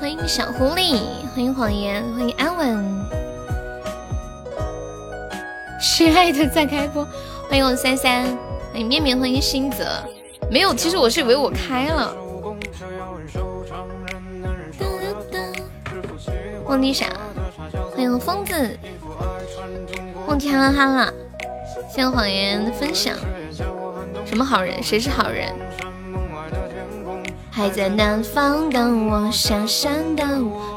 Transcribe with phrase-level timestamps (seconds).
[0.00, 0.98] 欢迎小狐狸，
[1.34, 3.06] 欢迎谎言，欢迎安稳，
[5.80, 7.06] 是爱的在开播。
[7.48, 8.24] 欢迎我三三，
[8.70, 9.86] 欢迎面面，欢迎星泽。
[10.50, 12.14] 没有，其实我是以为我开了。
[16.66, 17.06] 忘记啥？
[18.14, 18.78] 欢迎疯子，
[20.28, 21.12] 忘记哈哈啦。
[21.90, 23.12] 谢谢谎言的分享。
[24.24, 24.80] 什么好人？
[24.80, 25.52] 谁是好人？
[27.50, 30.24] 还在南方等我下山的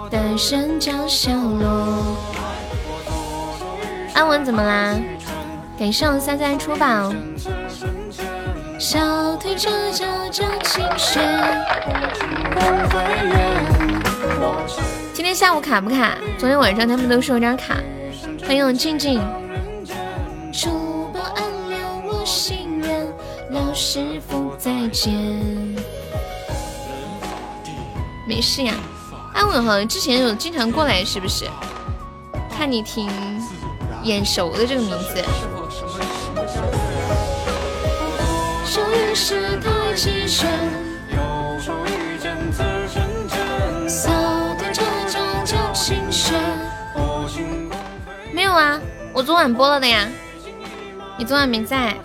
[0.09, 2.17] 单身叫小罗。
[4.15, 4.95] 安稳怎么啦？
[5.77, 7.13] 感谢我三三出宝。
[8.79, 11.19] 小腿着着着清雪。
[15.17, 16.15] 今天下午卡不卡？
[16.37, 17.77] 昨天晚上他们都说有点卡。
[18.45, 19.19] 欢迎静静。
[20.53, 23.07] 珠宝暗了我心愿，
[23.49, 25.11] 老师傅再见。
[28.27, 28.75] 没事呀，
[29.33, 31.45] 安稳好像之前有经常过来，是不是？
[32.55, 33.09] 看你挺
[34.03, 35.15] 眼熟的这个名字。
[39.95, 40.86] 没
[49.27, 50.07] 昨晚播了的呀，
[51.17, 51.97] 你昨晚没在。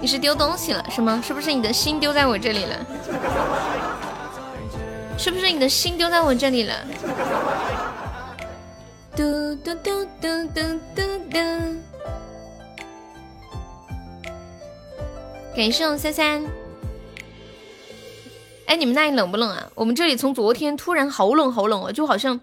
[0.00, 1.22] 你是丢东西了是吗？
[1.24, 2.84] 是不是你的心丢在我这里了？
[5.16, 6.74] 是不是你的心丢在我这里了？
[9.14, 10.60] 嘟嘟嘟嘟嘟
[10.92, 11.38] 嘟嘟。
[15.54, 16.44] 感谢我三三。
[18.66, 19.70] 哎，你们那里冷不冷啊？
[19.76, 22.40] 我们这里从昨天突然好冷好冷哦，就好像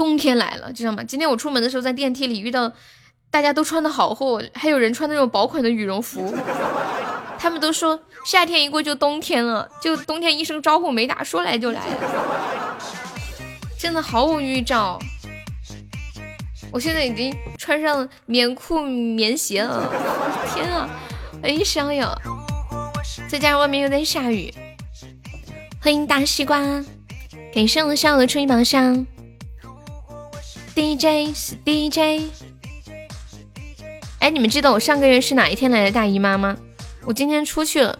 [0.00, 1.04] 冬天来了，知道吗？
[1.04, 2.72] 今天我出门的时候在电梯里遇到。
[3.32, 6.34] 大家都穿的好厚，还有人穿那种薄款的羽绒服。
[7.38, 12.76] 他们都说夏天一过就冬天了，就冬天一声招呼没打，说来就来了，
[13.78, 14.98] 真的毫无预兆。
[16.72, 19.88] 我现在已经穿上棉裤棉鞋了，
[20.52, 20.90] 天啊！
[21.44, 22.12] 哎，香呀！
[23.28, 24.52] 再加上外面又在下雨。
[25.80, 26.58] 欢迎大西瓜，
[27.54, 29.06] 感谢我小鹅初一宝箱。
[30.82, 32.30] DJ 是 DJ。
[34.18, 36.56] 哎，你们记得我上个月是哪一天来的大姨妈吗？
[37.04, 37.98] 我今天出去了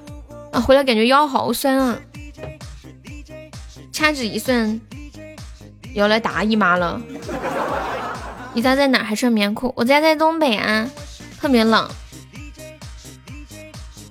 [0.51, 1.99] 啊，回来感觉腰好酸啊。
[3.93, 4.81] 掐指一算，
[5.93, 6.99] 要来大姨妈了。
[8.55, 9.05] 你家在哪？
[9.05, 9.75] 还穿棉裤？
[9.77, 10.91] 我家在东北啊，
[11.39, 11.87] 特别冷。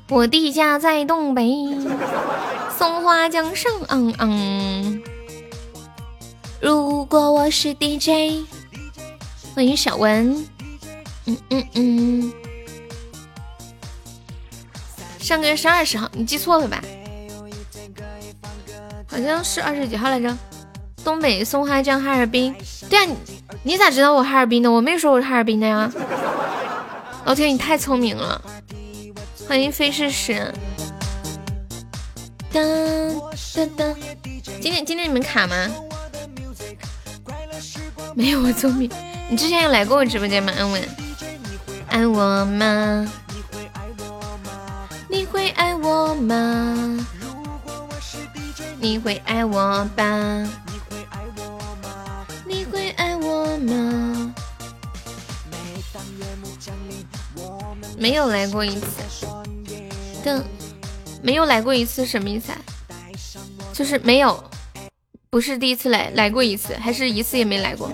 [0.09, 1.51] 我的家在东北，
[2.78, 3.72] 松花江上。
[3.88, 5.01] 嗯嗯。
[6.62, 8.46] 如果我是 DJ，
[9.59, 10.47] 欢迎小文。
[11.25, 12.34] 嗯嗯嗯，
[15.20, 16.81] 上个月是二十号，你记错了吧？
[19.06, 20.34] 好像是二十几号来着。
[21.03, 22.56] 东北松花江哈尔滨，
[22.90, 23.12] 对啊，
[23.64, 24.72] 你咋知道我哈尔滨的？
[24.72, 25.92] 我没说我是哈尔滨的呀。
[27.25, 28.42] 老铁，你太聪明了。
[29.46, 30.53] 欢迎飞逝时。
[32.53, 33.14] 噔
[33.53, 33.94] 噔噔，
[34.62, 35.68] 今天今天你们卡吗？
[38.16, 38.90] 没有我聪明。
[39.30, 40.52] 你之前有来过我直播间吗？
[40.58, 40.82] 安稳。
[41.88, 43.08] 爱我吗？
[45.08, 47.08] 你会爱我吗？
[48.80, 50.48] 你会爱我吧？
[52.48, 54.34] 你会爱我吗？
[58.00, 59.28] 没有来过一次，
[60.24, 60.44] 的，
[61.22, 62.52] 没有来过一次什么意思？
[62.52, 62.58] 啊？
[63.74, 64.44] 就是没有，
[65.30, 67.92] 不是第一次来，来过一次，还是一次也没来过，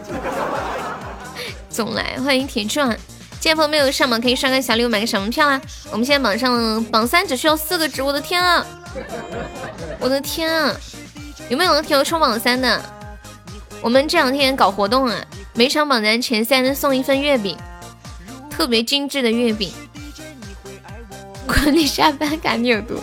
[1.76, 2.18] 总来。
[2.24, 2.88] 欢迎铁钻。
[3.42, 5.62] 现在朋没有上榜，可以刷个小礼物，买个小门票啊。
[5.92, 8.66] 我们现在榜上榜三只需要四个值，我的天啊！
[10.00, 10.74] 我的天啊！
[11.50, 12.82] 有没有人提冲榜三的？
[13.82, 15.24] 我们这两天搞活动啊，
[15.54, 17.58] 每场榜单前三送一份月饼，
[18.50, 19.74] 特别精致的月饼。
[21.46, 22.98] 管理下班赶你耳朵。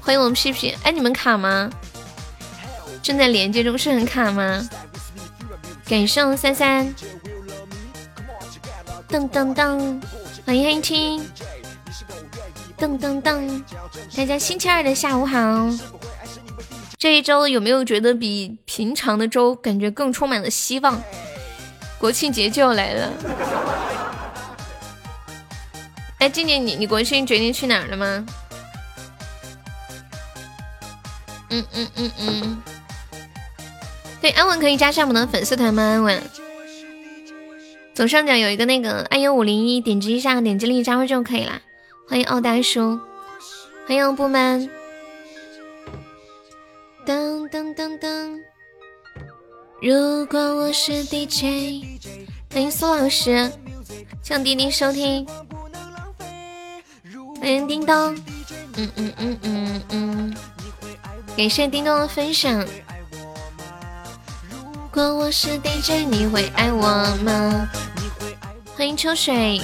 [0.00, 1.68] 欢迎我们屁屁，哎，你们卡吗？
[3.02, 4.66] 正在连接中，是很卡吗？
[5.86, 6.94] 感谢三三。
[9.08, 10.02] 噔噔噔，
[10.46, 11.22] 欢迎黑青。
[12.78, 13.62] 噔噔噔，
[14.16, 15.68] 大家星期二的下午好。
[16.98, 21.00] 这一周有没有觉得比平常的周感觉更充满了希望？
[21.98, 23.12] 国庆节就要来了。
[26.18, 28.26] 哎，静静，你你国庆决定去哪儿了吗？
[31.50, 32.62] 嗯嗯嗯嗯。
[34.24, 35.82] 对，安稳可以加上我们的粉丝团吗？
[35.82, 36.22] 安稳，
[37.92, 41.60] 左上角有一个那个 iu 五零一，点击一下，点击立即加入就可以了。
[42.08, 42.98] 欢迎奥大叔，
[43.86, 44.66] 欢迎不满。
[47.04, 48.40] 噔噔噔噔，
[49.82, 51.84] 如果我是 DJ，
[52.50, 53.52] 欢迎苏老师，
[54.22, 55.26] 向滴滴收听，
[57.42, 57.94] 欢迎叮咚，
[58.78, 60.34] 嗯嗯嗯嗯嗯，
[61.36, 62.66] 感谢叮咚的分享。
[64.96, 66.86] 如果我是 DJ，你会爱我
[67.24, 67.68] 吗？
[68.76, 69.60] 欢迎秋水。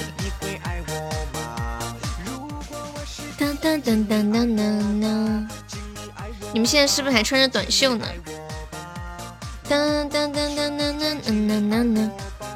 [6.51, 8.05] 你们现在是不是还穿着短袖呢？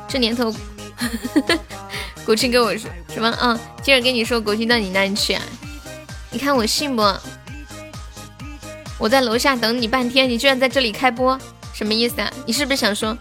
[0.09, 0.53] 这年头，
[2.27, 3.57] 国庆跟我说什么啊？
[3.81, 5.41] 接着跟你说国庆到你那里去啊？
[6.29, 7.01] 你看我信不？
[8.97, 11.39] 我在楼下等你半天，你居然在这里开播，
[11.75, 12.31] 什么意思啊？
[12.47, 13.15] 你是不是想说，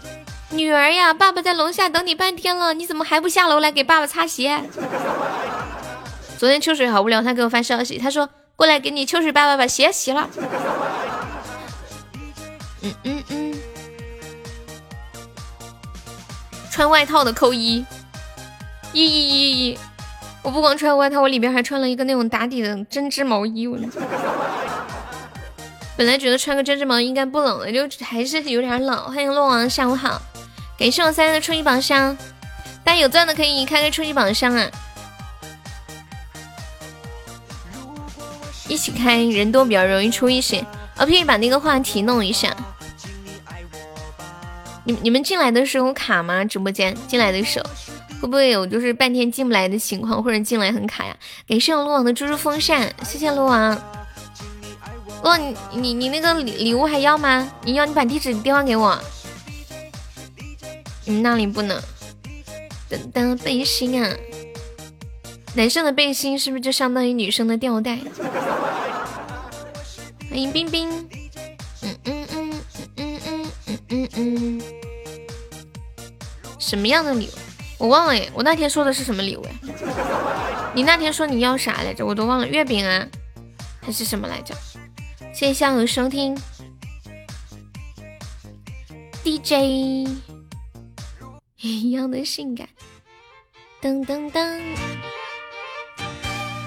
[0.49, 4.63] 女儿呀，爸爸在楼下等你半天了，你怎么还不下楼来给爸爸擦鞋？
[6.39, 8.29] 昨天秋水好无聊，他给我发消息，他说。
[8.57, 10.29] 过来给你秋水爸爸把鞋洗了。
[12.81, 13.53] 嗯嗯嗯，
[16.71, 17.85] 穿外套的扣一，
[18.93, 19.77] 一一一一。
[20.41, 23.67] 我不光穿外套，我里边还穿了一个那种打底的针织毛衣。
[23.67, 23.77] 我
[25.97, 28.97] 本来觉得穿个针织毛衣应该不冷了，就还是有点冷。
[29.05, 30.21] 欢迎洛王，下午好。
[30.77, 32.15] 感谢我三的初级宝箱，
[32.83, 34.69] 大家有钻的可以开开初级宝箱啊。
[38.67, 40.65] 一起开，人多比较容易出一些。
[40.97, 42.53] 我可以把那个话题弄一下。
[44.83, 46.43] 你你们进来的时候卡吗？
[46.43, 47.65] 直播间进来的时候
[48.19, 51.15] 会不会有就是半天进不来的情况，或者进来很卡呀？
[51.47, 53.81] 感谢我鹿王的猪猪风扇，谢谢鹿王。
[55.23, 55.39] 鹿王，
[55.71, 57.51] 你你你那个礼礼物还要吗？
[57.63, 58.99] 你要你把地址电话给我。
[61.05, 61.81] 你那里不能。
[62.87, 64.13] 等等背心啊。
[65.55, 67.97] 男生的背心是不是就相当于女生的吊带？
[70.29, 70.89] 欢迎冰冰，
[71.81, 72.53] 嗯嗯嗯
[72.97, 74.61] 嗯嗯嗯嗯嗯，
[76.59, 77.31] 什么样的礼物？
[77.77, 79.51] 我忘了耶，我那天说的是什么礼物呀？
[80.75, 82.05] 你那天说你要啥来着？
[82.05, 83.07] 我都忘了，月饼啊，
[83.81, 84.53] 还是什么来着？
[85.35, 86.33] 谢谢向友收听
[89.21, 90.07] ，DJ
[91.59, 92.65] 一样的性感，
[93.81, 94.61] 噔噔噔。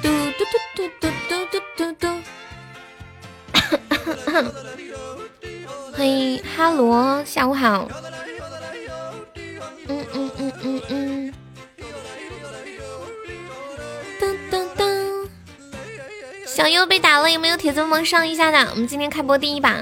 [0.02, 0.44] 嘟嘟
[0.76, 2.06] 嘟嘟嘟嘟嘟嘟，
[5.96, 7.88] 欢迎哈罗，下午好。
[9.88, 11.17] 嗯嗯嗯嗯嗯。
[16.58, 18.58] 小优被打了，有没有铁子帮上一下的？
[18.72, 19.76] 我们今天开播第一把，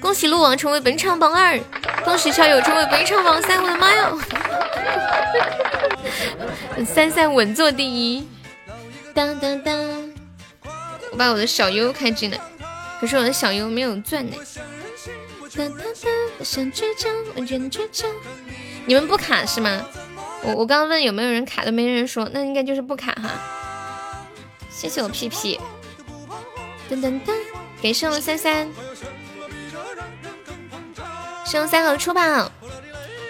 [0.00, 1.58] 恭喜鹿王成为本场榜二，
[2.04, 4.12] 恭喜校友成为本场榜三，我的妈呀！
[6.86, 8.24] 三三稳坐第一。
[9.12, 9.76] 当当当！
[11.10, 12.38] 我把我的小优开进来，
[13.00, 14.36] 可是我的小优没有钻呢。
[15.56, 16.44] 当当当！
[16.44, 18.08] 想倔强，我觉得倔强。
[18.86, 19.84] 你们不卡是吗？
[20.44, 23.30] 我我刚刚问有没有人卡，都没人说，那应该就是不卡哈。
[24.82, 25.60] 谢谢我屁屁。
[26.90, 27.32] 噔噔噔！
[27.80, 28.68] 给上了三三，
[31.46, 32.50] 上三号出宝。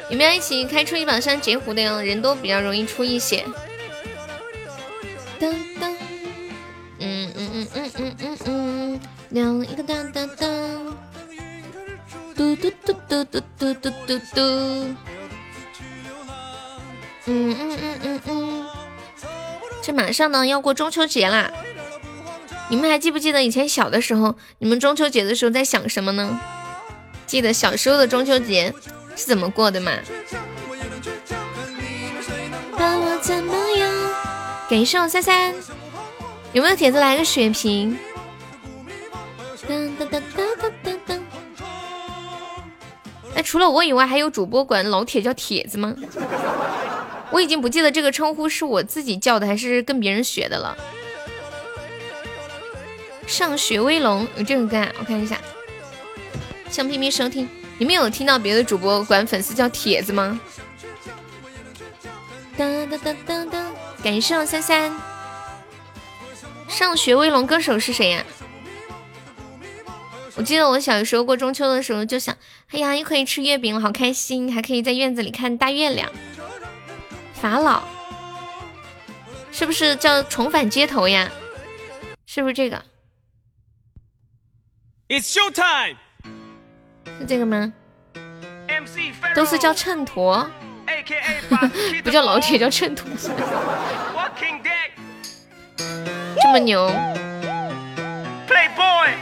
[0.09, 2.00] 有没有一起开出一把上截胡的哟？
[2.00, 3.45] 人多比较容易出一些。
[5.38, 5.95] 噔噔，
[7.00, 10.95] 嗯嗯嗯嗯嗯嗯嗯，亮一个噔噔噔，
[12.35, 14.41] 嘟嘟嘟嘟嘟嘟嘟嘟，
[17.26, 18.67] 嗯嗯嗯嗯嗯，
[19.83, 21.51] 这马上呢要过中秋节啦，
[22.71, 26.41] 你们还记不记得以前小的时候，你们中秋节的时候在想什么呢？
[27.27, 28.73] 记得小时候的中秋节
[29.17, 29.91] 是怎么过的吗？
[32.79, 33.91] 把我怎么样？
[34.71, 35.53] 感谢我三三，
[36.53, 37.99] 有没有铁子来个血瓶？
[39.69, 41.21] 噔噔噔噔噔噔噔。
[43.35, 45.95] 哎，除了我以外，还有主播管老铁叫铁子吗？
[47.33, 50.77] 我已经不记得这个称呼是我自己叫的，还是跟别人学的了。
[53.27, 55.41] 上学威龙有这个歌啊，我看一下。
[56.71, 57.49] 向拼命收听，
[57.79, 60.39] 你们有听到别的主播管粉丝叫铁子吗？
[62.59, 63.65] 噔噔噔噔噔。
[64.03, 64.93] 感谢我三三，
[66.69, 68.25] 上学威龙歌手是谁呀？
[70.35, 72.37] 我记得我小时候过中秋的时候就想，
[72.73, 76.11] 哎呀，又可以吃月饼了，好开心，还可以在院子里看大月亮。
[77.43, 77.83] 法老
[79.51, 81.29] 是不是叫重返街头呀？
[82.25, 82.81] 是不是这个
[85.09, 85.97] ？It's show time，
[87.19, 87.73] 是这个吗？
[89.35, 90.47] 都是叫秤砣，
[92.05, 93.03] 不叫老铁，叫秤砣。
[96.41, 96.89] 这么牛！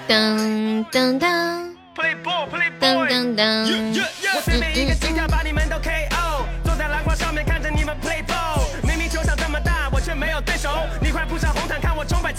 [0.06, 1.74] 噔噔噔，
[2.78, 3.80] 噔噔噔。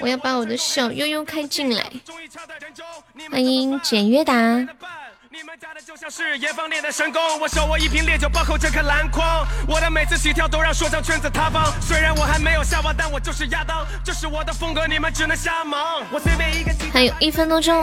[0.00, 1.90] 我要把我的小悠悠开进来。
[3.30, 4.34] 欢迎简约达。
[5.34, 6.38] 你们家的就像是
[6.82, 9.46] 的神功，我手握一瓶烈酒，包扣这颗篮筐。
[9.66, 11.72] 我的每次起跳都让说唱圈子塌方。
[11.80, 16.02] 虽然我还没有下网，但我就是亚当，这是我的风格，你们只能瞎忙。
[16.12, 16.70] 我随便一个。
[16.92, 17.74] 还有一分多钟，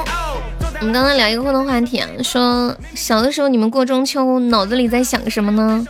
[0.80, 5.84] 我们刚刚聊一个互动话题啊，说小的时候你们过中秋脑子里在想什么呢？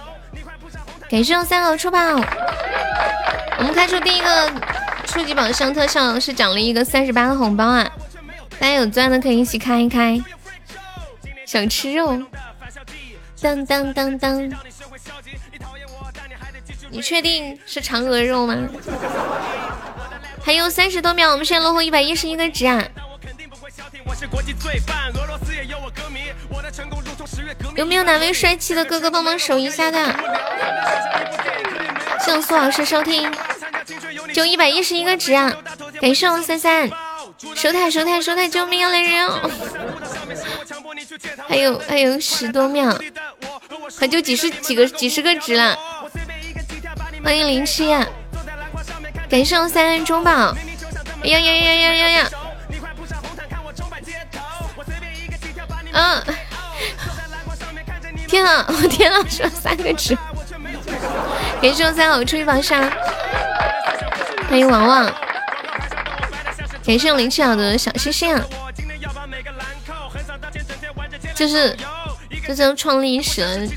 [1.10, 2.00] 感谢我三号出宝，
[3.58, 4.54] 我们开出第一个
[5.08, 7.92] 初级宝箱特效是奖励一个三十八个红包啊，
[8.60, 10.22] 大家有钻的可以一起开一开。
[11.48, 12.22] 想吃肉，
[13.42, 14.52] 当当当当！
[16.92, 18.56] 你确定是嫦娥肉吗？
[20.44, 22.84] 还有三十多秒，我们现在落后一百一十一个值啊！
[27.76, 30.16] 有没有哪位帅气的哥哥帮忙守一下的？
[32.20, 33.32] 谢谢苏老师收听，
[34.34, 35.52] 就一百一十一个值啊！
[36.02, 36.90] 感谢我三三，
[37.56, 38.92] 守塔守塔守塔，救命啊！
[38.92, 39.50] 来人哦！
[41.48, 42.98] 还有还有十多秒，
[43.98, 45.78] 还就几十几个几十个值了。
[47.24, 47.88] 欢迎林七，
[49.30, 50.56] 感谢我三人中宝。
[51.24, 52.30] 哎呀呀呀呀呀呀！
[55.92, 56.24] 嗯，
[58.28, 60.18] 天啊，我天啊，说三个值。
[61.62, 62.90] 感谢我三好出一榜上。
[64.50, 65.12] 欢迎王王，
[66.86, 68.40] 感谢我林七好的小星星。
[71.36, 71.76] 就是
[72.48, 73.68] 就是创历史了，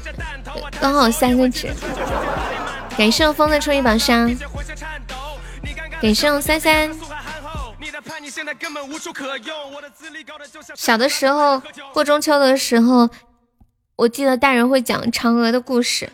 [0.80, 1.72] 刚好三个值。
[2.96, 4.34] 感谢我风的出一宝箱，
[6.00, 6.90] 感谢我三三。
[10.74, 11.62] 小的时候
[11.92, 13.08] 过中秋的时候，
[13.96, 16.10] 我记得大人会讲嫦娥的故事，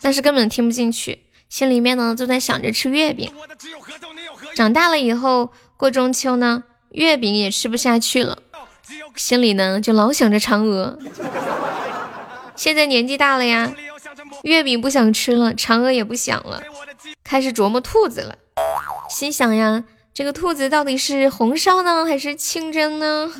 [0.00, 3.32] 但是根本听不进去，心里面呢就在想着吃月饼。
[4.54, 8.38] 长大了以后过中秋呢，月饼也吃不下去了。
[9.14, 10.98] 心里呢就老想着嫦娥，
[12.56, 13.72] 现在年纪大了呀，
[14.42, 16.62] 月饼不想吃了，嫦娥也不想了，
[17.22, 18.36] 开始琢磨兔子了。
[19.08, 23.30] 心想呀，这个兔子到底是红烧呢，还是清蒸呢？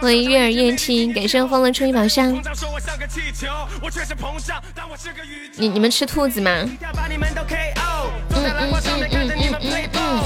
[0.00, 2.32] 欢迎月儿燕青，给生风的春一宝箱。
[5.56, 6.50] 你你们吃兔子吗？
[6.50, 6.78] 嗯
[8.34, 8.74] 嗯嗯
[9.10, 10.24] 嗯嗯嗯嗯。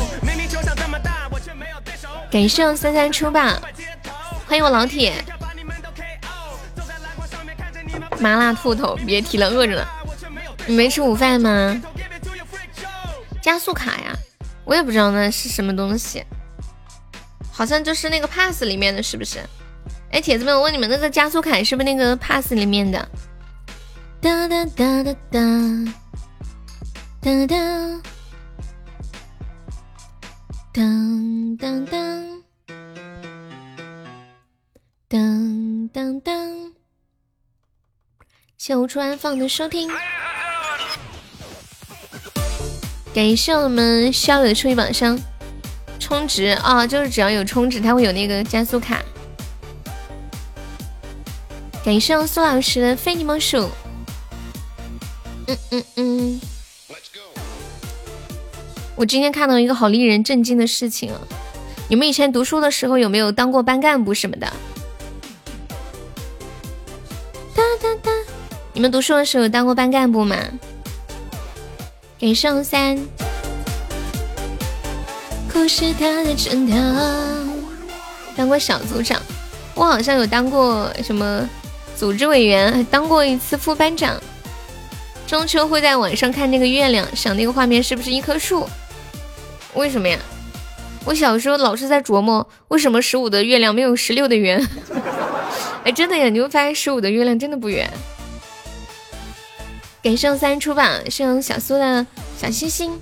[2.30, 3.60] 感谢三三出吧，
[4.46, 5.22] 欢迎我老铁。
[8.18, 9.86] 麻辣兔头，别提了，饿着呢。
[10.66, 11.80] 你没吃午饭吗？
[13.42, 14.16] 加速卡呀，
[14.64, 16.24] 我也不知道那是什么东西，
[17.50, 19.40] 好像就是那个 pass 里面的是不是？
[20.12, 23.08] 哎，铁子们，我问你们，那个加速卡是不是那个 pass 里面的？
[24.20, 25.40] 哒哒哒哒哒
[27.20, 28.02] 哒哒。
[30.74, 32.42] 当当当，
[35.08, 36.72] 当当当，
[38.56, 39.90] 谢无处安放的收听，
[43.14, 45.18] 感谢我们逍遥的初一榜上
[45.98, 49.02] 充值啊，就是只要有充值，它会有那个加速卡。
[51.84, 53.68] 感谢苏老师的非你莫属，
[55.46, 56.40] 嗯嗯嗯。
[58.96, 61.20] 我今天看到一个好令人震惊的事情啊！
[61.88, 64.46] 你们以前读书的时候有没有当过班干部什么的？
[67.54, 68.10] 哒哒哒！
[68.72, 70.36] 你们读书的时候有当过班干部吗？
[72.22, 72.96] 给上三。
[75.52, 77.44] 故事的真的。
[78.36, 79.20] 当过小组长，
[79.74, 81.50] 我好像有当过什么
[81.96, 84.22] 组织委员，还当过一次副班长。
[85.26, 88.68] 中秋会在晚上看那个月亮，想那个画面是不是一棵树？
[89.74, 90.16] 为什么呀？
[91.04, 94.64] 我小时候老是在琢磨，为什么十五的月亮没有十六的圆？
[95.82, 97.92] 哎，真的呀，你会发现十五的月亮真的不圆。
[100.02, 102.04] 给圣三出榜，圣小苏的
[102.36, 103.00] 小心心。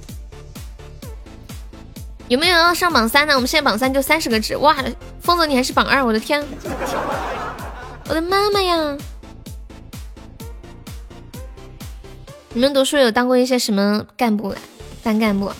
[2.28, 3.34] 有没有要上榜三呢？
[3.34, 4.76] 我们现在榜三就三十个值，哇！
[5.22, 6.46] 疯子你还是榜二，我的天！
[8.06, 8.98] 我的妈妈呀！
[12.52, 14.54] 你们读书有当过一些什么干部？
[15.02, 15.50] 班干部？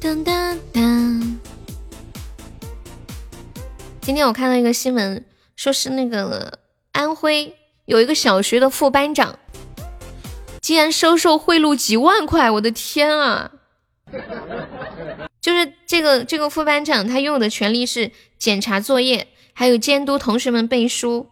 [0.00, 1.38] 当当当！
[4.00, 5.24] 今天我看到一个新闻，
[5.56, 6.60] 说是那个
[6.92, 7.56] 安徽
[7.86, 9.38] 有一个小学的副班长，
[10.60, 12.50] 竟然收受贿赂几万块！
[12.50, 13.52] 我的天啊！
[15.40, 21.30] 就是这个这个副班长，他拥有的权利是检查作业，还有监督同学们背书。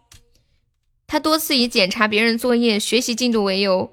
[1.05, 3.91] 他多次以检查别人作业、学习进度为由，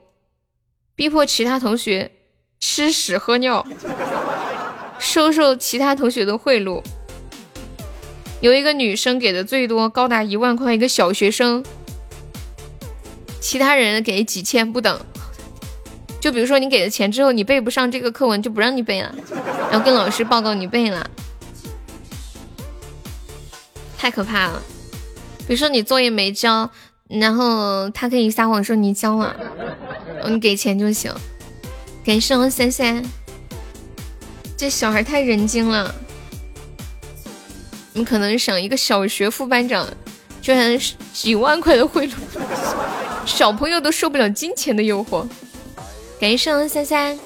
[0.94, 2.12] 逼迫其他同学
[2.58, 3.66] 吃屎喝尿，
[4.98, 6.82] 收受其他同学的贿赂。
[8.40, 11.64] 有一个女生给的最多，高达一万块，一个小学生，
[13.40, 15.00] 其他人给几千不等。
[16.26, 19.14] 就比如说你给了钱之后，你背不上这个课文，就不让你背了，
[19.70, 21.08] 然后跟老师报告你背了，
[23.96, 24.60] 太可怕了。
[25.46, 26.68] 比如说你作业没交，
[27.08, 29.36] 然后他可以撒谎说你交了，
[30.26, 31.14] 你给钱就行。
[32.04, 33.00] 感谢我三三，
[34.56, 35.94] 这小孩太人精了。
[37.92, 39.86] 你可能想一个小学副班长，
[40.42, 40.76] 居然
[41.12, 42.14] 几万块的贿赂，
[43.24, 45.24] 小朋友都受不了金钱的诱惑。
[46.18, 47.18] 感谢我三三。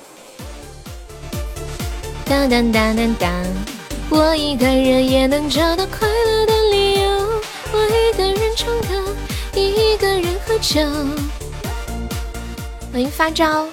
[2.25, 3.31] 当当当当当，
[4.09, 7.41] 我一个人也能找到快乐的理由。
[7.73, 9.15] 我一个人唱歌，
[9.55, 10.81] 一个人喝酒。
[12.91, 13.69] 欢迎发招。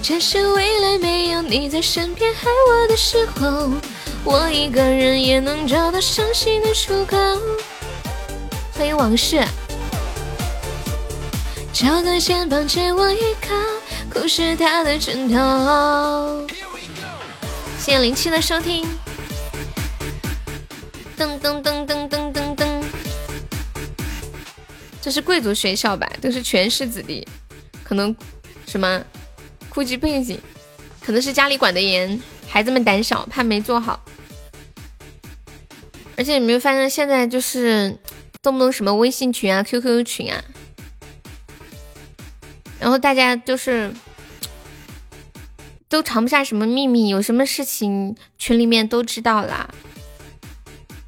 [0.00, 3.72] 这是未来没有你在身边害我的时候，
[4.22, 7.16] 我一个人也能找到伤心的出口。
[8.72, 9.42] 欢迎往事。
[11.72, 13.52] 找个肩膀借我依靠。
[14.18, 16.46] 不是他的枕头。
[17.78, 18.84] 谢谢零七的收听。
[21.16, 22.82] 噔噔噔噔噔噔噔，
[25.00, 26.10] 这是贵族学校吧？
[26.20, 27.28] 都是权势子弟，
[27.84, 28.14] 可能
[28.66, 29.00] 什么
[29.68, 30.40] 户籍背景，
[31.04, 34.02] 可能是家里管得严，孩子们胆小，怕没做好。
[36.16, 37.96] 而且你没有发现，现在就是
[38.42, 40.42] 动不动什么微信群啊、QQ 群啊，
[42.80, 43.92] 然后大家就是。
[45.88, 49.68] 都藏不下什么秘密，有什么事情群里面都知道啦。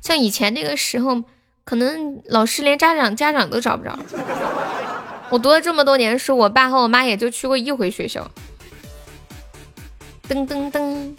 [0.01, 1.25] 像以前那个时候，
[1.65, 3.99] 可能老师连家长家长都找不着。
[5.31, 8.31] 我读了这么多年书，我爸和我妈也就去过一回学校。
[10.29, 11.17] 噔噔噔，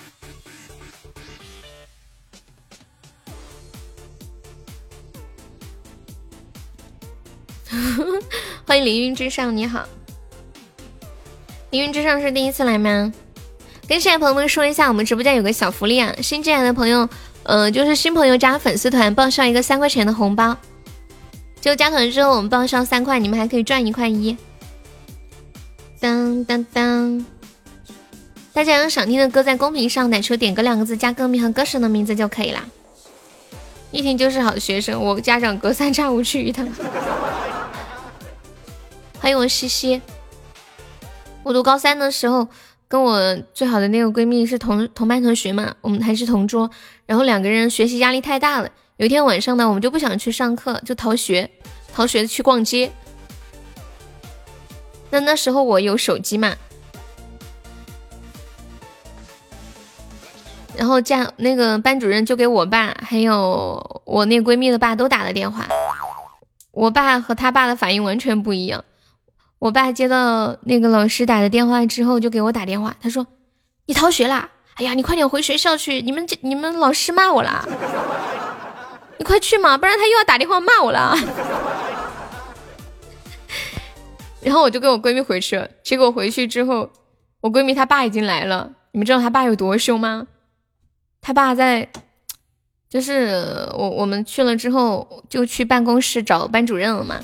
[8.65, 9.87] 欢迎凌云之上，你好。
[11.71, 13.13] 凌云之上是第一次来吗？
[13.89, 16.13] 跟现在朋友们说一下，我们直播间有个小福利啊！
[16.21, 17.09] 新进来的朋友，
[17.41, 20.55] 呃，就是新朋友加粉丝团报上一个三块钱的红包，
[21.59, 24.37] 就加团之后我们报上三块，你们还可以赚一块一。
[25.99, 27.25] 当当当！
[28.53, 32.63] 大家有想听的歌，在公屏上打出“点歌”两个字，加歌名和歌手的名字就可以啦。
[33.89, 36.69] 一听就是好学生，我家长隔三差五去一趟。
[39.19, 39.99] 欢迎我西西，
[41.41, 42.47] 我读高三的时候。
[42.89, 46.67] 跟我最好的那个闺蜜是同同班同学嘛，我们还是同桌，
[47.05, 48.69] 然后两个人学习压力太大了。
[48.97, 51.47] 有一天晚上呢，我们就不想去上课，就逃学，
[51.93, 52.91] 逃学去逛街。
[55.11, 56.55] 那那时候我有手机嘛，
[60.75, 65.67] 然后家那个班主任就给我爸还有我那闺蜜的爸都打了电话，
[66.71, 68.83] 我爸和他爸的反应完全不一样。
[69.59, 72.95] 我爸接到那个老师打的电话之后，就给我打电话。
[73.01, 73.27] 他说
[73.87, 74.49] ：“你逃学啦？
[74.75, 76.01] 哎呀，你快点回学校去！
[76.01, 77.67] 你们这你们老师骂我啦！
[79.19, 81.13] 你快去嘛，不然他又要打电话骂我了。
[84.41, 85.69] ”然后我就跟我闺蜜回去了。
[85.83, 86.89] 结果回去之后，
[87.41, 88.71] 我闺蜜她爸已经来了。
[88.93, 90.27] 你们知道她爸有多凶吗？
[91.21, 91.89] 他爸在，
[92.89, 97.19] 就是我我们去了之后，就去办公室找班主任了嘛。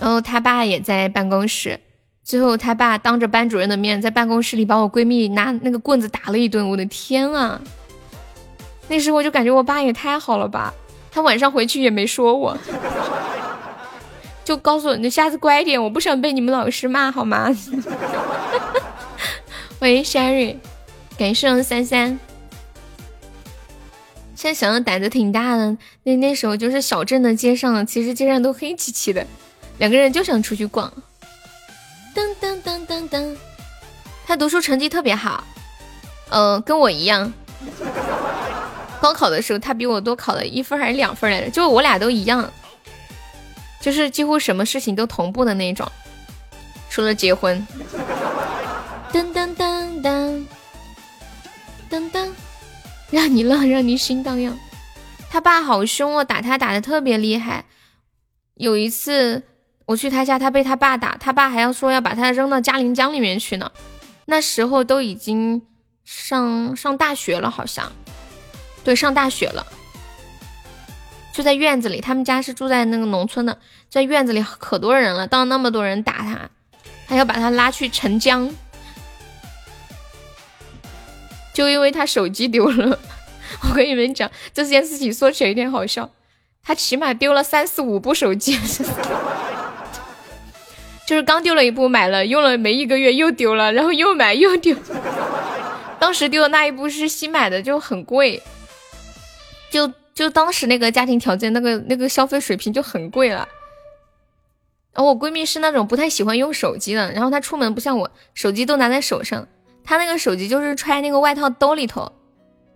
[0.00, 1.80] 然后他爸也在办公室，
[2.22, 7.60] 最后他爸当着班主任的面在办公室里把我闺蜜拿那个棍子打了一顿，我的天啊！
[8.88, 10.72] 那时候我就感觉我爸也太好了吧，
[11.10, 12.56] 他晚上回去也没说我，
[14.44, 17.48] 就告诉我你下次乖一点，我不想被你们老师骂好吗？
[19.80, 20.56] 喂，Sherry，
[21.18, 22.18] 感谢三三。
[24.34, 25.76] 现在想想胆子挺大的。
[26.04, 29.26] 那那时候就是小镇的街上，其实街上都黑漆漆的，
[29.78, 30.92] 两个人就想出去逛。
[32.14, 33.36] 噔噔噔噔噔，
[34.26, 35.44] 他读书成绩特别好，
[36.30, 37.32] 呃，跟我一样。
[39.00, 41.50] 高考的时候，他比我多考了一分还是两分来着？
[41.50, 42.50] 就我俩都一样，
[43.80, 45.86] 就是几乎什么事情都同步的那种，
[46.88, 47.66] 除了结婚。
[49.12, 50.46] 噔噔噔噔
[51.90, 52.30] 噔噔，
[53.10, 54.58] 让你乐，让你心荡漾。
[55.30, 57.66] 他爸好凶哦，打他打的特别厉害。
[58.54, 59.42] 有一次
[59.86, 63.70] 我去他家，他被他爸打，他爸还要说要把他扔到嘉陵江里面去呢。
[64.26, 65.62] 那时候都已经
[66.04, 67.92] 上上大学了，好像。
[68.82, 69.66] 对，上大学了，
[71.32, 72.00] 就在院子里。
[72.00, 76.50] 他们家是住在那个农村的，在院子里可多人了，到那么多人打他，
[77.06, 78.52] 还要把他拉去沉江，
[81.52, 82.98] 就因为他手机丢了。
[83.62, 86.10] 我跟你们讲，这件事情说起来有点好笑，
[86.62, 88.58] 他起码丢了三四五部手机，
[91.06, 94.76] 就是刚丢了一部，买了用了没一个月又丢了，然后又买又丢。
[96.00, 98.42] 当时丢的那一部是新买的，就很贵。
[99.70, 103.48] 就就当时那个家庭条件，那个那个消费水平就很贵了。
[104.92, 109.46] 然后我闺蜜是那种不太喜欢用手机的，然后她出门不像我，手机都拿在手上，
[109.84, 112.10] 她那个手机就是揣那个外套兜里头，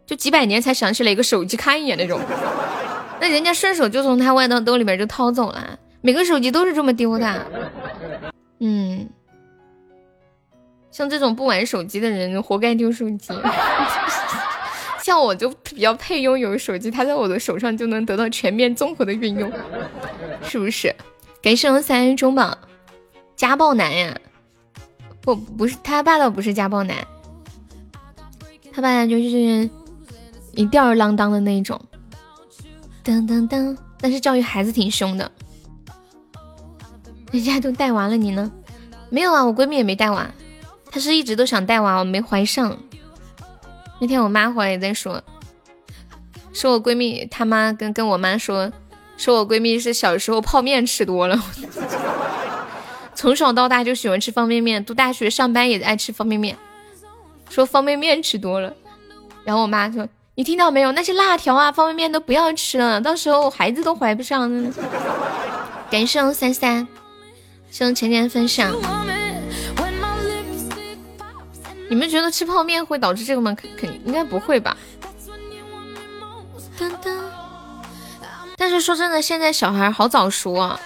[0.06, 2.20] 就几百年才想起来一个手机看一眼那种。
[3.20, 7.46] 那人家顺手就从她外套兜里边就掏走了，每个手机都是这么丢的。
[8.58, 9.08] 嗯，
[10.90, 13.34] 像这种不玩手机的人，活该丢手机。
[15.02, 19.50] 像我就比较配拥有手机，它在我的手上就能得到全面综合的运用，
[20.44, 20.94] 是不是？
[21.42, 22.56] 感谢我三中榜，
[23.34, 24.14] 家暴男呀？
[25.22, 26.96] 不，不是他爸倒不是家暴男，
[28.72, 29.68] 他爸就是
[30.52, 31.80] 一吊儿郎当的那种，
[33.02, 33.76] 噔噔噔。
[34.02, 35.30] 但是教育孩子挺凶的，
[37.30, 38.50] 人家都带娃了，你呢？
[39.08, 40.28] 没有啊，我闺蜜也没带娃，
[40.90, 42.76] 她是一直都想带娃，我没怀上。
[44.00, 45.22] 那天我妈回来也在说，
[46.52, 48.72] 说我闺蜜她妈跟跟我妈说，
[49.16, 51.40] 说我闺蜜是小时候泡面吃多了，
[53.14, 56.56] 从小到大就喜欢吃方便面，读大学上班也爱吃方便面，
[57.48, 58.72] 说方便面吃多了。
[59.44, 60.92] 然后我妈说，你听到没有？
[60.92, 64.50] 那些辣条啊、方便面都不要吃了，到时候孩子都怀不上。
[65.90, 66.86] 感谢三三，
[67.70, 68.74] 谢谢浅浅分享。
[71.88, 73.54] 你们觉得吃泡面会导致这个吗？
[73.54, 74.76] 肯肯应该不会吧。
[78.56, 80.78] 但是说真的，现在小孩好早熟啊。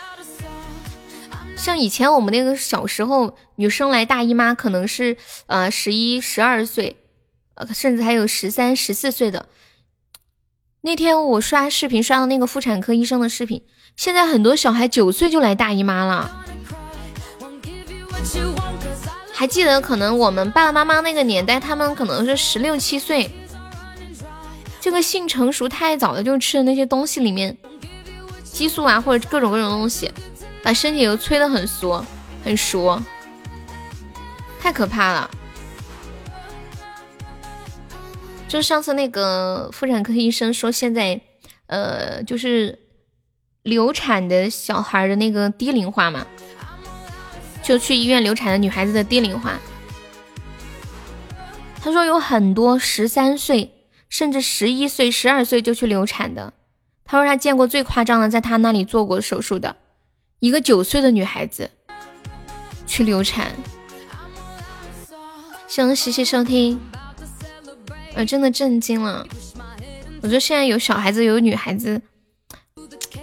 [1.57, 5.17] 像以前我们那个小时候，女生来大姨妈可能是
[5.47, 6.97] 呃十一、十二岁，
[7.55, 9.49] 呃甚至还有十三、十四岁的。
[10.83, 13.63] 那天我刷视频刷到那个妇产科医生的视频，
[13.97, 16.45] 现在很多小孩九岁就来大姨妈了。
[19.33, 23.31] 还记得，可能我们爸爸妈妈那个年代，他们可能是十六七岁，
[24.81, 27.57] 这个性成熟太早了，就吃的那些东西里面
[28.45, 30.11] 激素啊，或者各种各种东西，
[30.63, 32.05] 把身体都催得很缩
[32.45, 33.01] 很熟，
[34.61, 35.31] 太可怕了。
[38.47, 41.21] 就上次那个妇产科医生说，现在
[41.67, 42.79] 呃，就是
[43.65, 46.25] 流产的小孩的那个低龄化嘛。
[47.65, 49.59] 就去医院流产的女孩子的低龄化，
[51.81, 53.73] 他说有很多十三岁
[54.11, 56.53] 甚至十一岁、十二岁就去流产的。
[57.07, 59.75] 他说他见过最夸张的，在他那里做过手术的
[60.41, 61.71] 一个九岁的女孩子
[62.87, 63.51] 去流产。
[65.67, 66.79] 希望细细收听，
[68.15, 69.27] 呃，真的震惊了。
[70.23, 72.01] 我觉得现在有小孩子有女孩子，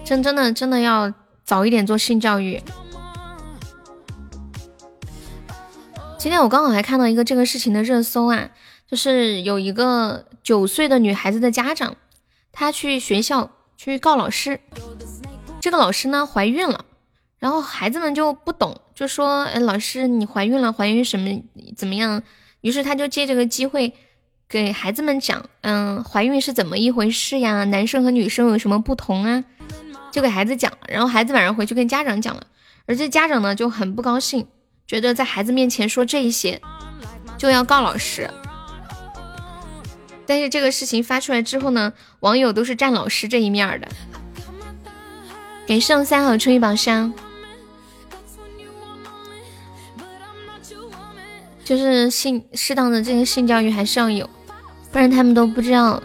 [0.03, 2.61] 真真的真的要早一点做性教育。
[6.21, 8.51] 今天我刚好还看到一个这个事情的热搜啊，
[8.87, 11.95] 就是有一个九岁的女孩子的家长，
[12.51, 14.59] 她去学校去告老师，
[15.59, 16.85] 这个老师呢怀孕了，
[17.39, 21.41] 然后孩子们就不懂，就说，哎，老师你怀孕了，怀孕什么
[21.75, 22.21] 怎么样？
[22.61, 23.91] 于是他就借这个机会
[24.47, 27.63] 给孩子们讲，嗯，怀孕是怎么一回事呀？
[27.63, 29.43] 男生和女生有什么不同啊？
[30.11, 32.45] 就给孩子讲，然后孩子晚上回去跟家长讲了，
[32.85, 34.45] 而这家长呢就很不高兴。
[34.91, 36.61] 觉得在孩子面前说这些
[37.37, 38.29] 就要告老师，
[40.25, 43.87] 但是这个事情发出来之后呢，网友都是站老师这一面的。
[45.65, 47.13] 给上三号春一宝箱，
[51.63, 54.29] 就是性适当的这个性教育还是要有，
[54.91, 56.03] 不然他们都不知道。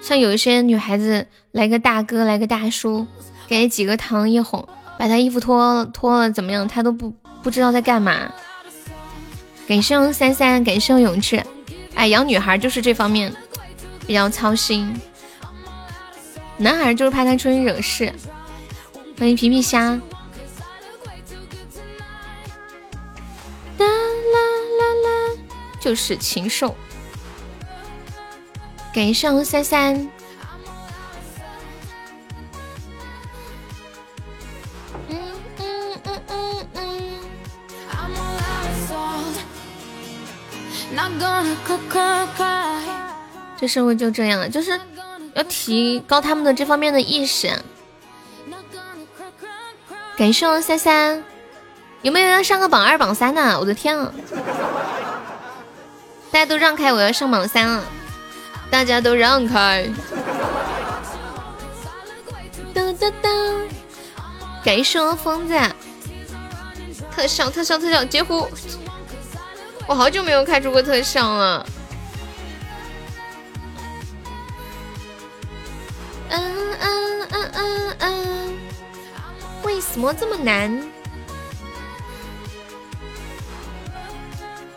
[0.00, 3.04] 像有一些女孩子来个大哥，来个大叔，
[3.48, 4.64] 给几个糖一哄，
[5.02, 6.68] 把他衣服脱了脱了怎么样？
[6.68, 7.12] 他都不
[7.42, 8.32] 不知道在干嘛。
[9.66, 11.44] 感谢三三，感谢永志。
[11.96, 13.34] 哎，养女孩就是这方面
[14.06, 14.94] 比较操心，
[16.56, 18.12] 男孩就是怕他出去惹事。
[19.18, 20.00] 欢迎皮皮虾。
[25.80, 26.76] 就是禽兽。
[28.94, 30.08] 感谢三三。
[43.58, 44.80] 这社会就这样了，就是
[45.34, 47.48] 要提高他们的这方面的意识。
[50.16, 51.24] 感谢三三，
[52.02, 53.58] 有没有要上个榜二、榜三的？
[53.58, 54.12] 我的天啊！
[56.30, 57.84] 大家都让开，我要上榜三了。
[58.70, 59.88] 大家都让开。
[62.74, 63.66] 噔噔噔！
[64.64, 65.54] 感谢疯子，
[67.14, 68.48] 特效特效特效，截胡！
[69.88, 71.66] 我好久没有开出过特效了。
[76.30, 78.58] 嗯嗯嗯嗯嗯，
[79.64, 80.80] 为什么这么难？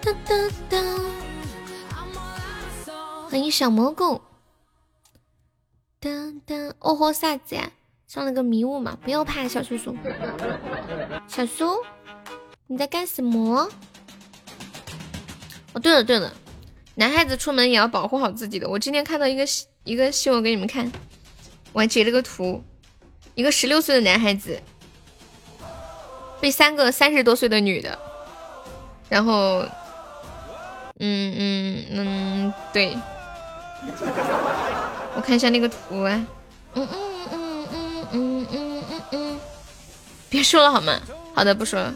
[0.01, 0.35] 哒哒
[0.69, 0.77] 哒！
[3.29, 4.21] 欢迎小蘑菇。
[5.99, 6.09] 哒
[6.45, 7.71] 哒，哦豁，啥子呀？
[8.07, 9.95] 上了个迷雾嘛，不要怕，小叔叔。
[11.27, 11.77] 小叔，
[12.67, 13.69] 你在干什么？
[15.75, 16.31] 哦，对了对了，
[16.95, 18.69] 男孩子出门也要保护好自己的。
[18.69, 19.43] 我今天看到一个
[19.83, 20.89] 一个新闻给你们看，
[21.73, 22.63] 我还截了个图，
[23.35, 24.57] 一个十六岁的男孩子
[26.39, 27.99] 被三个三十多岁的女的，
[29.09, 29.65] 然后，
[30.99, 32.95] 嗯嗯嗯，对，
[35.13, 36.25] 我看一下那个图啊，
[36.75, 39.39] 嗯嗯嗯嗯嗯嗯嗯嗯，
[40.29, 40.97] 别说了好吗？
[41.33, 41.93] 好的，不说了。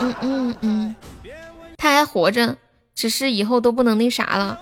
[0.00, 0.96] 嗯嗯嗯，
[1.78, 2.54] 他还活着。
[2.96, 4.58] 只是以后都不能那啥了。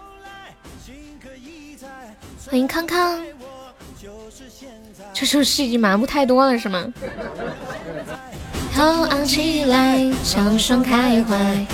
[2.47, 3.25] 欢迎康康，
[5.13, 6.85] 这首诗已经麻木太多了，是吗？
[8.75, 11.67] 头昂起来，双双开怀。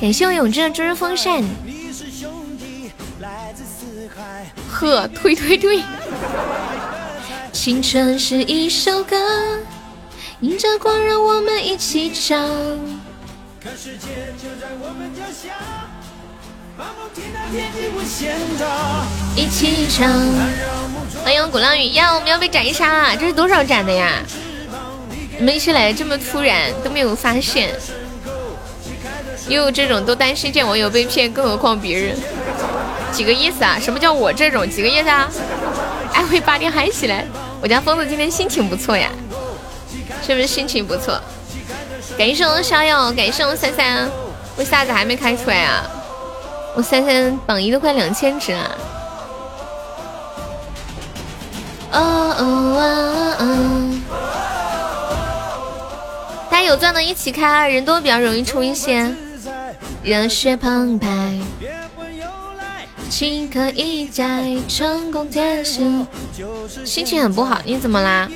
[0.00, 1.40] 感谢我永志的猪日风扇。
[4.68, 5.80] 呵，推推推。
[7.52, 9.16] 青春是一首歌，
[10.40, 12.99] 迎着光，让我们一起唱。
[13.62, 15.52] 看世界就在我们脚下，
[16.78, 19.04] 把梦听到天际无限大。
[19.36, 20.08] 一起唱。
[21.22, 24.22] 欢迎鼓浪屿呀，我们要被斩一杀了，这是多少斩的呀？
[25.36, 27.68] 你们一起来这么突然都没有发现，
[29.46, 32.16] 又这种都担心见网友被骗，更何况别人？
[33.12, 33.78] 几个意思啊？
[33.78, 34.66] 什么叫我这种？
[34.70, 35.28] 几个意思啊？
[36.14, 37.26] 爱会八点嗨起来，
[37.60, 39.10] 我家疯子今天心情不错呀，
[40.26, 41.20] 是不是心情不错？
[42.20, 44.06] 感谢我逍遥，感谢我三三，
[44.58, 45.90] 为啥子还没开出来啊？
[46.74, 48.78] 我三三榜一都快两千只了。
[51.92, 52.84] 哦哦啊
[53.38, 53.42] 啊！
[56.50, 59.10] 大家有钻的一起开，人多比较容易出一些。
[60.02, 61.40] 热血澎湃，
[63.08, 66.04] 情可以在成功前夕。
[66.84, 68.28] 心情很不好，你怎么啦？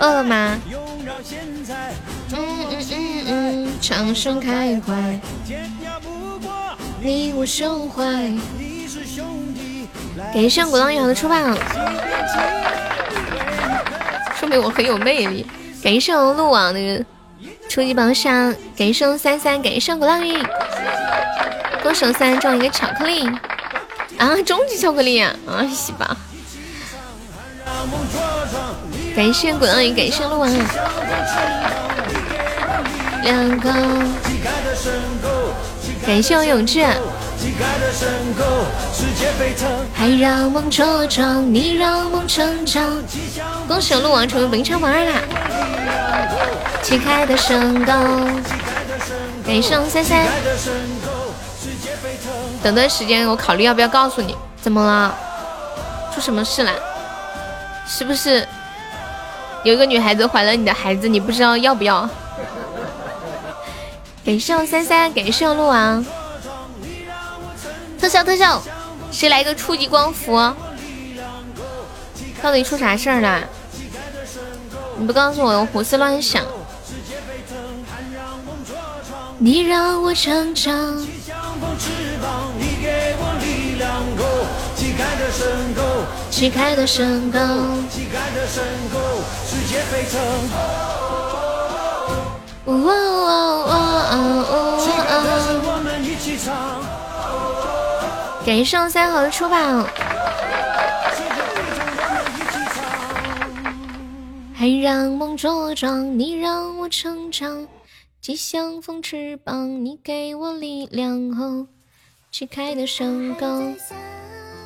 [0.00, 0.58] 饿了吗？
[3.26, 5.20] 嗯嗯嗯嗯，长盛开怀，
[7.00, 8.04] 你我胸怀。
[10.32, 11.54] 感谢鼓浪屿的出版，
[14.38, 15.46] 说明我很有魅力。
[15.82, 17.04] 感谢路网的
[17.68, 20.42] 初级榜上，感谢三三，感谢鼓浪屿，
[21.82, 23.28] 歌手三中一个巧克力
[24.18, 26.16] 啊，终极巧克力啊，啊，西吧。
[29.14, 30.50] 感谢鼓浪屿，感谢路网。
[33.26, 33.72] 两个，
[36.06, 36.86] 感谢我永志，
[39.92, 42.84] 还让梦茁壮，你让梦成长。
[43.66, 45.14] 恭喜鹿王成为本场榜二啦！
[46.84, 47.92] 旗开的升高，
[49.44, 50.24] 感谢三三。
[52.62, 55.12] 等段时间我考虑要不要告诉你，怎么了？
[56.14, 56.72] 出什么事了？
[57.88, 58.46] 是不是
[59.64, 61.08] 有一个女孩子怀了你的孩子？
[61.08, 62.08] 你不知道要不要？
[64.26, 66.04] 感谢我三三，感谢我鹿王，
[68.00, 68.60] 特效特效，
[69.12, 70.52] 谁来个初级光伏？
[72.42, 73.44] 到底出啥事儿了？
[74.98, 76.44] 你不告诉我，我胡思乱想。
[79.38, 81.06] 你让我成长。
[86.32, 87.38] 乞丐的身高。
[98.44, 99.56] 感谢上三号的出宝。
[104.52, 107.68] 还让梦茁壮，你让我成长，
[108.20, 111.32] 既像风翅膀，你给我力量。
[111.36, 111.68] 后，
[112.32, 113.62] 乞丐的身高。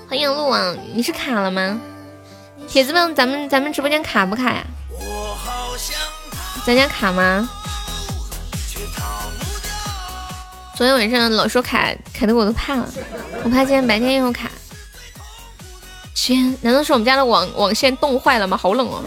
[0.08, 1.78] 欢迎路网，你是卡了吗？
[2.66, 4.64] 铁子们，咱们咱们直播间卡不卡呀？
[6.64, 7.46] 咱家卡吗？
[10.80, 12.88] 昨天晚上老说卡，卡的我都怕了，
[13.44, 14.50] 我怕今天白天又卡。
[16.14, 18.56] 天，难道是我们家的网网线冻坏了吗？
[18.56, 19.04] 好冷哦。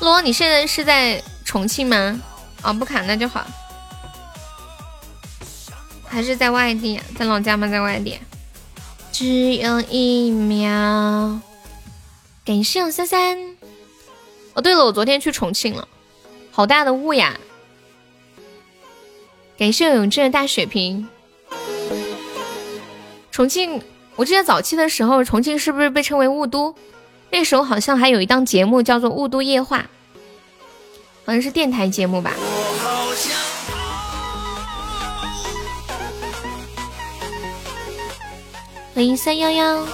[0.00, 2.18] 罗，你现在是在重庆吗？
[2.62, 3.46] 哦，不卡那就好。
[6.06, 7.68] 还是在外地，在老家吗？
[7.68, 8.18] 在外地。
[9.12, 11.38] 只有一秒。
[12.42, 13.36] 感谢我三三。
[14.54, 15.86] 哦，对了，我昨天去重庆了，
[16.50, 17.38] 好大的雾呀！
[19.56, 21.08] 感谢永志的大血瓶。
[23.30, 23.80] 重庆，
[24.16, 26.74] 我记得早期的时候，重庆是不是被称为雾都？
[27.30, 29.78] 那时候好像还有一档节目叫做《雾都夜话》，
[31.24, 32.32] 好像是电台节目吧。
[38.94, 39.86] 欢迎三幺幺。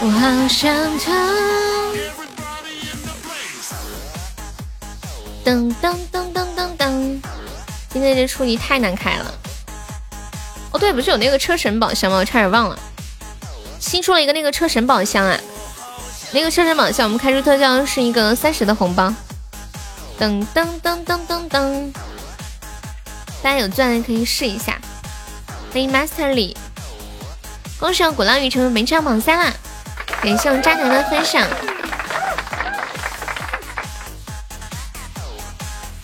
[0.00, 1.85] 我好想他。
[5.46, 7.20] 噔噔噔噔噔噔，
[7.88, 9.32] 今天这初级太难开了。
[10.72, 12.16] 哦，对，不是有那个车神宝箱吗？
[12.18, 12.76] 我差点忘了，
[13.78, 15.38] 新出了一个那个车神宝箱啊！
[16.32, 19.14] 那个车神宝箱，我们开出特效是一个三十的红包。
[20.18, 21.92] 噔噔噔噔噔噔，
[23.40, 24.76] 大家有钻可以试一下。
[25.72, 26.56] 欢迎 Master 李，
[27.78, 29.52] 恭喜我鼓浪屿成为本场榜三啦！
[30.20, 31.46] 感谢我们渣男的分享。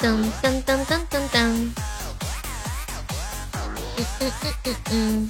[0.02, 1.38] 噔噔噔噔噔噔。
[3.94, 5.28] 嗯嗯嗯嗯嗯，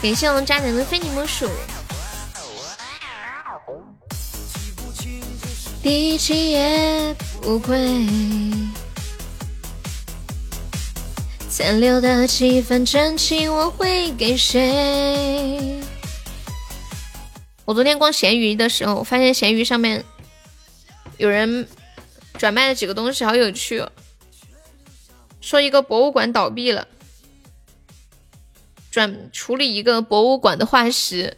[0.00, 1.50] 感谢我们渣男的非你莫属。
[5.82, 7.76] 第七也不会
[11.50, 15.78] 残留的几分真情，我会给谁？
[17.66, 20.02] 我昨天逛闲鱼的时候，发现闲鱼上面
[21.16, 21.66] 有人
[22.38, 23.78] 转卖了几个东西，好有趣。
[23.78, 23.90] 哦
[25.38, 26.88] 说一个博物馆倒闭了，
[28.90, 31.36] 转处理一个博物馆的化石。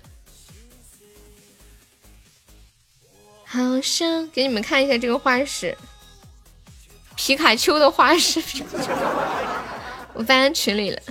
[3.44, 5.76] 好想给你们看一下这个化石，
[7.16, 8.42] 皮卡丘的化石，
[10.14, 11.02] 我发在群里了，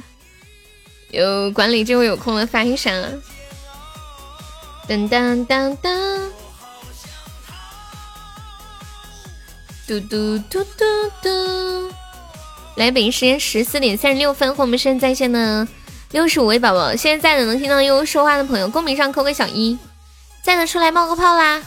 [1.11, 2.95] 有管理这位有空了发一下。
[2.95, 3.07] 啊
[4.87, 6.16] 噔噔噔噔，
[9.87, 10.85] 嘟嘟嘟嘟
[11.23, 11.29] 嘟。
[12.75, 15.65] 来，北京时间十四点三十六分，和我们现在在线的
[16.11, 19.77] 六十五位宝宝，现在在的能听到悠悠说话的朋友，公屏上扣个小一，
[20.43, 21.63] 在的出来冒个泡啦！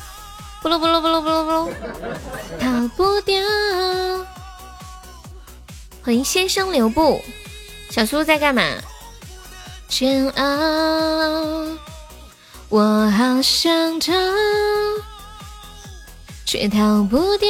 [0.63, 1.71] 不噜不噜不噜不噜不噜，
[2.61, 3.41] 逃不掉。
[6.03, 7.23] 欢迎先生留步，
[7.89, 8.63] 小苏在干嘛？
[9.89, 10.45] 煎熬，
[12.69, 14.13] 我好想逃，
[16.51, 17.49] 却逃不掉。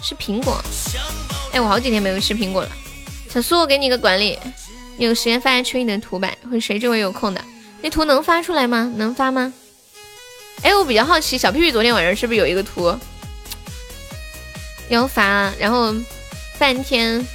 [0.00, 0.62] 是苹果。
[1.52, 2.70] 哎，我好几天没有吃苹果了。
[3.28, 4.38] 小苏，我给你个管理，
[4.96, 7.44] 你有时间发一群里的图吧，或者谁这会有空的，
[7.82, 8.92] 那图能发出来吗？
[8.94, 9.52] 能发吗？
[10.62, 12.96] 哎，我比较好奇，小屁屁昨天晚上是不是有一个图
[14.88, 15.92] 要发，然后
[16.60, 17.26] 半天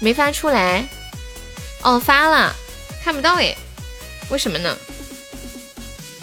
[0.00, 0.84] 没发出来？
[1.82, 2.52] 哦，发了，
[3.04, 3.56] 看不到哎，
[4.28, 4.76] 为什么呢？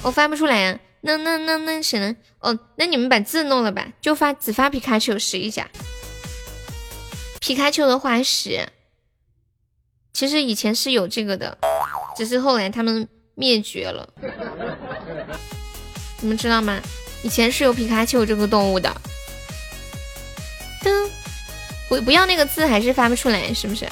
[0.01, 0.77] 我发不出来呀？
[0.99, 2.13] 那那那那谁呢？
[2.39, 5.69] 哦，那你们把字弄了吧，就发只发皮卡丘试一下。
[7.39, 8.69] 皮卡丘的化石，
[10.13, 11.57] 其实以前是有这个的，
[12.15, 14.07] 只是后来他们灭绝了。
[16.21, 16.79] 你们知道吗？
[17.23, 18.89] 以前是有皮卡丘这个动物的。
[20.81, 21.09] 噔，
[21.89, 23.85] 不不要那个字还是发不出来，是不是？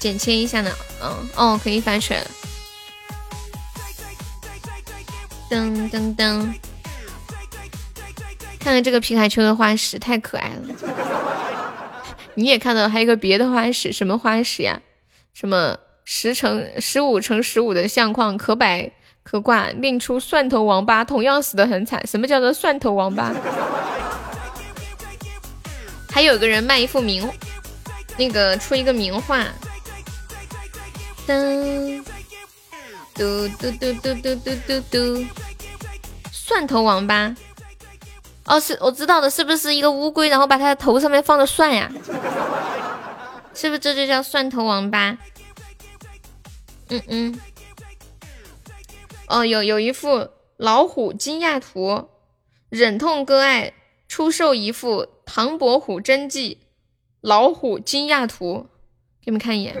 [0.00, 0.72] 剪切一下呢？
[1.02, 2.30] 嗯，哦，可以发出来了。
[5.50, 6.54] 噔噔噔。
[8.60, 10.74] 看看这个皮卡丘的花石，太可爱了。
[12.34, 14.80] 你也看到还有个别的花石，什么花石呀？
[15.34, 18.90] 什么十乘十五乘十五的相框，可摆
[19.22, 22.06] 可挂，另出蒜头王八，同样死的很惨。
[22.06, 23.32] 什么叫做蒜头王八？
[26.10, 27.28] 还有个人卖一幅名，
[28.16, 29.46] 那个出一个名画。
[31.26, 32.02] 噔，
[33.14, 35.26] 嘟嘟嘟嘟嘟嘟嘟嘟，
[36.32, 37.34] 蒜头王八。
[38.46, 41.90] 哦，是我知道的，是不是一个乌龟，然后把它的头上面放着蒜呀？
[43.54, 45.16] 是不是这就叫蒜头王八？
[46.88, 47.40] 嗯嗯。
[49.28, 52.08] 哦，有有一幅老虎惊讶图，
[52.68, 53.72] 忍痛割爱
[54.08, 56.58] 出售一幅唐伯虎真迹
[57.20, 58.66] 老虎惊讶图，
[59.24, 59.76] 给你们看一眼。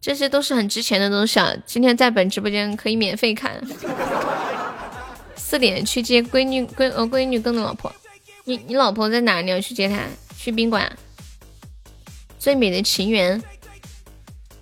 [0.00, 1.52] 这些都是很值钱的东西啊！
[1.66, 3.60] 今天在本直播间可以免费看。
[5.36, 7.92] 四点去接闺女闺呃闺女跟的老婆，
[8.44, 9.42] 你你老婆在哪？
[9.42, 9.98] 你要去接她？
[10.36, 10.90] 去宾馆。
[12.38, 13.42] 最美的情缘，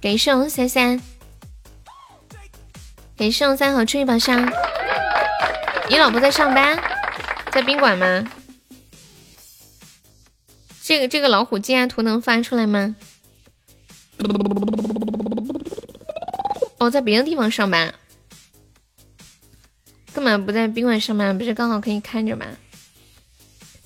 [0.01, 1.01] 给送三三。
[3.17, 4.51] 给送三盒出一宝箱。
[5.89, 6.77] 你老婆在上班，
[7.53, 8.29] 在宾馆吗？
[10.83, 12.97] 这个这个老虎惊讶图能发出来吗？
[16.79, 17.93] 哦，在别的地方上班，
[20.13, 21.37] 干嘛不在宾馆上班？
[21.37, 22.47] 不是刚好可以看着吗？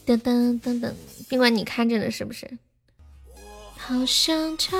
[0.07, 0.93] 噔噔噔噔，
[1.29, 2.59] 宾馆你看着呢，是不是？
[3.77, 4.77] 好想逃，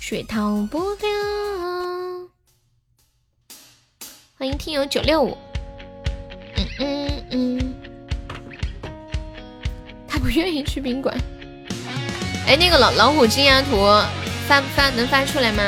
[0.00, 2.28] 却逃不了。
[4.36, 5.36] 欢迎听友九六五，
[6.56, 7.74] 嗯嗯嗯，
[10.08, 11.16] 他不愿意去宾馆。
[12.46, 13.76] 哎，那个老老虎惊讶图
[14.46, 15.62] 发发能发出来吗？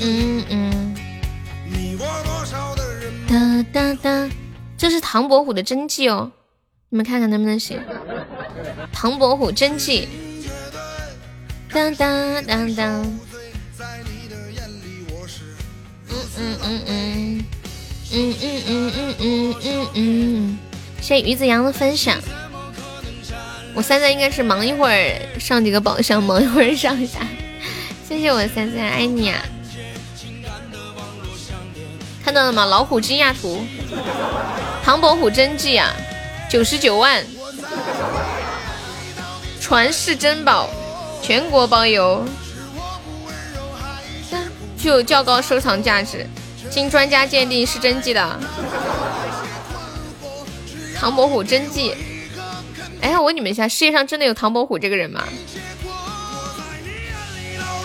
[0.00, 0.94] 嗯嗯。
[3.26, 4.30] 哒哒哒，
[4.76, 6.30] 这是唐伯虎的真迹哦，
[6.90, 7.80] 你们看看能不能行？
[8.92, 10.08] 唐伯虎真迹。
[11.72, 13.02] 当当当当，
[16.06, 17.13] 嗯嗯嗯嗯，
[18.16, 20.58] 嗯嗯嗯嗯嗯嗯嗯，
[21.00, 22.16] 谢谢鱼子阳的分享。
[23.74, 27.18] 我现在应该是忙一会儿上几个宝箱，忙一会儿上一下。
[28.08, 29.44] 谢谢我三三，爱你啊！
[32.24, 32.64] 看到了吗？
[32.64, 33.64] 老虎惊讶图，
[34.84, 35.92] 唐伯虎真迹啊，
[36.48, 37.24] 九十九万，
[39.60, 40.70] 传世珍宝。
[41.20, 42.22] 全国包邮，
[44.76, 46.26] 具有较高收藏价值，
[46.70, 48.40] 经专家鉴定是真迹的。
[50.96, 51.94] 唐伯虎真迹，
[53.00, 55.22] 哎，我问你们一下，世界上真的有唐伯虎这个人吗？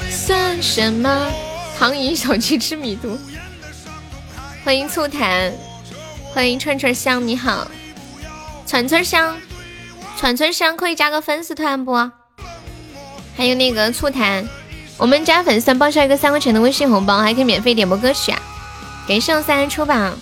[0.09, 1.31] 算什么？
[1.77, 3.17] 唐寅小鸡吃米图。
[4.63, 5.53] 欢迎醋坛，
[6.33, 7.67] 欢迎串串香，你好，
[8.65, 9.35] 串串香，
[10.17, 11.93] 串串香可以加个粉丝团不？
[13.35, 14.47] 还有那个醋坛，
[14.97, 18.41] 我们加粉丝团报销一个三块钱的微信红包，还可以免费点播歌曲啊！
[19.09, 20.15] 给上三人抽榜，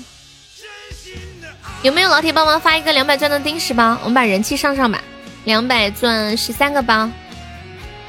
[1.81, 3.97] 有没有老铁帮忙发一个两百钻的定时包？
[3.99, 5.03] 我们把人气上上吧，
[5.43, 7.09] 两百钻十三个包，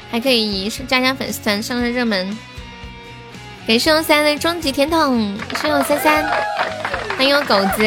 [0.09, 2.37] 还可以加加粉丝团上上热门。
[3.67, 6.23] 给上三的终极甜筒，谢我三三，
[7.17, 7.83] 欢迎我狗子。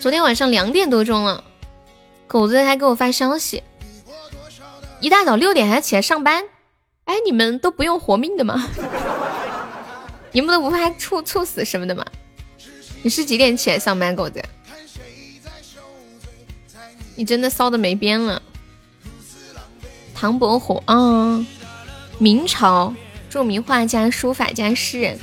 [0.00, 1.44] 昨天晚上两点多钟了，
[2.26, 3.62] 狗子还给我发消息。
[5.00, 6.42] 一大早六点还起来上班，
[7.04, 8.66] 哎，你们都不用活命的吗？
[10.34, 12.04] 你们都不怕猝猝死什么的吗？
[13.04, 14.42] 你是几点起来上班，狗子？
[17.14, 18.42] 你真的骚的没边了。
[20.12, 21.46] 唐伯虎啊，
[22.18, 22.92] 明朝
[23.30, 25.16] 著名画家、书法家、诗人，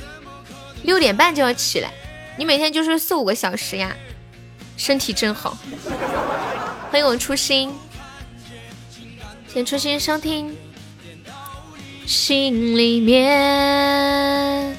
[0.82, 1.92] 六点半就要起来，
[2.38, 3.94] 你每天就睡四五个小时呀，
[4.78, 5.58] 身体真好。
[6.90, 7.70] 欢迎我初心。
[9.46, 10.56] 先初心收听，
[12.06, 14.74] 心里面，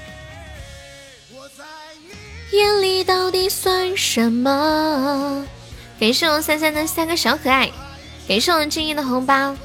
[2.52, 5.46] 眼里到底算什么？
[6.00, 7.72] 给送三三的三个小可爱，
[8.28, 9.56] 给送静音的红包。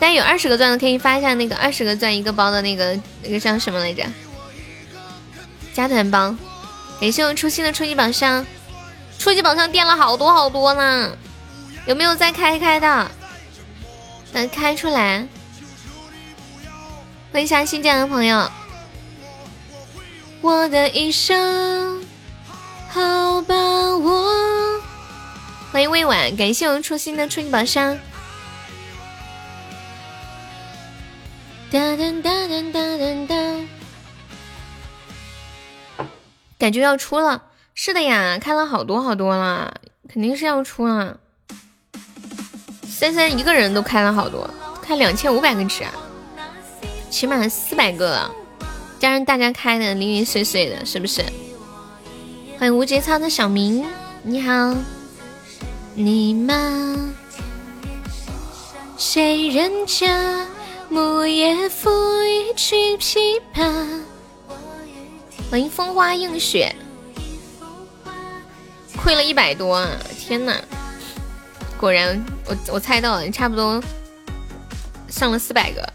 [0.00, 4.04] 大家有二十个钻的可以发一下那个二十个钻一个包的那个那个叫什么来着？
[5.72, 6.34] 加团包。
[7.00, 8.46] 给送初心的初级宝箱，
[9.18, 11.16] 初级宝箱垫了好多好多呢，
[11.86, 13.10] 有没有再开开的？
[14.32, 15.26] 能开出来，
[17.32, 18.50] 欢迎一下新进来的朋友。
[20.44, 22.04] 我的一生
[22.90, 23.54] 好把
[23.96, 24.30] 握。
[25.72, 27.98] 欢迎未晚，感谢我们初心的初级宝箱。
[31.70, 33.26] 哒哒哒哒哒哒
[35.96, 36.06] 哒，
[36.58, 39.80] 感觉要出了，是的呀，开了好多好多了，
[40.10, 41.18] 肯定是要出了。
[42.86, 44.50] 三三一个人都开了好多，
[44.82, 45.84] 开两千五百个值！
[47.08, 48.30] 起码四百个了，
[48.98, 51.22] 加上大家开的零零碎碎的，是不是？
[52.58, 53.84] 欢迎无节操的小明，
[54.22, 54.74] 你好。
[55.94, 57.14] 你吗？
[58.96, 60.46] 谁人家
[60.88, 61.90] 木叶拂
[62.22, 64.00] 一曲琵琶？
[65.50, 66.74] 欢迎风花映雪，
[68.96, 69.88] 亏了一百多啊！
[70.18, 70.58] 天哪，
[71.78, 73.82] 果然我我猜到了，你差不多
[75.08, 75.92] 上了四百个。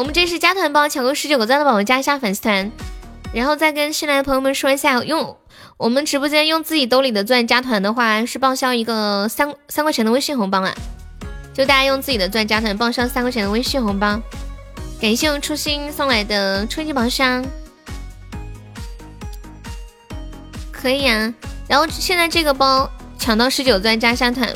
[0.00, 2.72] 我们这是加团包，抢够十九个赞的宝宝加一下粉丝团，
[3.34, 5.36] 然后再跟新来的朋友们说一下，用
[5.76, 10.74] 我们直播间用自己兜里的钻加团的话，是报销一个三三块钱的微信红包啊！
[11.52, 14.18] 就大家用自己的钻加团，报销三块钱的微信红包。
[15.02, 17.44] 感谢我初心送来的初级宝箱，
[20.72, 21.34] 可以啊。
[21.68, 24.50] 然后现在这个包抢到十九钻加一下团，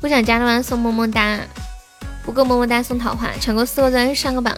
[0.00, 1.38] 不想加的话送么么哒，
[2.30, 3.28] 不够么么哒送桃花。
[3.40, 4.56] 抢够四个钻上个榜。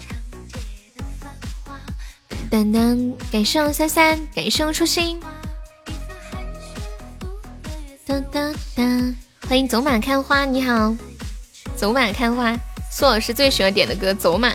[2.50, 5.18] 当当，感谢我三三，感谢我初心。
[8.04, 9.16] 当当当，
[9.48, 10.94] 欢迎走马看花，你好。
[11.74, 12.54] 走马看花，
[12.90, 14.50] 苏老师最喜欢点的歌《走马》。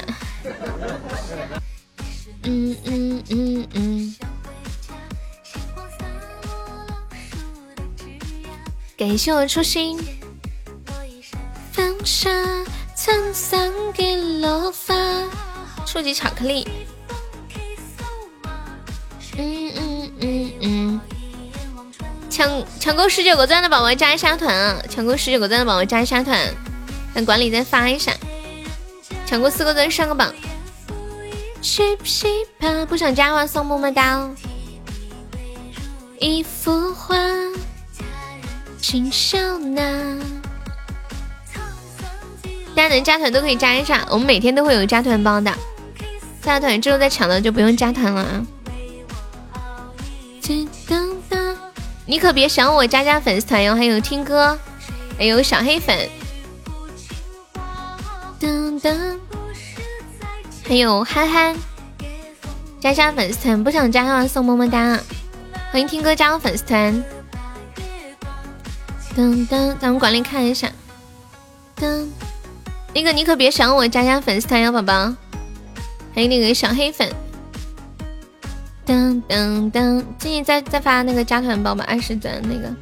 [2.43, 4.15] 嗯嗯嗯嗯。
[8.95, 9.99] 感谢我初心。
[11.72, 12.30] 放下
[13.08, 14.93] 沧桑给落发。
[15.86, 16.68] 初级巧克力。
[19.38, 21.01] 嗯嗯嗯嗯。
[22.30, 24.84] 抢抢够十九个钻的宝宝加一下团啊！
[24.89, 26.38] 抢够十九个钻的宝宝加一下团。
[27.14, 28.12] 等管理再发一下，
[29.26, 30.34] 抢过四个钻上个榜。
[32.89, 34.30] 不想加的话送么么哒。
[36.20, 37.16] 一幅画，
[38.82, 39.82] 请笑纳。
[42.78, 45.51] 大家能加团都可以加一下，我们每天都会有加团包的。
[46.43, 48.45] 加团之后再抢的就不用加团了啊。
[52.05, 54.55] 你可别想我，加加粉丝团哟，还有听歌，
[55.17, 56.07] 还有小黑粉。
[58.39, 59.17] 噔噔，
[60.67, 61.55] 还有憨憨，
[62.80, 64.99] 加加粉丝团，不想加的话送么么哒。
[65.71, 67.03] 欢迎听歌加入粉丝团。
[69.15, 70.71] 噔噔，咱们管理看一下。
[71.75, 72.05] 噔，
[72.94, 75.14] 那个你可别想我，加加粉丝团呀，宝宝。
[76.16, 77.08] 还有那个小黑粉。
[78.86, 82.74] 噔噔噔，建议再再发那个加团包吧，二十钻那个。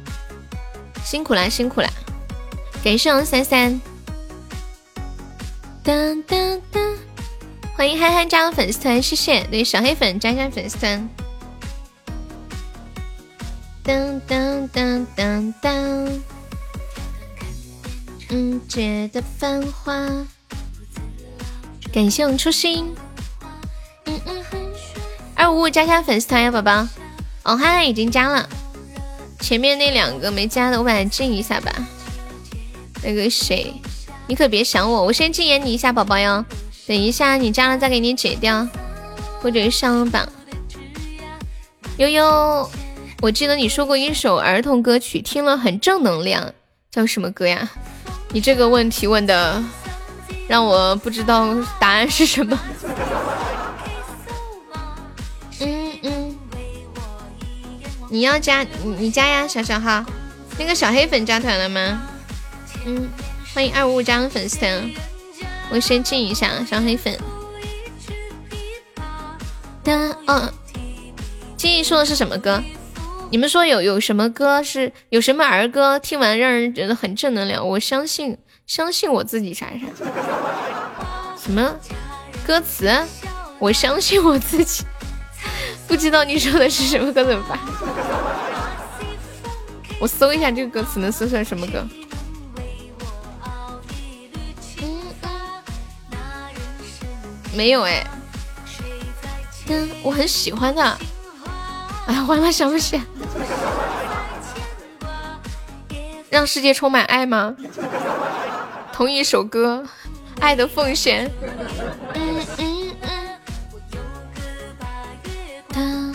[1.04, 1.90] 辛苦啦，辛苦啦，
[2.82, 3.80] 感谢我三三。
[5.84, 6.96] 噔噔噔！
[7.76, 9.44] 欢迎憨憨加入粉丝团，谢谢。
[9.44, 11.08] 对，小黑粉加一下粉丝团。
[13.82, 16.08] 当当当当当！
[18.30, 19.94] 嗯，觉得繁华。
[21.92, 22.94] 感谢我们初心。
[24.06, 24.44] 嗯嗯。
[25.34, 26.72] 二五五加下粉丝团呀，宝宝。
[27.44, 28.48] 哦，憨憨已经加了。
[29.40, 31.72] 前面那两个没加的，我把它禁一下吧。
[33.02, 33.72] 那个谁？
[34.26, 36.44] 你可别想我，我先禁言你一下，宝宝哟。
[36.86, 38.66] 等一下你加了再给你解掉，
[39.40, 40.28] 或者上榜。
[41.98, 42.68] 悠悠，
[43.22, 46.52] 我记得你说过一首儿童歌曲，听了很正能量，
[46.90, 47.70] 叫什么歌呀？
[48.36, 49.64] 你这个问题问的
[50.46, 52.60] 让我不知道答案是什么。
[55.58, 56.38] 嗯嗯，
[58.10, 60.04] 你要加你你加呀，小小号。
[60.58, 62.02] 那个小黑粉加团了吗？
[62.84, 63.08] 嗯。
[63.54, 64.90] 欢迎二五五加入粉丝团，
[65.70, 67.18] 我先进一下小黑粉。
[69.82, 70.52] 的哦，
[71.56, 72.62] 静怡说的是什么歌？
[73.36, 75.98] 你们说有有什么歌是有什么儿歌？
[75.98, 77.68] 听完让人觉得很正能量。
[77.68, 79.86] 我相信相信我自己啥啥？
[81.38, 81.76] 什么
[82.46, 82.90] 歌词？
[83.58, 84.86] 我相信我自己。
[85.86, 87.58] 不知道你说的是什么歌怎么办？
[90.00, 91.86] 我搜一下这个歌词能搜出来什么歌？
[97.54, 98.02] 没有哎，
[99.68, 100.98] 嗯，我很喜欢的。
[102.06, 103.00] 哎呀，完了，想不起。
[106.30, 107.56] 让世界充满爱吗？
[108.92, 109.84] 同一首歌，
[110.40, 111.28] 《爱的奉献》。
[112.14, 112.96] 嗯嗯
[115.74, 116.14] 嗯。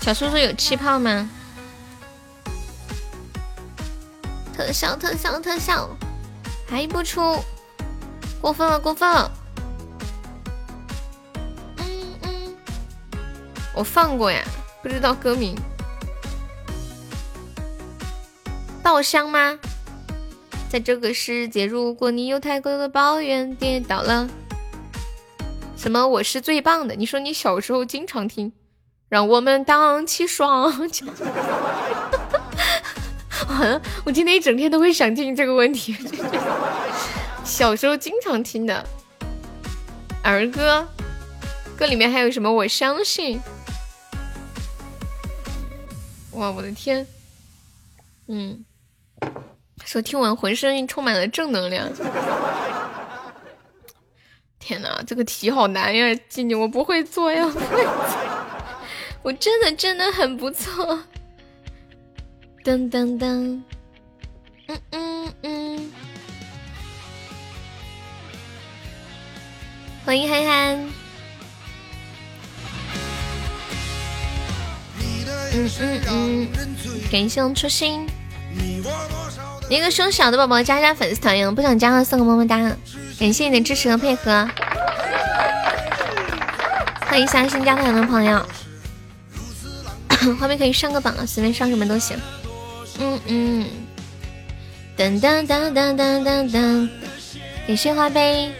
[0.00, 1.28] 小叔叔有气泡吗？
[4.56, 5.88] 特效特效特效，
[6.68, 7.42] 还不出，
[8.40, 9.30] 过分了过分了。
[13.74, 14.42] 我放过呀，
[14.86, 15.52] 不知道歌名。
[18.84, 19.58] 稻香吗？
[20.68, 24.30] 在这个世界，如果你有太多的抱怨，跌倒了。
[25.76, 26.06] 什么？
[26.06, 26.94] 我是最棒的？
[26.94, 28.52] 你说你小时候经常听，
[29.08, 31.08] 让我们荡起双桨。
[33.28, 35.96] 好 像我今天一整天都会想听这个问题。
[37.42, 38.86] 小时候经常听的
[40.22, 40.86] 儿歌，
[41.76, 42.52] 歌里面还有什么？
[42.52, 43.40] 我相信。
[46.36, 47.06] 哇，我的天！
[48.28, 48.62] 嗯，
[49.86, 51.90] 说听完浑身充满了正能量。
[54.58, 57.50] 天哪，这个题好难呀，静静，我不会做呀，
[59.22, 61.02] 我真的真的很不错。
[62.62, 63.62] 噔噔噔，
[64.66, 65.92] 嗯嗯嗯，
[70.04, 71.05] 欢迎憨憨。
[75.58, 75.70] 嗯
[76.08, 76.48] 嗯，
[77.10, 78.06] 感谢我初心。
[79.70, 82.58] 一个胸小的宝宝加加粉丝团哟，不想加的送个么么哒。
[83.18, 84.46] 感谢你的支持和配合，
[87.06, 88.46] 欢迎新加团的朋友，
[90.38, 92.16] 后面可以上个榜啊，随便上什么都行。
[93.00, 93.66] 嗯嗯，
[94.96, 96.88] 噔噔噔噔噔噔噔，
[97.66, 98.52] 感谢花呗。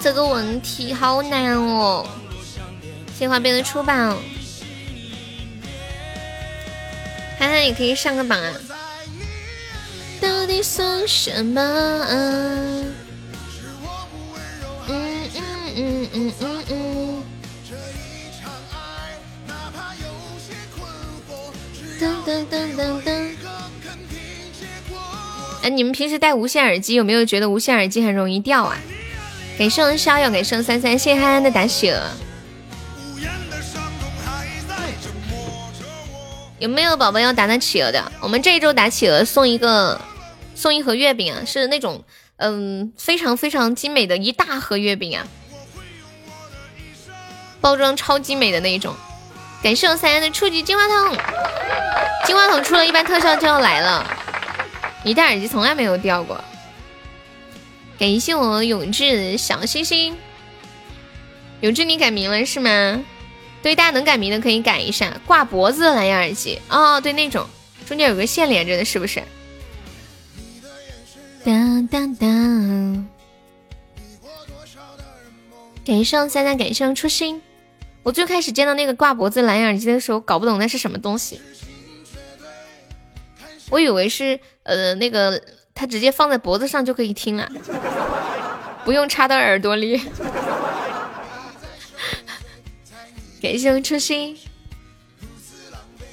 [0.00, 2.06] 这个问题好难哦，
[3.18, 4.16] 谢花呗的出榜，
[7.36, 8.54] 憨憨也可以上个榜啊。
[10.20, 11.60] 到底算什么？
[12.08, 12.94] 嗯
[14.86, 15.30] 嗯
[15.74, 17.22] 嗯嗯嗯嗯。
[22.00, 23.28] 噔噔噔噔噔。
[25.62, 28.78] 哎，你们平时戴无线耳机有没有觉得无线耳机很容易掉啊？
[29.58, 31.90] 给圣逍遥，给圣三三，谢谢憨憨的打喜
[36.58, 38.12] 有没有宝宝要打打企鹅的？
[38.20, 40.00] 我们这一周打企鹅送一个，
[40.54, 42.04] 送一盒月饼啊，是那种
[42.36, 45.26] 嗯非常非常精美的一大盒月饼啊，
[47.60, 48.94] 包装超精美的那一种。
[49.62, 51.16] 感谢我三爷的初级金话筒，
[52.24, 54.04] 金话筒出了一般特效就要来了。
[55.04, 56.42] 你戴耳机从来没有掉过。
[57.98, 60.16] 感谢我永志小星星，
[61.60, 63.00] 永志你改名了是吗？
[63.62, 67.46] 对，大家能改名的可以改一下，挂脖子的蓝牙耳机哦，对，那种
[67.86, 69.22] 中间有个线连着的，是不是？
[71.44, 73.08] 当当当！
[75.84, 77.40] 感谢三三，感谢初心。
[78.02, 81.40] 我最开始见到那个挂脖子蓝牙耳机的时候，搞不懂那是什么东西，
[83.70, 85.42] 我以为是呃那个
[85.74, 87.50] 它直接放在脖子上就可以听了，
[88.84, 90.00] 不用插到耳朵里。
[93.40, 94.36] 感谢初心。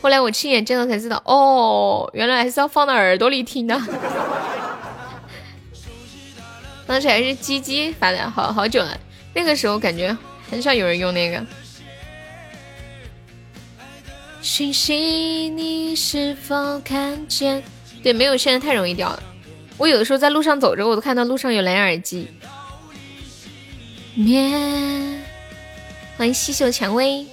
[0.01, 3.82] 后来我亲眼见到才知道，哦，原来还是要放到耳朵里听的。
[6.86, 8.95] 当时还是鸡鸡发的，好好久了。
[9.34, 10.15] 那个时候感觉
[10.51, 11.43] 很少有人用那个。
[14.43, 14.93] 讯息
[15.49, 17.63] 你是否看见？
[18.03, 19.23] 对，没有现在太容易掉了。
[19.78, 22.28] 我有的时候在路上走着，我都看到路上有蓝牙耳机。
[24.13, 25.26] 面。
[26.18, 27.28] 欢迎细嗅蔷薇，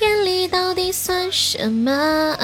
[0.00, 2.36] 眼里到底算什么？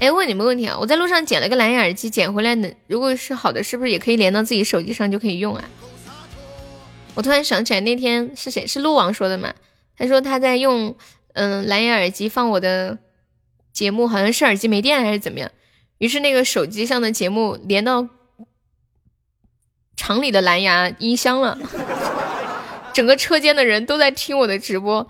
[0.00, 0.76] 哎，问你们个问题啊！
[0.80, 5.64] 我在路上捡了个蓝牙耳机，捡回来的，如果是好的，是不是也可以连到自己手机上就可以用啊？
[7.14, 8.66] 我突然想起来，那天是谁？
[8.66, 9.54] 是鹿王说的嘛？
[9.96, 10.96] 他说他在用
[11.34, 12.98] 嗯蓝牙耳机放我的
[13.72, 15.48] 节目，好像是耳机没电还是怎么样，
[15.98, 18.08] 于是那个手机上的节目连到。
[19.98, 21.58] 厂里的蓝牙音箱了，
[22.94, 25.06] 整个车间的人都在听我的直播。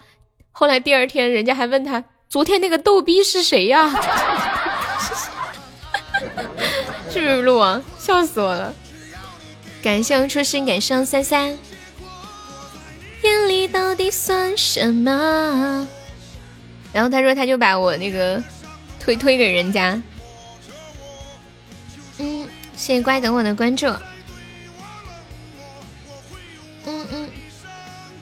[0.50, 3.88] 后来第二天，人家还问他，昨天那个逗逼是谁呀？
[7.10, 7.82] 是不是鹿王？
[7.98, 8.74] 笑死我了！
[9.82, 11.56] 感谢初心，感谢三三。
[13.22, 15.86] 眼里到底算什么？
[16.94, 18.42] 然后他说，他就把我那个
[18.98, 20.02] 推推给人家。
[22.16, 23.86] 嗯，谢谢乖等我的关注。
[26.88, 27.28] 嗯嗯，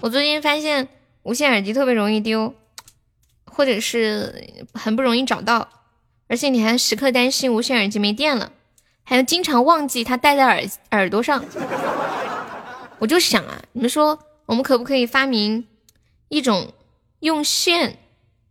[0.00, 0.88] 我最近发现
[1.22, 2.52] 无线耳机特别容易丢，
[3.44, 5.68] 或者是很不容易找到，
[6.26, 8.50] 而且你还时刻担心无线耳机没电了，
[9.04, 11.44] 还要经常忘记它戴在耳耳朵上。
[12.98, 15.68] 我就想啊，你们说我们可不可以发明
[16.28, 16.72] 一种
[17.20, 17.98] 用线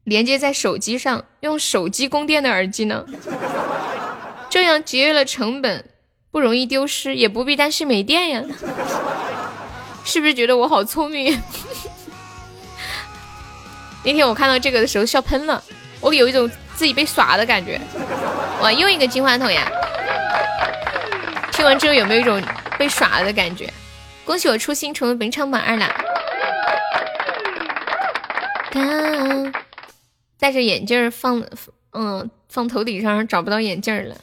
[0.05, 3.05] 连接在手机上，用手机供电的耳机呢？
[4.49, 5.89] 这样节约了成本，
[6.31, 8.43] 不容易丢失，也不必担心没电呀。
[10.05, 11.37] 是不是觉得我好聪明？
[14.05, 15.61] 那天我看到这个的时候笑喷了，
[15.99, 17.81] 我有一种自己被耍的感觉。
[18.61, 19.67] 哇，又一个金话筒呀！
[21.51, 22.41] 听完之后有没有一种
[22.77, 23.67] 被耍了的感觉？
[24.23, 25.93] 恭喜我初心成为本场榜二啦！
[30.37, 31.43] 戴着眼镜放，
[31.93, 34.15] 嗯，放头顶上找不到眼镜了。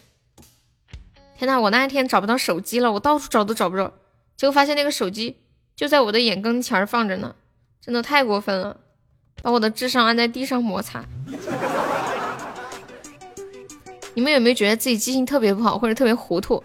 [1.37, 3.93] 天呐，我那天找不到手机了，我到处找都找不着，
[4.37, 5.39] 结果发现那个手机
[5.75, 7.35] 就在我的眼跟前放着呢，
[7.81, 8.77] 真的太过分了，
[9.43, 11.05] 把我的智商按在地上摩擦。
[14.15, 16.63] 你们有没有觉得自己记性特别不好，或者特别糊涂？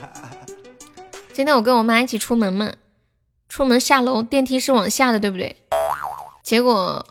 [1.32, 2.72] 今天我跟我妈一起出门嘛，
[3.48, 5.56] 出门下楼电梯是往下的，对不对？
[6.42, 7.06] 结果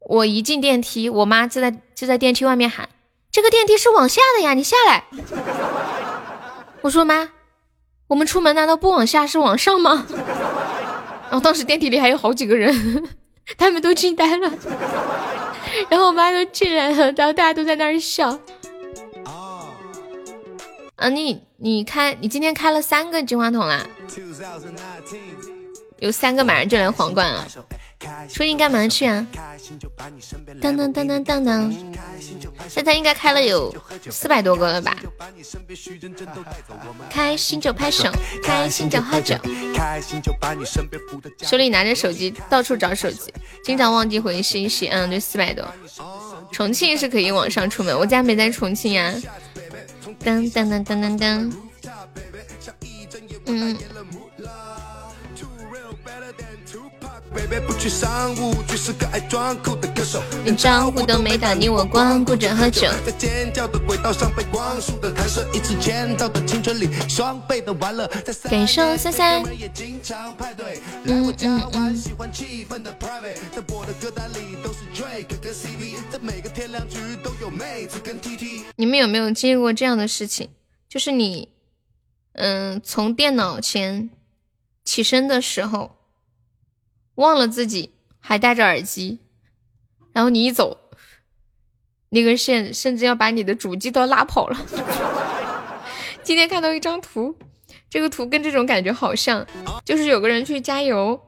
[0.00, 2.88] 我一进电梯，我妈就在就在电梯外面喊
[3.30, 5.04] ：“这个电梯是往下的呀，你下来。
[6.82, 7.30] ”我说：“妈，
[8.08, 10.04] 我们出门难道不往下是往上吗？”
[11.30, 13.08] 然后当时电梯里还有好几个人，
[13.56, 14.50] 他们都惊呆了。
[15.90, 18.38] 然后我妈就进来了，然后大家都在那儿笑。
[20.96, 23.86] 啊，你你开你今天开了三个金话筒啦，
[25.98, 27.46] 有三个马上就来皇冠了。
[28.28, 29.26] 初音干嘛去啊？
[30.60, 31.74] 当当当当当当，
[32.68, 33.74] 现在应该开了有
[34.10, 34.96] 四百多个了吧？
[37.10, 38.10] 开心就拍手，
[38.42, 39.36] 开心就喝酒。
[41.42, 43.32] 手里拿着手机到处找手机，
[43.64, 44.86] 经常忘记回信息。
[44.88, 45.66] 嗯，对，四百多。
[46.52, 49.12] 重庆是可以网上出门，我家没在重庆呀。
[50.20, 51.52] 当当当当当当。
[53.46, 53.76] 嗯。
[60.44, 62.88] 连招呼都没打，你我光顾着喝酒。
[68.50, 69.42] 感受三三。
[71.04, 72.02] 嗯嗯嗯。
[78.76, 80.48] 你们有没有经历过这样的事情？
[80.88, 81.50] 就是你，
[82.32, 84.08] 嗯，从电脑前
[84.84, 85.97] 起身的时候。
[87.18, 87.90] 忘了自己
[88.20, 89.18] 还戴着耳机，
[90.12, 90.78] 然后你一走，
[92.10, 94.56] 那根线甚至要把你的主机都拉跑了。
[96.22, 97.36] 今天看到一张图，
[97.90, 99.44] 这个图跟这种感觉好像，
[99.84, 101.20] 就是有个人去加油，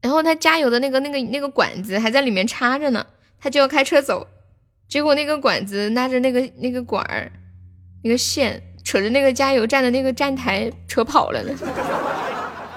[0.00, 3.06] 然后他加油的那个那个那个管子还在里面插着呢，
[3.38, 4.26] 他就要开车走，
[4.88, 7.30] 结果那个管子拉着那个那个管儿，
[8.02, 11.54] 那个线扯着那个加油站的那个站台扯跑了呢。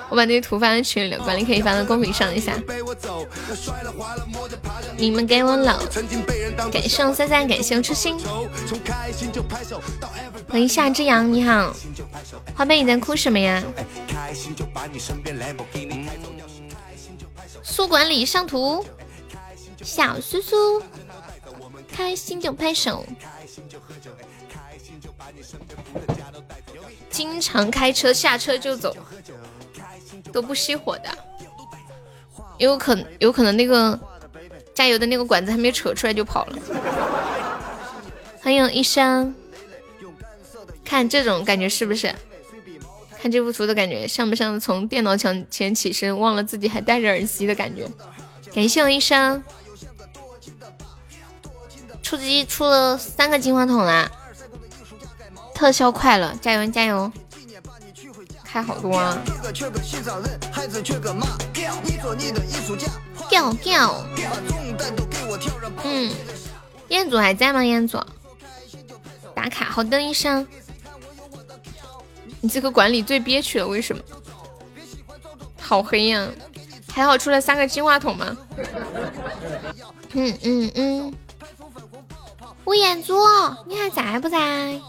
[0.10, 2.57] 我把那个图发在群里了，管理可以发到公屏上一下。
[4.97, 5.80] 你们给我老，
[6.72, 8.18] 感谢我三三，感谢我初心。
[10.49, 11.74] 欢迎夏之阳，你好。
[12.55, 13.64] 花呗你在哭什么呀？
[17.62, 18.84] 宿管理上图，
[19.84, 20.82] 小苏苏，
[21.91, 23.05] 开心就拍手。
[27.10, 28.95] 经常开车下车就走。
[30.32, 31.10] 都不熄火的，
[32.58, 34.00] 也有可有可能那个
[34.74, 36.58] 加油的那个管子还没扯出来就跑了。
[38.42, 39.36] 欢迎医生，
[40.86, 42.14] 看这种感觉是不是？
[43.22, 47.86] 看这幅图的感觉像不像从电脑墙前起身忘了自己还戴着耳机的感觉？
[48.56, 49.44] 感谢我医生，
[52.02, 54.10] 出击出了三个金话筒啦，
[55.54, 57.12] 特效快了，加油加油！
[58.52, 59.16] 开好多啊！
[63.30, 64.04] 掉掉，
[65.84, 66.12] 嗯，
[66.88, 67.64] 彦祖还在吗？
[67.64, 68.00] 彦祖，
[69.36, 70.47] 打卡，好的，医生。
[72.41, 74.02] 你这个管理最憋屈了，为什么？
[75.60, 76.28] 好黑呀！
[76.91, 78.36] 还好出了三个金话筒吗？
[80.14, 81.14] 嗯 嗯嗯。
[82.66, 83.16] 吴彦祖，
[83.68, 84.80] 你还在不在？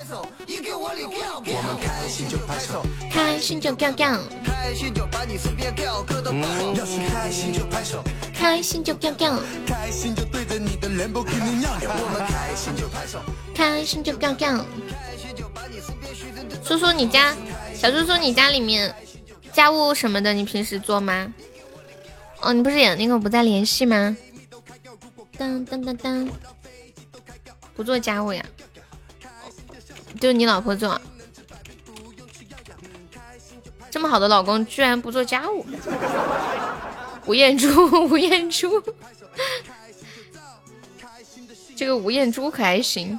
[0.00, 6.38] 我们开心就拍手，开心就跳跳，开心就把你身边跳哥都拍。
[6.76, 11.90] 要是开心就拍手，开心就跳跳，开心就对着你的兰博基尼尿尿。
[11.90, 13.20] 我们开心就拍手，
[13.54, 14.64] 开心就跳跳。
[16.64, 17.34] 叔叔，你家
[17.74, 18.94] 小叔叔，你家里面
[19.52, 21.32] 家务什么的，你平时做吗？
[22.40, 24.16] 哦，你不是也那个不再联系吗？
[25.36, 26.28] 当当当当，
[27.74, 28.44] 不做家务呀？
[30.20, 31.00] 就你老婆做，
[33.90, 35.64] 这么好的老公居然不做家务。
[37.26, 37.68] 吴彦珠，
[38.08, 38.82] 吴彦珠，
[41.76, 43.18] 这个吴彦珠可还行。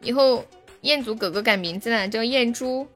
[0.00, 0.44] 以后
[0.80, 2.88] 彦祖哥哥改名字了，叫彦珠。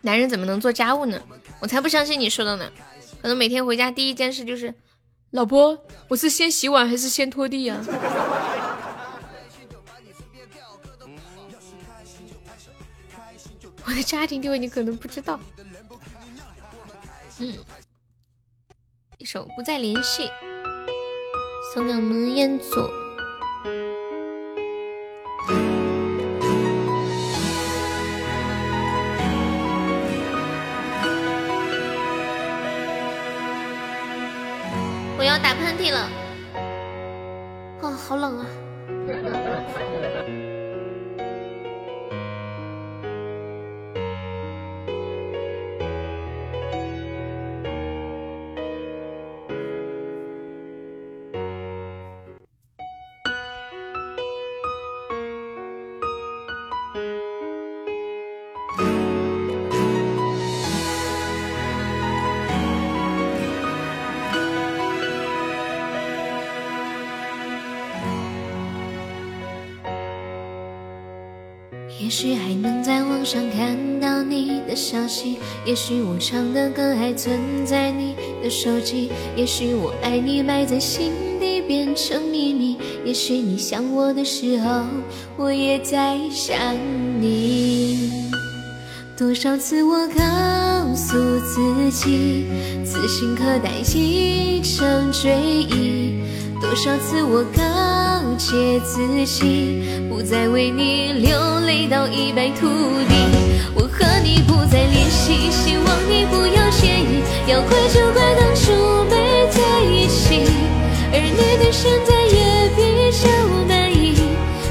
[0.00, 1.20] 男人怎么能做家务呢？
[1.60, 2.70] 我才不相信你说的呢。
[3.22, 4.74] 可能每天回家第一件事就是，
[5.34, 5.76] 老婆，
[6.06, 7.76] 我是先洗碗还是先拖地呀？
[13.84, 15.40] 我的家庭地位你可能不知道。
[17.40, 17.52] 嗯，
[19.18, 20.30] 一首不再联系，
[21.74, 23.03] 送给我们彦祖。
[35.38, 36.08] 打喷嚏了，
[37.82, 38.46] 啊，好冷啊！
[72.24, 84.86] 也许还能在网上看到你的消息，也许我唱的歌还存在你的手机，也许我爱你埋在心底变成秘密，也许你想我的时候，
[85.36, 86.56] 我也在想
[87.20, 88.10] 你。
[89.18, 92.46] 多少次我告诉自己，
[92.86, 95.36] 此心可待已成追
[95.68, 96.14] 忆，
[96.58, 97.62] 多少次我告
[98.36, 101.38] 诫自己，不再为你流。
[101.66, 102.68] 泪到一败涂
[103.08, 103.14] 地，
[103.74, 107.24] 我和你不再联系，希望你不要介意。
[107.48, 108.70] 要怪就怪当初
[109.10, 110.44] 没在一起，
[111.10, 113.24] 而你对现在也比较
[113.66, 114.14] 满意，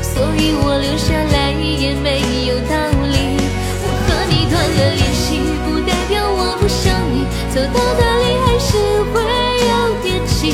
[0.01, 2.77] 所以我留下来也没有道
[3.09, 3.41] 理。
[3.81, 8.77] 我和你断了联系，不代表我不想你，走到哪里还是
[9.11, 9.15] 会
[9.65, 9.71] 有
[10.03, 10.53] 惦记，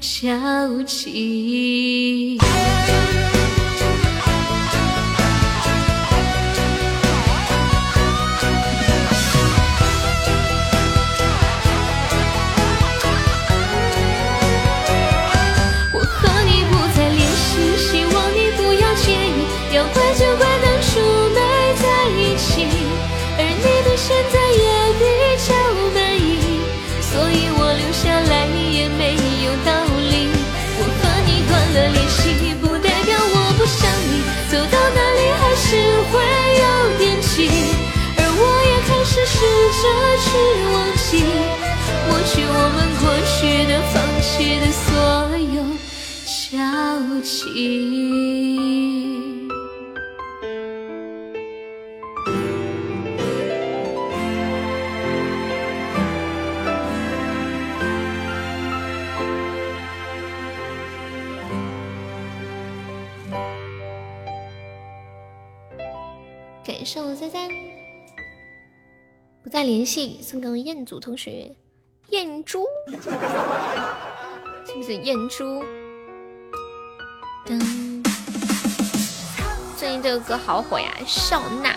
[0.00, 2.38] 交集。
[47.40, 49.48] 交集。
[66.62, 67.48] 感受三三，
[69.42, 71.56] 不再联系，送给彦祖同学，
[72.10, 72.66] 彦珠，
[74.66, 75.62] 是不是彦珠？
[79.76, 81.74] 最近这个歌好火呀，笑纳。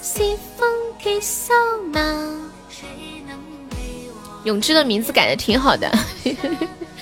[0.00, 0.68] 西风
[4.44, 5.88] 永志的名字改的挺好的，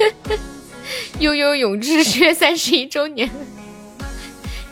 [1.19, 3.31] 悠悠永志十月三十一周年。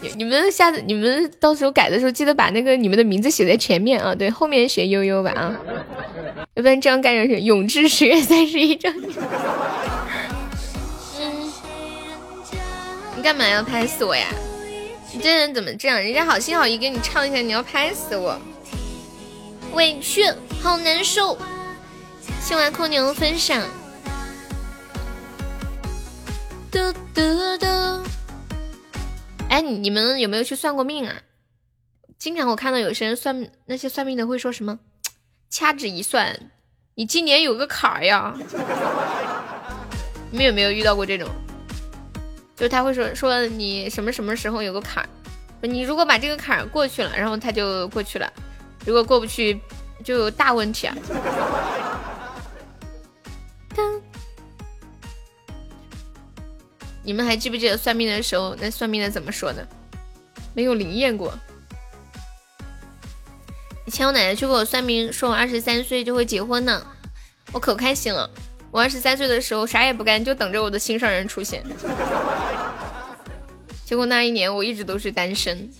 [0.02, 5.56] 你你们下次你们到时候改的时候，记得把那个你们的名字写在前面啊，对，后面写悠悠吧啊，
[6.54, 9.10] 要不然这样盖上去，永志十月三十一周年。
[13.18, 14.28] 你干嘛要拍死我呀？
[15.12, 16.00] 你这人怎么这样？
[16.00, 18.40] 人家好心好意给你唱一下，你要拍死我，
[19.72, 20.24] 委屈，
[20.62, 21.36] 好难受。
[22.40, 23.60] 谢完空牛分享。
[26.70, 27.66] 嘟嘟嘟。
[29.48, 31.12] 哎，你们有没有去算过命啊？
[32.20, 34.78] 经常我看到有些人算那些算命的会说什么，
[35.50, 36.38] 掐指一算，
[36.94, 38.32] 你今年有个坎儿呀。
[40.30, 41.28] 你们有没有遇到过这种？
[42.58, 45.08] 就他会说说你什么什么时候有个坎儿，
[45.60, 48.26] 你如果把这个坎儿过去了，然后他就过去了；
[48.84, 49.60] 如果过不去，
[50.02, 50.96] 就有大问题啊。
[57.04, 59.66] 你们还记不记得算命的时候，那算命的怎么说的？
[60.52, 61.32] 没有灵验过。
[63.86, 66.84] 以前我奶奶去给我算命，说我二十三岁就会结婚呢，
[67.52, 68.28] 我可开心了。
[68.70, 71.64] 我二十三岁的时候啥也不干，就等着我的心上人出现。
[73.84, 75.70] 结果那一年我一直都是单身。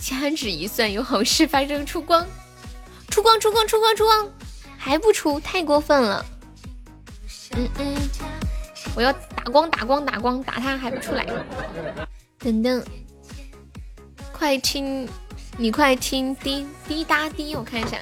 [0.00, 2.26] 掐指一算，有好事发生，出光，
[3.08, 4.28] 出光，出光，出光，出光，
[4.76, 6.24] 还不出，太过分了。
[7.56, 7.96] 嗯嗯，
[8.94, 9.14] 我要。
[9.44, 11.26] 打光打光打光打他还不出来，
[12.38, 12.80] 等等，
[14.32, 15.08] 快听，
[15.56, 17.98] 你快听滴滴答滴，我看一下，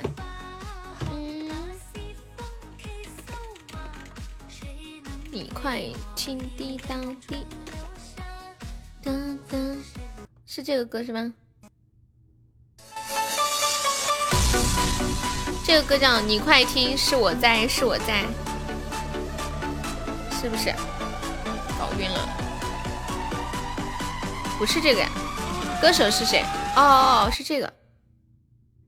[5.33, 5.81] 你快
[6.17, 6.97] 听滴答
[7.29, 7.47] 滴，
[9.01, 9.13] 哒
[9.49, 9.59] 哒，
[10.45, 11.33] 是这个歌是吗？
[15.65, 18.25] 这个歌叫《你快听》，是我在，是我在，
[20.33, 20.75] 是不是？
[21.79, 22.29] 搞晕了，
[24.59, 25.09] 不是这个呀，
[25.81, 26.43] 歌手是谁？
[26.75, 27.73] 哦哦哦，是这个，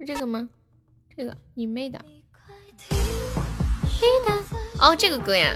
[0.00, 0.48] 是这个吗？
[1.16, 2.04] 这个你妹的！
[4.80, 5.54] 哦，这个歌呀，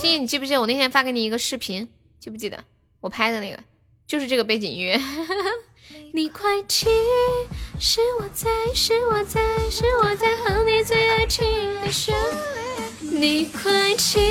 [0.00, 1.86] 静静，你记不记得我那天发给你一个视频？
[2.18, 2.64] 记不记得
[3.00, 3.58] 我拍的那个？
[4.06, 4.98] 就是这个背景音乐。
[6.14, 6.90] 你快听，
[7.78, 11.44] 是我在，是我在，是我在哼你最爱听
[11.82, 12.14] 的旋
[13.02, 13.18] 律。
[13.18, 14.24] 你快听！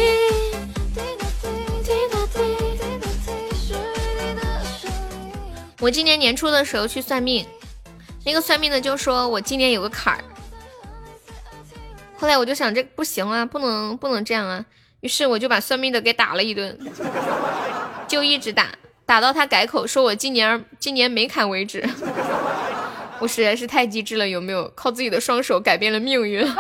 [5.79, 7.45] 我今年年初的时候去算命，
[8.25, 10.23] 那个算命的就说我今年有个坎儿。
[12.17, 14.65] 后来我就想这不行啊，不能不能这样啊，
[15.01, 16.77] 于是我就把算命的给打了一顿，
[18.07, 18.67] 就一直打，
[19.05, 21.87] 打到他改口说我今年今年没砍为止。
[23.19, 24.71] 我实在是太机智了，有没有？
[24.75, 26.47] 靠自己的双手改变了命运。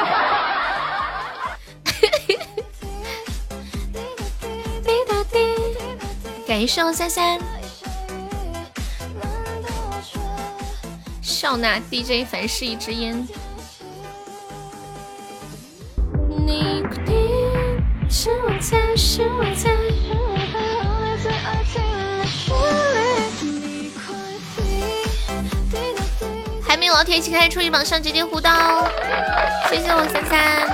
[6.47, 7.39] 感谢我三三，
[11.21, 13.27] 笑纳 DJ 凡事一支烟。
[16.27, 17.28] 你快听，
[18.11, 19.69] 是我在，是我在，
[26.67, 28.49] 还没有老铁一起开初级榜上直接互刀，
[29.69, 30.67] 谢谢我三三。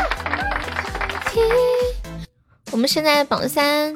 [2.72, 3.94] 我们现在榜三。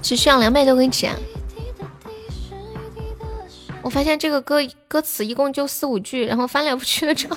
[0.00, 1.16] 只需要两百多个钱。
[3.82, 7.36] 我发现这个歌歌词一共就四五句，然后翻来覆去的唱。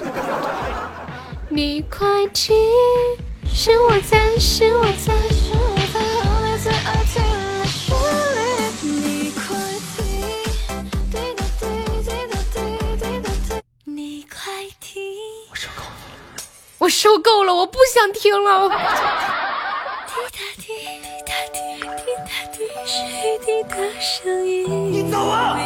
[1.49, 2.55] 你快听，
[3.53, 7.15] 是我在，是我在，是我在哼你最爱听
[7.59, 7.95] 的旋
[8.35, 8.39] 律。
[8.81, 9.41] 你快
[9.97, 9.99] 听，
[11.11, 11.65] 滴答滴，
[12.03, 12.55] 滴答滴，
[12.97, 13.59] 滴答滴。
[13.83, 14.35] 你快
[14.79, 15.01] 听，
[15.49, 15.91] 我受够了，
[16.79, 18.69] 我受够了，我不想听了。
[18.69, 18.75] 滴
[20.31, 20.67] 答滴，
[21.01, 22.95] 滴答滴，滴答滴，水
[23.45, 24.55] 滴的声音。
[24.91, 25.59] 你走啊！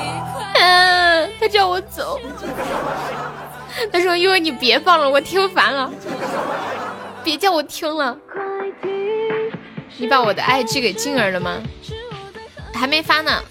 [0.55, 2.19] 嗯，他叫我走。
[3.91, 5.91] 他说：“因为你别放了，我听烦了。
[7.24, 8.17] 别叫我听了。”
[9.97, 11.61] 你把我的爱寄给静儿了吗？
[12.74, 13.43] 还没发呢。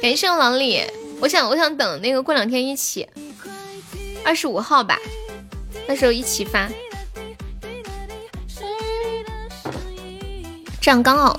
[0.00, 0.82] 感谢老李，
[1.20, 3.06] 我想我想等那个过两天一起，
[4.24, 4.98] 二十五号吧，
[5.86, 6.68] 那时候一起发，
[10.80, 11.38] 这样刚好。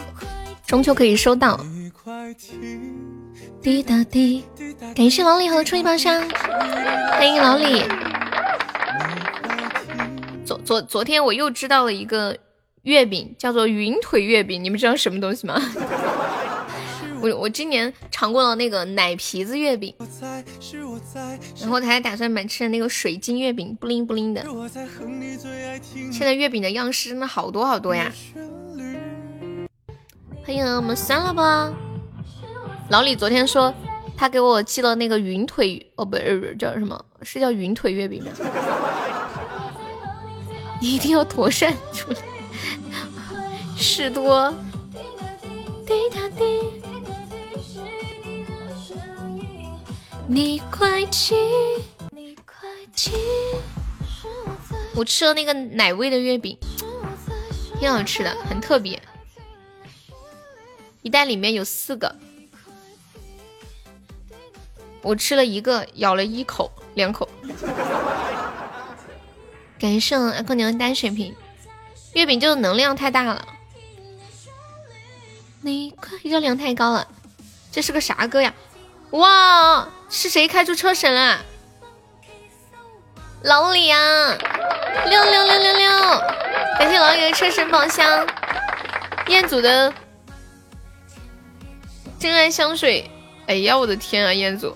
[0.68, 1.60] 中秋可以收到。
[3.64, 4.46] 滴答滴，
[4.96, 6.22] 感谢老李和初一包厢，
[7.12, 7.84] 欢迎老李。
[10.50, 12.36] 昨昨昨天我又知道了一个
[12.82, 15.62] 月饼，叫做云腿月饼，你们知道什么东西吗？
[17.22, 19.94] 我我今年尝过了那个奶皮子月饼，
[21.62, 24.44] 然后他还打算买吃的那个水晶月饼，布灵布灵的。
[26.12, 28.12] 现在月饼的样式真的好多好多呀！
[30.44, 31.72] 欢迎我们删了吧。
[32.90, 33.72] 老李昨天说
[34.18, 37.06] 他给我寄了那个云腿，哦不是叫什么？
[37.22, 38.32] 是叫云腿月饼吗？
[40.80, 42.18] 你一定要妥善处理。
[43.78, 44.54] 事多。
[50.28, 51.36] 你快起，
[52.12, 53.12] 你快起。
[54.96, 56.56] 我吃了那个奶味的月饼，
[57.80, 59.02] 挺好吃的，很特别。
[61.02, 62.16] 一袋里面有四个，
[65.02, 67.28] 我吃了一个，咬了一口，两口。
[69.80, 71.34] 感谢阿空牛单水瓶，
[72.14, 73.48] 月饼就是能量太大了。
[75.62, 77.08] 你快热量太高了，
[77.72, 78.54] 这是个啥歌呀？
[79.12, 81.46] 哇，是谁开出车神了？
[83.44, 84.38] 老李啊，
[85.06, 85.90] 六六六六六！
[86.78, 88.28] 感谢老李的车神宝箱，
[89.28, 89.94] 彦祖的
[92.20, 93.10] 真爱香水。
[93.48, 94.76] 哎呀，我的天啊，彦祖，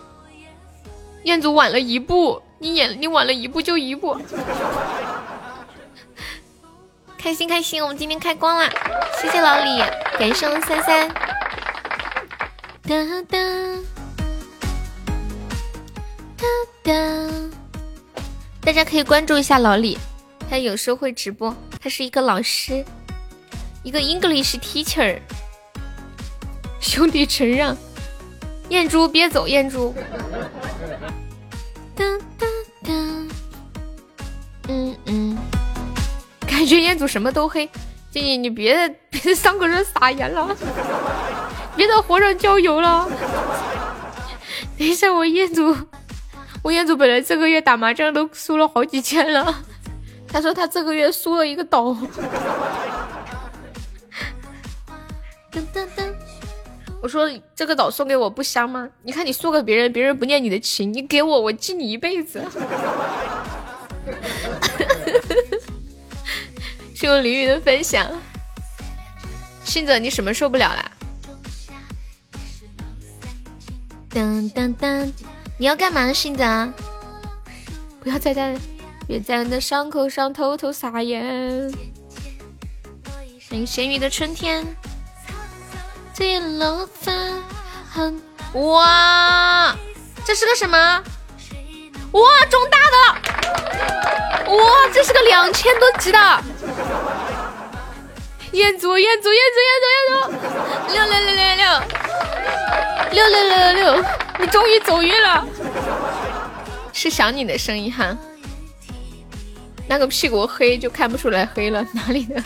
[1.23, 4.17] 彦祖晚了一步，你演你晚了一步就一步。
[7.19, 8.69] 开心开心，我们今天开光了，
[9.21, 9.79] 谢谢老李，
[10.17, 11.09] 感谢三三。
[12.83, 12.95] 哒
[13.29, 13.37] 哒
[16.37, 16.45] 哒
[16.83, 16.93] 哒，
[18.61, 19.97] 大家可以关注一下老李，
[20.49, 22.85] 他有时候会直播，他是一个老师，
[23.83, 25.19] 一个 English teacher。
[26.79, 27.75] 兄弟承让，
[28.69, 29.93] 燕珠别走，燕珠。
[31.95, 32.03] 哒
[32.37, 32.47] 哒，
[34.67, 35.37] 嗯嗯。
[36.47, 37.69] 感觉彦祖什么都黑，
[38.11, 40.55] 静静你别别上个人撒盐了，
[41.75, 43.09] 别在火上浇油了。
[44.77, 45.75] 等一下，我彦祖，
[46.61, 49.63] 我彦祖本来这个月打麻将都输了好几千了，
[50.27, 51.95] 他说他这个月输了一个岛。
[57.01, 58.87] 我说这个岛送给我不香吗？
[59.01, 62.41] 你看你送给别人，别人不念你的情，你给我，我记你一辈子。
[67.03, 68.09] 谢我李宇的分享，
[69.65, 70.89] 信子，你什么受不了啦？
[74.07, 75.13] 当当当，
[75.57, 76.73] 你要干嘛，信泽？
[77.99, 78.57] 不要再在，
[79.05, 81.69] 别在我的伤口上偷偷撒盐。
[83.49, 84.65] 欢迎咸鱼的春天。
[88.53, 89.75] 哇，
[90.23, 91.03] 这是个什么？
[92.13, 94.53] 哇，中大的！
[94.55, 96.43] 哇，这是个两千多级的。
[98.51, 101.65] 彦祖，彦祖，彦祖，彦祖，彦祖，六六六六六，
[103.11, 104.05] 六六六六六，
[104.37, 105.43] 你终于走运了，
[106.93, 108.15] 是想你的声音哈。
[109.87, 112.41] 那个屁股黑就看不出来黑了，哪里的？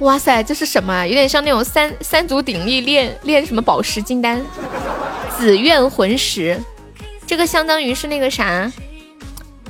[0.00, 1.06] 哇塞，这是什么？
[1.06, 4.40] 有点像那种三三足鼎立练练什么宝石金丹，
[5.38, 6.60] 紫苑魂石，
[7.28, 8.72] 这个相当于是那个啥，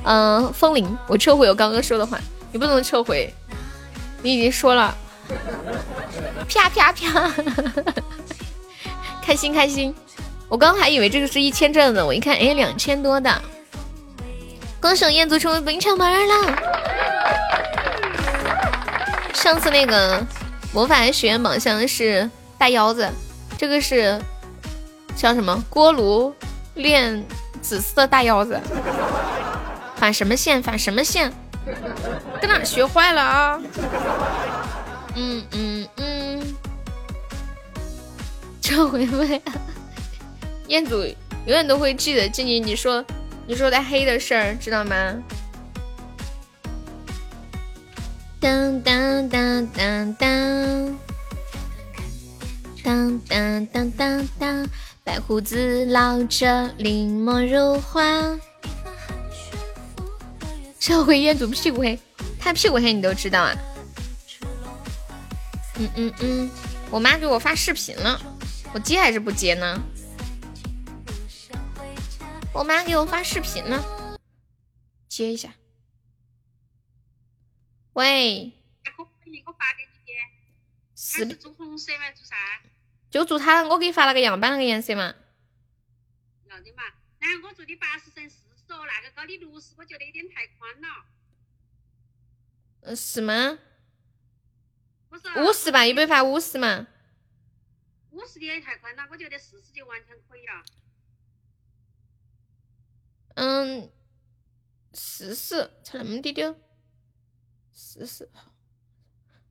[0.04, 0.96] 嗯，风铃。
[1.09, 2.16] 我撤回我刚刚说的话，
[2.52, 3.35] 你不能撤回，
[4.22, 4.97] 你已经说了。
[6.48, 7.35] 啪啪啪！
[9.20, 9.93] 开心开心！
[10.48, 13.43] 我刚还以为这个是一千转呢，我一看，哎，两千多的。
[14.80, 16.56] 恭喜彦祖成为本场榜二了。
[19.35, 20.24] 上次那个
[20.72, 23.10] 魔法学院榜箱是大腰子，
[23.59, 24.16] 这个是
[25.16, 26.32] 叫什么锅炉
[26.74, 27.22] 炼
[27.59, 28.60] 紫色大腰子。
[29.97, 30.62] 反什么线？
[30.62, 31.32] 反什么线？
[32.40, 33.60] 在哪学坏了啊？
[35.14, 36.56] 嗯嗯嗯，
[38.62, 39.43] 撤回呗。
[40.68, 41.16] 彦祖永
[41.47, 43.05] 远都会记得静静你说
[43.47, 44.94] 你说的黑的事儿，知道吗？
[48.40, 50.98] 当当当当当
[52.85, 54.66] 当当当当当，
[55.09, 58.02] 白胡子老者临摹如画。
[60.78, 61.98] 这回彦祖屁股黑，
[62.39, 63.56] 他屁股黑你都知道啊？
[65.78, 66.51] 嗯嗯嗯，
[66.90, 68.20] 我妈给我发视频了，
[68.74, 69.82] 我接还是不接呢？
[72.52, 74.18] 我妈给我发视频了，
[75.09, 75.55] 接一下。
[77.94, 78.52] 喂。
[80.94, 82.01] 是做红色吗？
[82.14, 82.36] 做啥？
[83.10, 85.14] 就做他，我给你发那个样板那个颜色嘛。
[86.47, 86.82] 要的嘛，
[87.20, 91.06] 那我做的八十乘四十哦，那个高的六十，我觉得有点太宽了。
[92.80, 93.59] 嗯，是吗？
[95.36, 96.86] 五十吧，一百发五十嘛。
[98.10, 100.62] 五十的也太宽了，我觉得四十就完全可以了。
[103.36, 103.90] 嗯，
[104.93, 106.55] 四十才那么滴点，
[107.72, 108.28] 四十。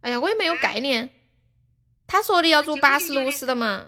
[0.01, 1.09] 哎呀，我也没有概念。
[2.07, 3.85] 他说的要做八十六十的嘛？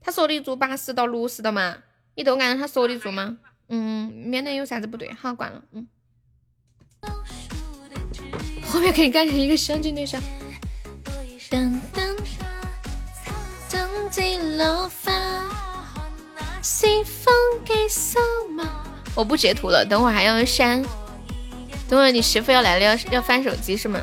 [0.00, 1.78] 他说的做八十到六十的嘛？
[2.14, 3.38] 你都按照他说的做吗？
[3.68, 5.12] 嗯，免得有啥子不对。
[5.14, 5.62] 好，关了。
[5.72, 5.88] 嗯。
[8.66, 10.22] 后面可以改成一个相亲对象。
[19.14, 20.84] 我不截图了，等会儿还要删。
[21.88, 23.98] 等会你媳妇要来了，要要翻手机是吗？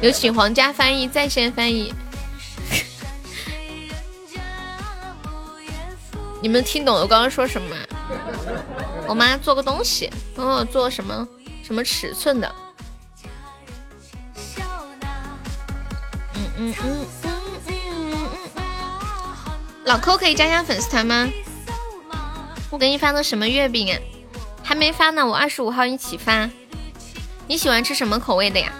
[0.00, 1.92] 有请皇家翻译在线翻译。
[6.40, 7.76] 你们听懂我刚刚说什么吗？
[9.08, 11.26] 我妈做个东西，问我做什么
[11.64, 12.54] 什么尺寸的。
[16.34, 17.30] 嗯嗯嗯嗯
[19.84, 21.28] 老抠可以加下粉丝团吗？
[22.70, 23.98] 我给你发的什么月饼啊？
[24.62, 26.48] 还没发呢，我二十五号一起发。
[27.46, 28.72] 你喜欢吃什么口味的呀？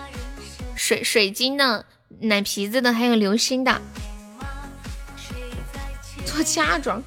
[0.74, 1.85] 水水晶的、
[2.20, 3.81] 奶皮子的，还有流心的。
[6.27, 7.03] 做嫁妆。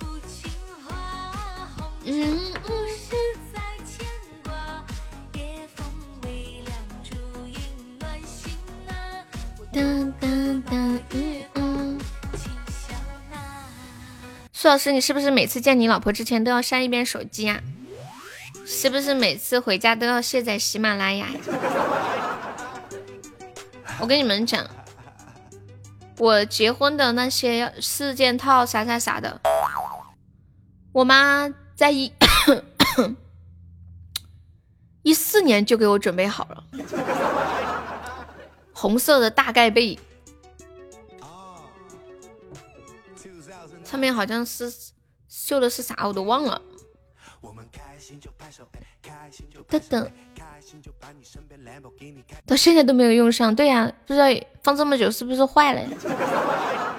[2.06, 2.40] 嗯。
[9.74, 10.08] 嗯。
[14.54, 17.62] 苏老师，你是不是每次见你老婆之前都要删一遍手机呀？
[18.70, 21.30] 是不是每次回家都要卸载喜马拉雅？
[24.02, 24.68] 我跟你们讲，
[26.18, 29.40] 我结婚的那些四件套啥啥啥的，
[30.92, 32.12] 我妈在一
[35.02, 36.64] 一四年就给我准备好了，
[38.74, 39.98] 红色的大盖被，
[43.86, 44.70] 上面好像是
[45.30, 46.62] 绣的是啥，我都忘了。
[49.68, 50.12] 等等，
[52.46, 53.54] 到现在都没有用上。
[53.56, 54.26] 对呀，不知道
[54.62, 55.82] 放这么久是不是坏了？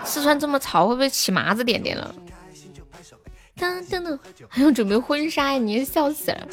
[0.05, 2.15] 四川这么潮，会不会起麻子点点了？
[3.59, 4.19] 噔噔噔，
[4.49, 5.59] 还要准备婚纱呀？
[5.59, 6.47] 你笑死了！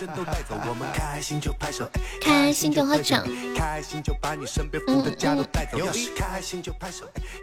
[2.19, 3.15] 开心就喝酒。
[3.25, 3.55] 嗯
[4.87, 5.03] 嗯。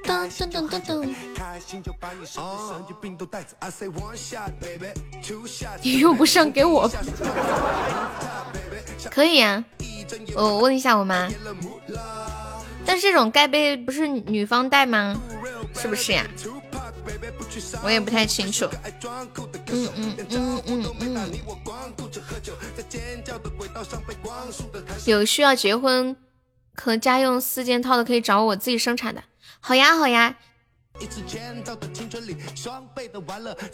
[0.05, 1.09] 噔噔噔噔噔。
[5.83, 6.91] 你用不上给我。
[9.11, 9.65] 可以啊，
[10.35, 11.29] 我问一下我妈。
[12.85, 15.17] 但是这种盖杯不是女方戴吗？
[15.75, 16.27] 是不是呀？
[17.85, 18.66] 我也不太清楚。
[19.69, 21.31] 嗯嗯嗯嗯嗯。
[25.07, 26.16] 有需要结婚
[26.74, 29.23] 和家用四件套的，可以找我自己生产的。
[29.61, 30.37] 好呀好呀。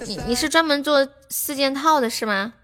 [0.07, 2.55] 你你是专门做四件套的是吗？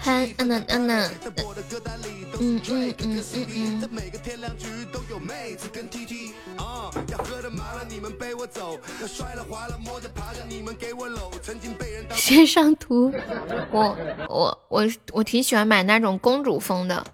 [0.00, 1.10] 嗨，安娜，安娜。
[2.38, 3.88] 嗯嗯嗯嗯嗯。
[12.14, 13.12] 先上图，
[13.72, 13.96] 我
[14.28, 17.04] 我我我挺喜欢买那种公主风的，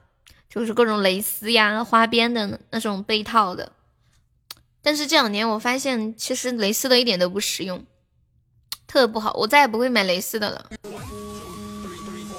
[0.51, 3.73] 就是各种蕾丝呀、花边的那种被套的。
[4.83, 7.85] 但是这两年我发现，其实蕾丝的一点都不实用。
[8.95, 10.67] 特不好，我再也不会买蕾丝的了。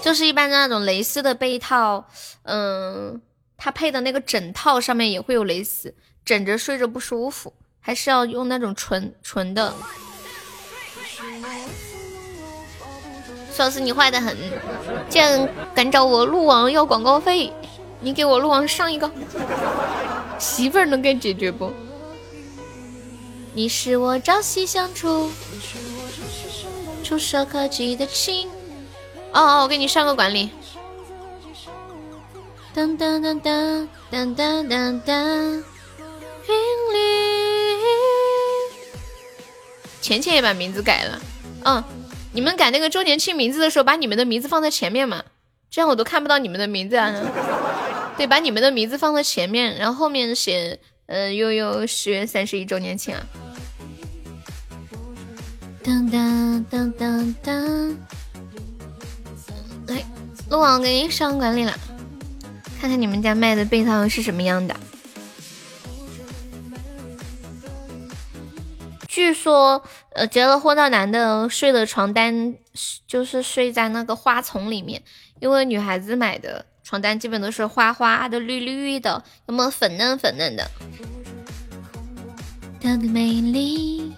[0.02, 2.06] 就是一般的那种蕾丝的被套，
[2.44, 3.22] 嗯，
[3.58, 7.52] 它配的那个枕套上面也会有蕾丝，枕着睡着不舒服，
[7.82, 9.74] 还是要用那种纯纯的。
[13.52, 14.38] 苏老师，你坏的很，
[15.10, 17.52] 竟然敢找我鹿王要广告费！
[18.00, 19.12] 你给我鹿王上一个，
[20.40, 21.74] 媳妇儿能给解决不？
[23.54, 25.30] 你是我朝夕相处、
[27.06, 28.50] 触手可及的亲。
[29.32, 30.50] 哦哦，我给你上个管理。
[32.74, 35.64] 当当当当当当当当，云
[36.94, 36.98] 里。
[40.02, 41.22] 浅浅也把名字改了。
[41.66, 41.84] 嗯，
[42.34, 45.24] 你们改那个周年庆名字的时候，把你们的名字放在前面嘛，
[45.70, 47.14] 这样我都看不到你们的名字啊。
[48.18, 53.22] 对，把你们的名字放在前面，然后后面写，呃，悠悠十月三十一周年庆啊。
[55.86, 57.98] 当当当当当，
[59.86, 60.04] 来，
[60.50, 61.72] 鹿王给你上管理了，
[62.82, 64.76] 看看你们家卖的被套是什么样的。
[69.08, 69.84] 据说，
[70.14, 72.56] 呃，结了婚的男的睡的床单
[73.06, 75.04] 就是睡在那个花丛里面，
[75.40, 76.66] 因为女孩子买的。
[76.84, 80.70] 床单基本都是花花的、绿绿的，要么粉嫩粉嫩的？
[82.80, 84.14] 的美丽。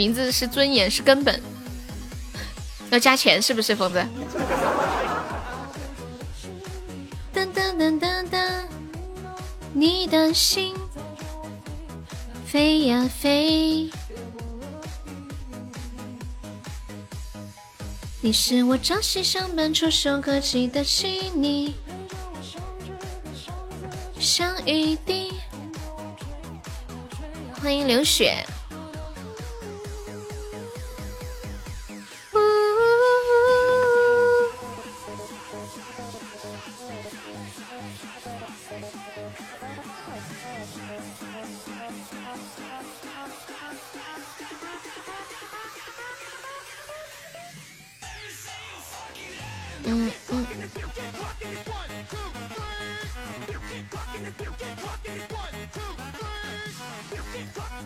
[0.00, 1.42] 名字是尊严，是根本。
[2.88, 4.02] 要加钱是不是，疯子？
[7.34, 8.64] 噔噔噔噔噔，
[9.74, 10.74] 你的心
[12.46, 13.90] 飞呀飞。
[18.22, 21.74] 你是我朝夕相伴、触手可及的细腻，
[24.18, 25.34] 像雨滴。
[27.60, 28.42] 欢迎流雪。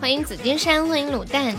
[0.04, 1.56] 欢迎紫金山，欢迎卤蛋。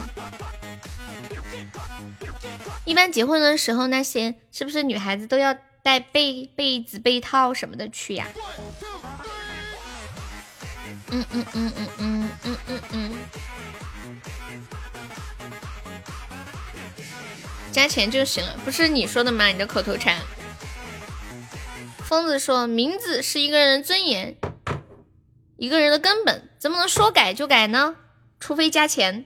[2.86, 8.28] 一般结婚的时候，那些是不是女孩子都要带被被子、被套什么的去呀？
[11.10, 13.18] 嗯嗯嗯嗯嗯嗯嗯嗯。
[17.72, 19.48] 加钱就行了，不是你说的吗？
[19.48, 20.22] 你的口头禅。
[22.04, 24.38] 疯子说：“名字是一个人的尊严，
[25.58, 27.96] 一个人的根本，怎么能说改就改呢？
[28.46, 29.26] 除非加钱。”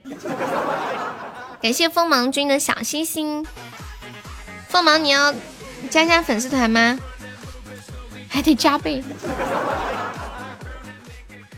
[1.60, 3.46] 感谢锋芒君的小心心。
[4.66, 5.34] 锋芒，你要
[5.90, 6.98] 加加粉丝团吗？
[8.30, 9.04] 还得加倍。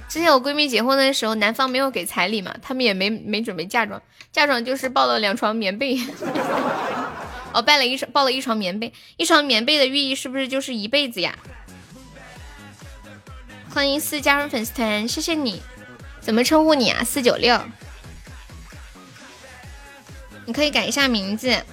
[0.09, 4.02] 之前我闺蜜结婚的时候，男方没有给彩礼嘛，他们也没没准备嫁妆，
[4.32, 6.01] 嫁妆就是抱了两床棉被。
[7.55, 11.39] 哦，抱了一床，抱了一床棉被，一床棉被的寓意是不是就是一辈子呀？
[13.72, 15.62] 欢迎四加入粉丝团，谢谢你。
[16.23, 17.03] 怎么称呼你啊？
[17.05, 17.61] 四九六，
[20.47, 21.65] 你可以改一下名字。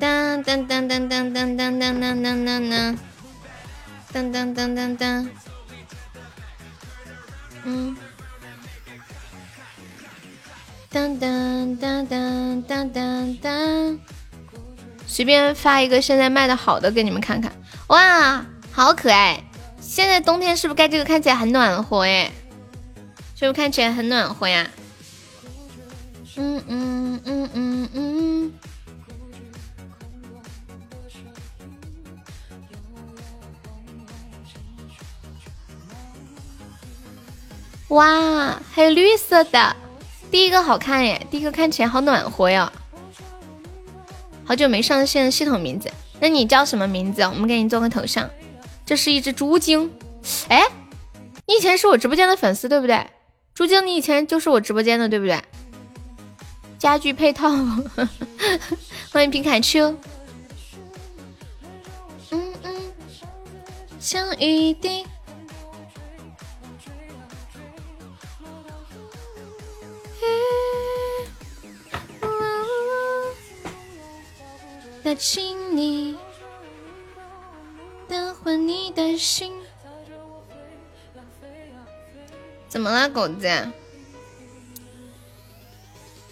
[0.00, 2.98] 当当当当当当当当当当当
[4.12, 5.30] 当当当当当。
[7.64, 7.96] 嗯，
[10.90, 13.98] 当当当当当当当，
[15.06, 17.52] 随便发一个现在卖的好的给你们看看。
[17.88, 19.42] 哇，好可爱！
[19.80, 22.30] 现在冬天是不是盖这个看起来很暖和哎？
[23.38, 24.66] 是不是看起来很暖和呀？
[26.36, 28.52] 嗯嗯嗯嗯嗯。
[37.88, 39.76] 哇，还有绿色的，
[40.30, 41.26] 第一个好看耶！
[41.30, 42.72] 第一个看起来好暖和呀。
[44.46, 47.20] 好久没上线，系统名字，那你叫什么名字？
[47.20, 48.30] 我们给你做个头像。
[48.86, 49.92] 这是一只猪精，
[50.48, 50.62] 哎，
[51.46, 53.06] 你以前是我直播间的粉丝对不对？
[53.56, 55.42] 猪精，你以前就是我直播间的对不对？
[56.78, 57.48] 家具配套，
[59.10, 59.96] 欢迎皮卡丘。
[62.30, 62.92] 嗯嗯，
[63.98, 65.06] 像雨滴。
[75.02, 76.18] 的亲你，
[78.08, 79.52] 的魂你的心，
[82.76, 83.48] 怎么了，狗子？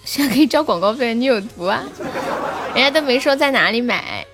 [0.04, 1.82] 现在可以交广告费，你有毒啊！
[2.76, 4.26] 人家都没说在哪里买，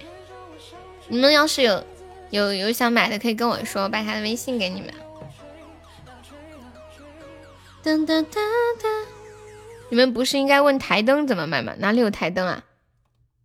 [1.06, 1.84] 你们要是有
[2.30, 4.92] 有有想买的，可以跟我说，我把他的微信给你们。
[7.84, 9.06] 噔噔噔噔，
[9.90, 11.74] 你们不是应该问台灯怎么买吗？
[11.78, 12.64] 哪里有台灯啊？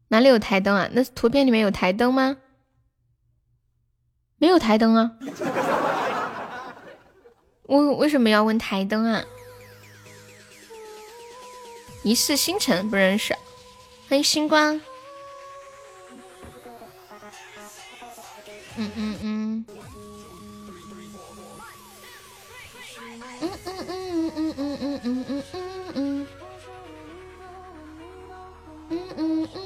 [0.07, 0.89] 哪里有台灯啊？
[0.91, 2.37] 那图片里面有台灯吗？
[4.39, 5.11] 没有台灯啊！
[7.67, 9.25] 我为什么要问台灯啊？
[12.03, 13.35] 一世星辰不认识，
[14.07, 14.79] 欢迎星光。
[18.77, 19.65] 嗯嗯嗯。
[23.41, 25.63] 嗯嗯嗯嗯嗯嗯嗯嗯嗯
[25.95, 26.27] 嗯。
[28.89, 29.59] 嗯嗯嗯。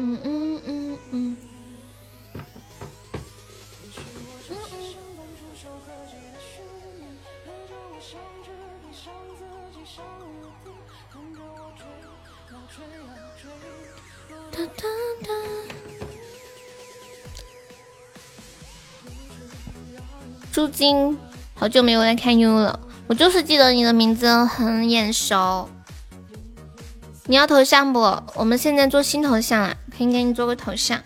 [0.00, 0.47] 嗯嗯
[14.50, 14.82] 哒哒
[15.22, 15.28] 哒。
[20.50, 21.16] 朱晶，
[21.54, 25.68] 好久没有来看优了，我就是记得你的名字很眼熟。
[27.26, 28.00] 你要头像不？
[28.34, 31.00] 我们现在做新头像了，可以给你做个头像。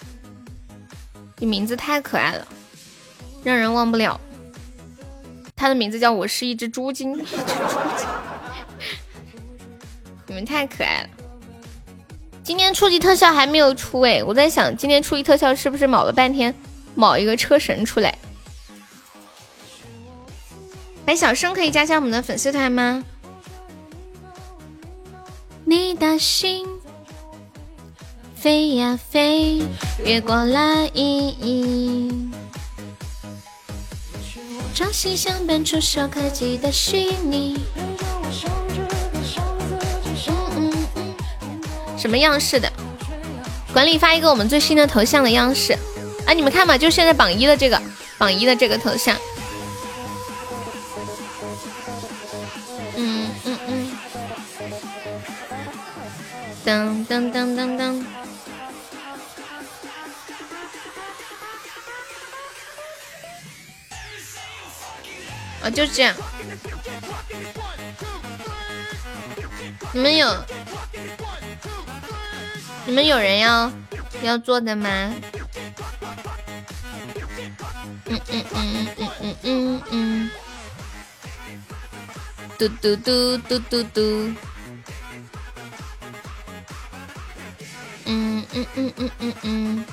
[1.38, 2.46] 你名字太可爱了，
[3.42, 4.20] 让人忘不了。
[5.56, 7.12] 他的名字叫我是一只猪精，
[10.26, 11.08] 你们太可爱了。
[12.44, 16.54] 今天初级特效还没有出哎，我在想今天初级特效是不是卯了半天
[16.94, 18.18] 卯一个车神出来？
[21.06, 23.04] 哎小生可以加下我们的粉丝团吗？
[25.64, 26.66] 你的心
[28.34, 29.62] 飞呀飞，
[30.04, 32.30] 越过了意义。
[34.74, 37.60] 掌心相伴，触手可及的虚拟。
[42.02, 42.68] 什么样式的？
[43.72, 45.72] 管理发一个我们最新的头像的样式。
[46.26, 47.80] 啊，你们看嘛，就现在榜一的这个，
[48.18, 49.16] 榜一的这个头像。
[52.96, 53.92] 嗯嗯嗯
[56.66, 58.04] 噔噔噔噔噔，
[65.62, 66.12] 啊，就这样。
[69.92, 70.44] 你们有
[72.86, 73.70] 你们有人要
[74.22, 74.88] 要做的吗？
[78.06, 80.30] 嗯嗯嗯嗯嗯嗯嗯嗯
[82.58, 84.00] 嘟嘟嘟嘟嘟嘟。
[88.04, 89.84] 嗯嗯嗯嗯嗯嗯。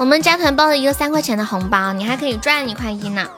[0.00, 3.28] 我们加团包了一个三块钱的红包，你还可以赚一块一呢。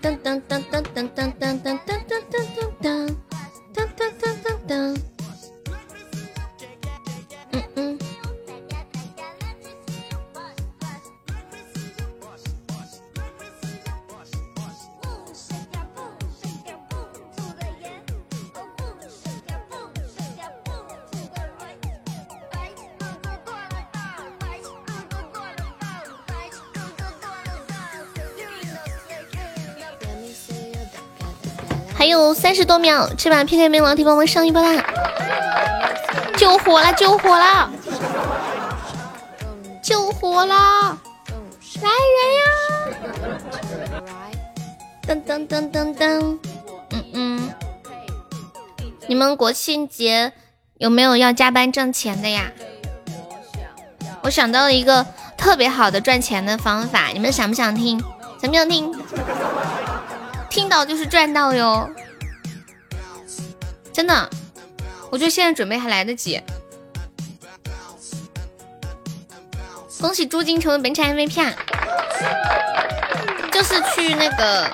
[0.00, 2.40] 噔噔噔噔噔噔噔噔噔噔
[2.80, 3.14] 噔噔
[3.74, 4.96] 噔噔噔噔。
[4.96, 5.09] 噔
[32.50, 34.84] 三十多秒，这把 PK 没王题帮忙上一波啦！
[36.36, 37.70] 救火了，救火了，
[39.80, 40.98] 救火了！
[41.80, 44.02] 来人呀！
[45.06, 46.38] 噔噔噔噔噔，
[46.90, 47.54] 嗯嗯，
[49.06, 50.32] 你们国庆节
[50.78, 52.50] 有没有要加班挣钱的呀？
[54.22, 55.06] 我想到了一个
[55.36, 58.02] 特别好的赚钱的方法，你们想不想听？
[58.42, 58.92] 想不想听？
[60.50, 61.88] 听到就是赚到哟，
[64.00, 64.30] 真的，
[65.10, 66.40] 我觉得现在准备还来得及。
[70.00, 71.54] 恭喜朱金成为本场 MVP 啊！
[73.52, 74.70] 就是去那个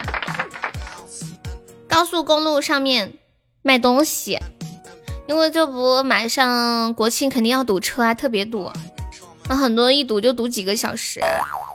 [1.88, 3.14] 高速公路上面
[3.62, 4.38] 卖东西，
[5.26, 8.70] 因为这不马上国庆肯定要堵车啊，特别堵，
[9.48, 11.18] 那很多一堵就堵几个小时，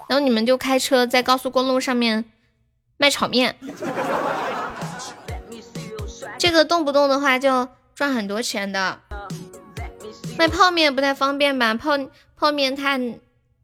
[0.08, 2.24] 然后你们就开车在高速公路上面。
[2.98, 3.56] 卖炒面，
[6.42, 9.00] 这个动不动的话就赚很多钱的。
[10.40, 11.76] 卖泡面不太方便吧？
[11.76, 11.92] 泡
[12.36, 13.00] 泡面它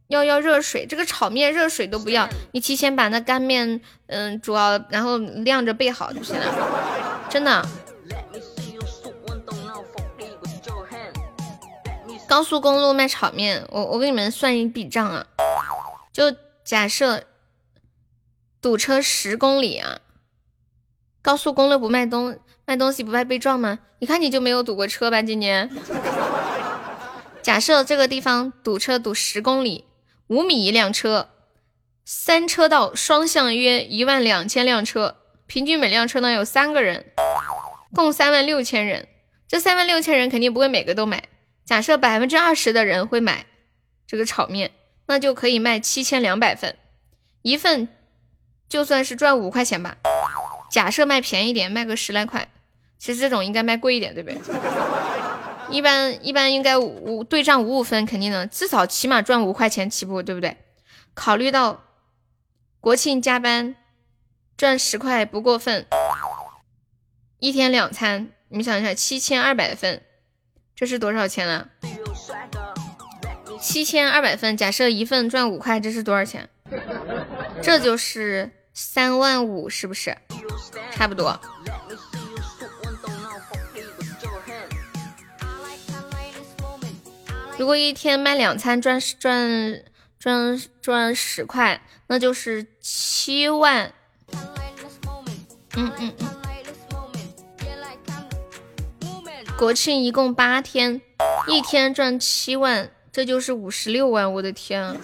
[0.09, 7.27] 要要热水，这个炒面热水都不要，你提前把那干面嗯煮好，然后晾着备好就行了。
[7.27, 7.67] 真的。
[12.27, 15.25] 高速公路卖炒面，我我给你们算一笔账啊，
[16.13, 16.31] 就
[16.63, 17.23] 假设。
[18.59, 19.99] 堵车十公里啊！
[21.21, 22.37] 高速公路不卖东
[22.67, 23.79] 卖东西不怕被撞吗？
[23.99, 25.21] 你看你就没有堵过车吧？
[25.21, 25.71] 今年，
[27.41, 29.85] 假设这个地方堵车堵十公里，
[30.27, 31.29] 五米一辆车，
[32.03, 35.15] 三车道双向约一万两千辆车，
[35.45, 37.05] 平均每辆车呢有三个人，
[37.95, 39.07] 共三万六千人。
[39.47, 41.23] 这三万六千人肯定不会每个都买。
[41.63, 43.45] 假设百分之二十的人会买
[44.05, 44.71] 这个炒面，
[45.05, 46.75] 那就可以卖七千两百份，
[47.43, 47.87] 一份。
[48.67, 49.95] 就算是赚五块钱吧，
[50.69, 52.49] 假设卖便宜点，卖个十来块，
[52.97, 54.39] 其实这种应该卖贵一点，对不对？
[55.69, 60.57] 一般一般应该五对账五五分，肯定能至少起码赚五块钱起步，对不对？
[61.13, 61.83] 考虑到
[62.79, 63.75] 国庆加班
[64.55, 65.85] 赚十块不过分，
[67.39, 70.01] 一天两餐，你们想一下，七千二百份，
[70.75, 71.69] 这是多少钱啊？
[73.59, 76.47] 七千二百份，假设一份赚五块，这是多少钱？
[77.61, 80.15] 这就是三万五，是不是？
[80.91, 81.39] 差不多。
[87.57, 89.83] 如果一天卖两餐赚赚
[90.19, 93.91] 赚赚十块，那就是七万。
[95.75, 96.13] 嗯嗯，
[99.57, 101.01] 国庆一共八天，
[101.47, 104.31] 一天赚七万，这就是五十六万。
[104.31, 104.95] 我的天啊，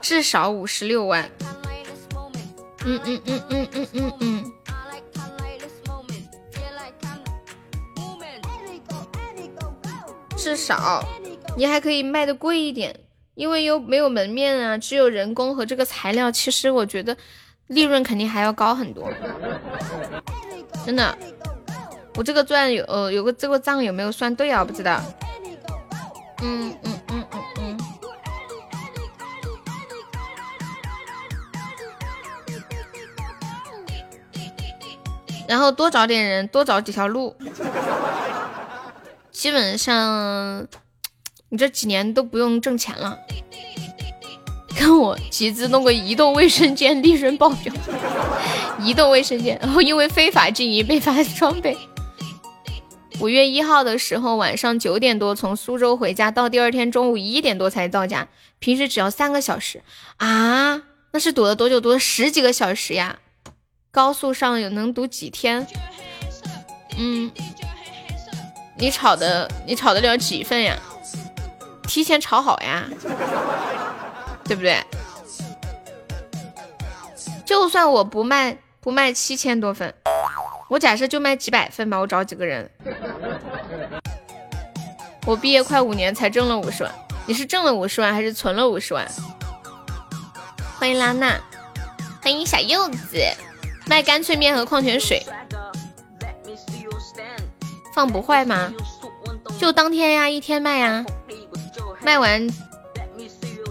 [0.00, 1.30] 至少五十六万。
[2.84, 4.33] 嗯嗯嗯嗯嗯嗯嗯。
[10.44, 11.02] 至少
[11.56, 12.94] 你还可以卖的贵一点，
[13.34, 16.30] 因为又没有门面啊，只有人工和这个材料。
[16.30, 17.16] 其实我觉得
[17.68, 19.10] 利润肯定还要高很多，
[20.84, 21.16] 真的。
[22.16, 24.62] 我这个钻有呃有个这个账有没有算对啊？
[24.62, 25.00] 不知道。
[26.42, 27.78] 嗯嗯嗯嗯嗯。
[35.48, 37.34] 然后多找点人，多找几条路。
[39.34, 40.66] 基本上，
[41.48, 43.18] 你这几年都不用挣钱了。
[44.78, 47.74] 跟我集资弄个移动卫生间，利润爆表。
[48.80, 51.76] 移动卫生间，然后因为非法经营被罚双倍。
[53.18, 58.28] 五月一号的时候，晚上九点多从苏州回家，到第二天中午一点多才到家。
[58.60, 59.82] 平时只要三个小时
[60.18, 60.82] 啊？
[61.10, 61.80] 那是堵了多久？
[61.80, 63.18] 堵了十几个小时呀！
[63.90, 65.66] 高速上有能堵几天？
[66.96, 67.32] 嗯。
[68.84, 70.76] 你炒的你炒得了几份呀？
[71.88, 72.84] 提前炒好呀，
[74.44, 74.78] 对不对？
[77.46, 79.94] 就算我不卖不卖七千多份，
[80.68, 82.70] 我假设就卖几百份吧，我找几个人。
[85.24, 86.94] 我毕业快五年才挣了五十万，
[87.24, 89.10] 你是挣了五十万还是存了五十万？
[90.78, 91.40] 欢迎拉娜，
[92.20, 93.18] 欢迎小柚子，
[93.86, 95.26] 卖干脆面和矿泉水。
[97.94, 98.72] 放不坏吗？
[99.58, 101.04] 就当天呀，一天卖呀，
[102.02, 102.44] 卖完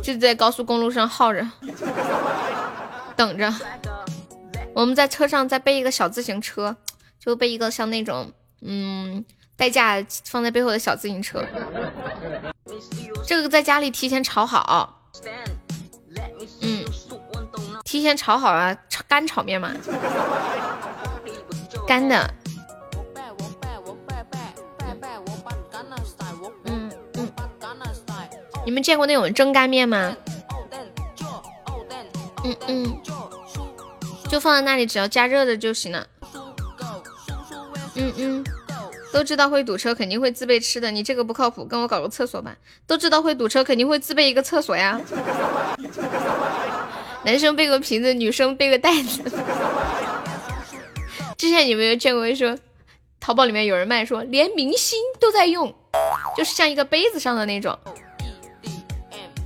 [0.01, 1.45] 就在高速公路上耗着，
[3.17, 3.53] 等着。
[4.73, 6.75] 我们在车上再备一个小自行车，
[7.19, 8.31] 就备一个像那种
[8.61, 9.23] 嗯
[9.57, 11.43] 代驾放在背后的小自行车。
[13.27, 15.01] 这个在家里提前炒好，
[16.61, 16.83] 嗯，
[17.83, 18.75] 提前炒好啊，
[19.07, 19.71] 干炒面嘛，
[21.85, 22.33] 干的。
[28.65, 30.15] 你们见过那种蒸干面吗？
[32.45, 32.97] 嗯嗯，
[34.29, 36.05] 就放在那里，只要加热的就行了。
[37.95, 38.43] 嗯嗯，
[39.13, 40.91] 都知道会堵车，肯定会自备吃的。
[40.91, 42.55] 你这个不靠谱，跟我搞个厕所吧。
[42.85, 44.99] 都知道会堵车，肯定会自备一个厕所呀。
[47.23, 49.21] 男生备个瓶子，女生备个袋子。
[51.37, 52.57] 之前有没有见过说，
[53.19, 55.73] 淘宝里面有人卖说连明星都在用，
[56.35, 57.77] 就是像一个杯子上的那种。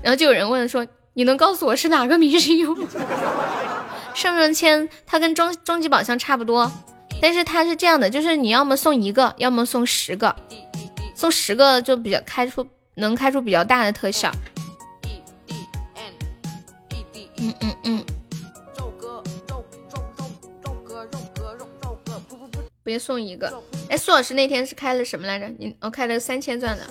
[0.03, 2.76] 然后就有人问说：“你能告诉我是哪个明星用？”
[4.15, 6.72] 上上签它跟终终极宝箱差不多，
[7.22, 10.36] 但是它是这样的，就是你要么送一个，要么送十个，
[11.14, 12.65] 送十个就比较开出
[12.95, 14.32] 能开出比较大的特效。
[17.40, 18.06] 嗯嗯嗯。
[22.84, 23.61] 别送一个。
[23.90, 25.48] 哎，苏老师那天是开了什么来着？
[25.60, 26.84] 你我开了三千钻的。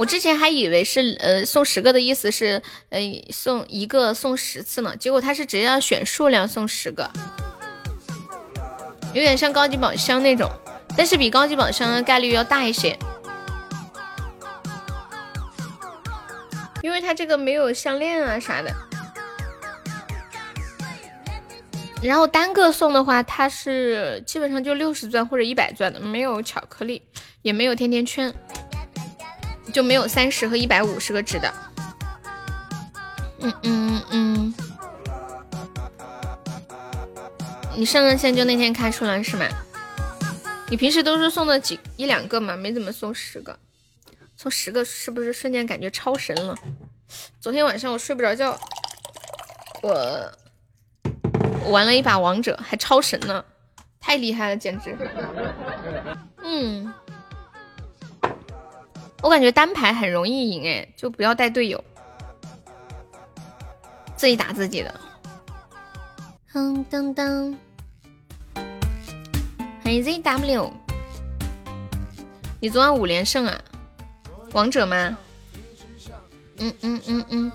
[0.00, 2.98] 我之前还以为是呃送十个的意思是呃
[3.30, 7.10] 送一个送十次呢，结果他是直接要选数量送十个，
[9.12, 10.50] 有点像高级宝箱那种，
[10.96, 12.98] 但是比高级宝箱的概率要大一些，
[16.82, 18.74] 因为它这个没有项链啊啥的。
[22.02, 27.02] 然后单个送的话，它是基本上就六十钻或者一百钻的，没有巧克力，
[27.42, 28.34] 也没有甜甜圈。
[29.70, 31.54] 就没有三十和一百五十个值的，
[33.40, 34.54] 嗯嗯嗯，
[37.76, 39.46] 你上上线就那天开出来是吗？
[40.68, 43.58] 你平时都是送的几一两个嘛，没怎么送十个，
[44.36, 46.54] 送十个是不是瞬间感觉超神了？
[47.40, 48.58] 昨天晚上我睡不着觉，
[49.82, 50.32] 我
[51.68, 53.44] 玩了一把王者，还超神呢，
[53.98, 54.96] 太厉害了，简直，
[56.42, 56.92] 嗯。
[59.22, 61.82] 我感觉单排很容易赢哎，就不要带队友，
[64.16, 65.00] 自己打自己的。
[66.52, 67.54] 噔噔噔，
[69.84, 70.70] 欢迎 ZW，
[72.60, 73.60] 你昨晚五连胜啊？
[74.52, 75.16] 王者吗？
[76.58, 77.52] 嗯嗯嗯嗯。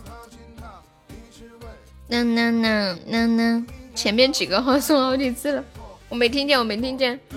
[2.08, 3.66] 那那那那那，
[3.96, 5.64] 前面几个号送好几次了，
[6.10, 7.20] 我没听见，我没听见。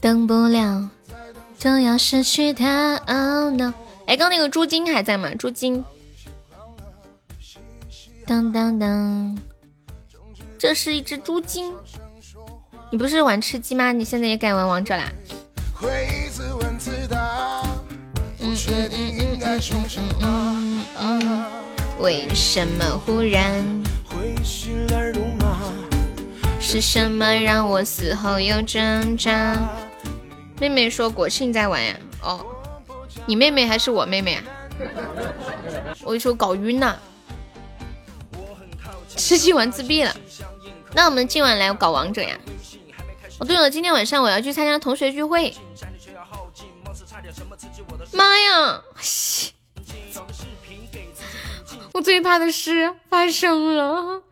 [0.00, 0.90] 等不了。
[1.60, 3.74] 就要失去他，Oh no！
[4.06, 5.28] 哎，刚那个朱金还在吗？
[5.38, 5.84] 朱金，
[8.26, 9.38] 当当当，
[10.58, 11.70] 这是一只猪精。
[12.90, 13.92] 你不是玩吃鸡吗？
[13.92, 15.12] 你现在也改玩王者啦？
[21.98, 23.62] 为什么忽然？
[26.58, 29.58] 是什么让我死后又挣扎？
[30.60, 31.96] 妹妹说国庆在玩呀。
[32.22, 32.44] 哦，
[33.24, 34.44] 你妹妹还是我妹妹啊？
[36.04, 37.00] 我一说搞晕了，
[39.16, 40.14] 吃鸡玩自闭了。
[40.92, 42.38] 那我们今晚来搞王者呀？
[43.38, 45.54] 哦，对了，今天晚上我要去参加同学聚会。
[48.12, 48.82] 妈呀！
[51.92, 54.22] 我最怕的事发生了。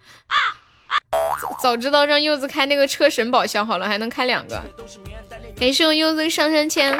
[1.63, 4.63] 早知道让柚子开那个车神宝箱好了，还能开两个。
[5.59, 6.93] 感谢我柚子上上签。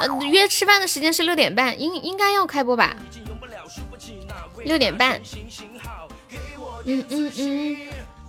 [0.00, 2.96] 嗯，约吃饭的时间是六点半，应应该要开播吧？
[4.64, 5.20] 六点半。
[6.84, 7.76] 嗯嗯嗯。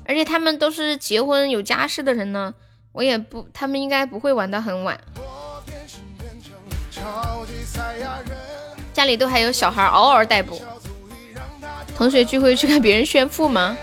[0.06, 2.54] 而且他们都是结婚有家室的人呢，
[2.92, 5.00] 我也不，他们应该不会玩到很晚。
[8.94, 10.62] 家里都还有小孩嗷嗷待哺。
[11.96, 13.78] 同学聚会去看别人炫富吗？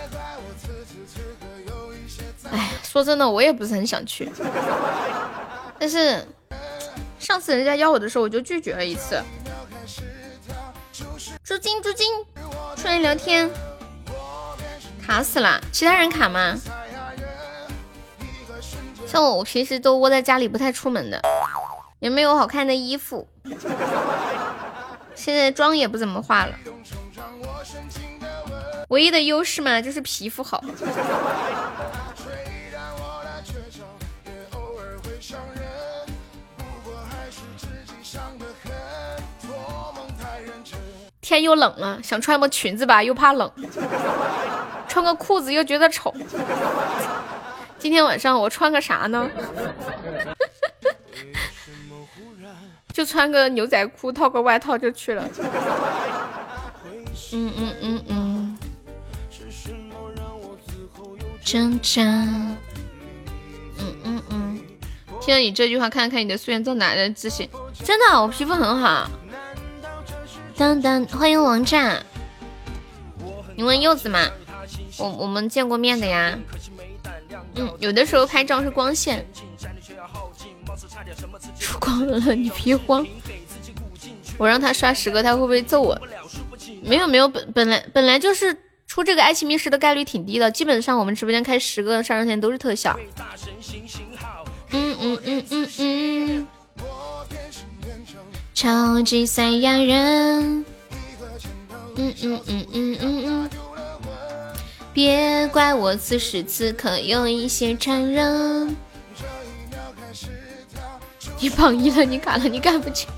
[2.95, 4.31] 说真的，我也不是很想去。
[5.81, 6.25] 但是
[7.19, 9.21] 上次人家邀我的时候，我就拒绝了一次。
[11.43, 12.07] 朱金，朱金，
[12.77, 13.51] 出来聊天。
[15.05, 16.55] 卡死了，其他人卡吗？
[19.09, 21.21] 像我，我平时都窝在家里，不太出门的。
[21.99, 23.27] 也没有好看的衣服，
[25.17, 26.55] 现在妆也不怎么化了。
[28.91, 30.63] 唯一的优势嘛，就是皮肤好。
[41.25, 43.49] 天又冷了，想穿个裙子吧，又怕冷；
[44.87, 46.15] 穿个裤子又觉得丑。
[47.79, 49.27] 今天晚上我穿个啥呢？
[52.93, 55.27] 就穿个牛仔裤，套个外套就去了。
[57.33, 58.59] 嗯嗯嗯嗯。
[61.43, 62.03] 挣扎。
[62.03, 62.59] 嗯
[64.05, 64.61] 嗯嗯。
[65.23, 67.49] 听了你这句话，看看你的素颜照哪来的自信？
[67.83, 69.09] 真的，我皮肤很好。
[70.57, 72.01] 当当，欢迎王炸。
[73.57, 74.29] 你问柚子嘛？
[74.99, 76.39] 我我们见过面的呀。
[77.57, 79.27] 嗯，有的时候拍照是光线。
[81.59, 83.07] 出光了，你别慌。
[84.39, 86.01] 我让他刷十个，他会不会揍我？
[86.83, 88.57] 没有没有，本本来本来就是
[88.87, 92.97] 出这个爱情密室的概率挺低的，基本上我们直播间开十个上上天都是特效。
[94.71, 96.47] 嗯嗯嗯嗯嗯。
[98.55, 100.65] 超级赛亚人。
[101.97, 103.51] 嗯嗯嗯嗯嗯嗯。
[104.93, 108.77] 别怪我此时此刻有一些残忍。
[111.41, 113.09] 你榜一了，你卡了，你干不起。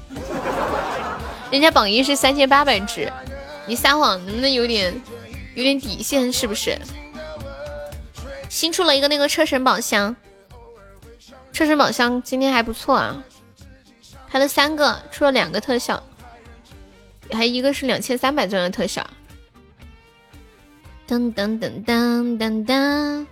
[1.52, 3.12] 人家榜一是三千八百只，
[3.66, 4.92] 你撒谎那有点
[5.54, 6.76] 有点底线是不是？
[8.48, 10.16] 新出了一个那个车神宝箱，
[11.52, 13.22] 车神宝箱今天还不错啊，
[14.28, 16.02] 开了三个，出了两个特效，
[17.32, 19.06] 还一个是两千三百钻的特效。
[21.08, 23.26] 噔噔噔噔噔噔，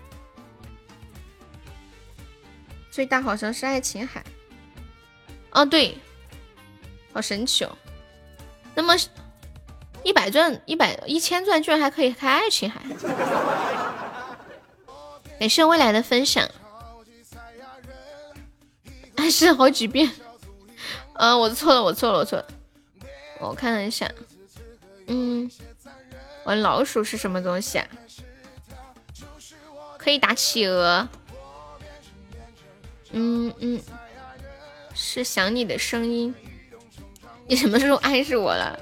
[2.91, 4.25] 最大好像是爱琴海。
[5.51, 5.99] 哦，对，
[7.13, 7.77] 好神奇哦！
[8.75, 8.97] 那么
[10.05, 12.81] 一百钻、一百一千钻居然还可以开爱琴海，
[15.39, 16.49] 感谢未来的分享，
[19.17, 20.11] 暗示好几遍。
[21.15, 22.47] 嗯，我错了，我错了，我错了。
[23.41, 24.11] 我看了一下，
[25.07, 25.51] 嗯，
[26.45, 27.87] 玩老鼠是什么东西啊？
[29.99, 31.09] 可以打企鹅。
[33.13, 33.81] 嗯嗯。
[34.97, 36.33] 是想你的声音，
[37.49, 38.79] 你什么时候暗示我了？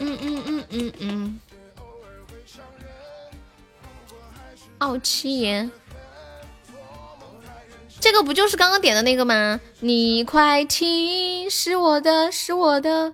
[0.00, 1.40] 嗯嗯嗯嗯嗯。
[4.78, 5.70] 傲气言，
[8.00, 9.60] 这个不就是刚刚点的那个吗？
[9.80, 13.12] 你快听，是我的，是我的。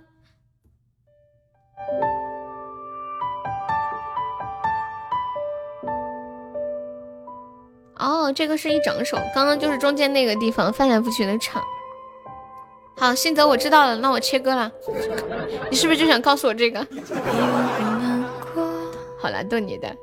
[7.97, 11.61] 哦，这个是一整首，刚刚就是中间那个地方翻来覆去的唱。
[12.97, 14.71] 好，信泽，我知道了，那我切歌了。
[15.69, 16.85] 你是不是就想告诉我这个？
[19.19, 19.95] 好难逗你的。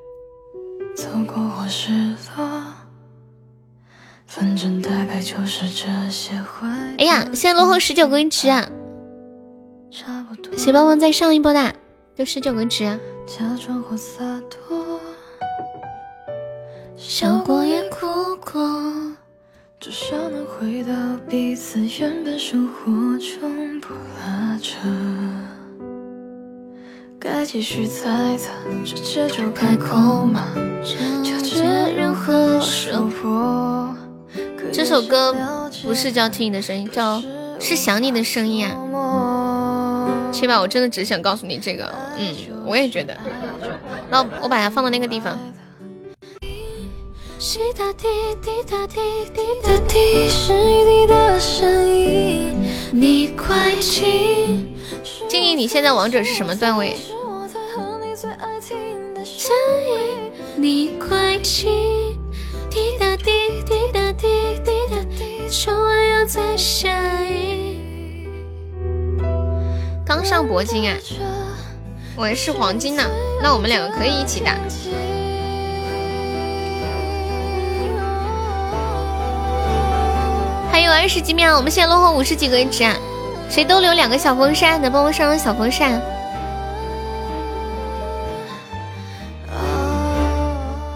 [4.35, 8.67] 反正大概就是这些回哎呀，现在落后十九个音值啊！
[9.91, 11.75] 差不多谁帮忙再上一波的？
[12.17, 12.99] 就十九个音值、啊。
[13.27, 14.99] 假装或洒脱，
[16.97, 18.07] 笑过也哭
[18.37, 18.63] 过，
[19.79, 20.95] 至少能回到
[21.29, 24.79] 彼此原本生活中不拉扯。
[27.21, 28.49] 该继续猜测，
[28.83, 30.49] 直接就开口吗？
[31.23, 31.63] 纠结
[31.95, 33.95] 任何说破。
[34.71, 35.35] 这首歌
[35.83, 37.23] 不是叫听你的声音，叫
[37.59, 40.09] 是想你的声音啊！
[40.33, 41.91] 起码，我真的只想告诉你这个。
[42.19, 42.35] 嗯，
[42.67, 43.17] 我也觉得。
[44.11, 45.39] 那我把它放到那个地方。
[47.39, 48.09] 滴答滴，
[48.41, 49.01] 滴答滴，
[49.35, 52.55] 滴答滴，是你的声音，
[52.93, 54.75] 你快听。
[55.29, 56.97] 静怡，你现在王者是什么段位？
[60.57, 62.22] 你快听。
[62.73, 64.27] 滴答滴，滴答滴，
[64.65, 66.89] 滴答滴，窗外又在下
[67.23, 67.77] 雨。
[70.07, 70.97] 刚上铂金啊，
[72.17, 73.03] 我还是黄金呢，
[73.43, 74.55] 那我们两个可以一起打。
[80.71, 82.91] 还有二十几秒，我们现在落后五十几个值，
[83.51, 84.81] 谁都留两个小风扇？
[84.81, 86.01] 能帮我上上小风扇？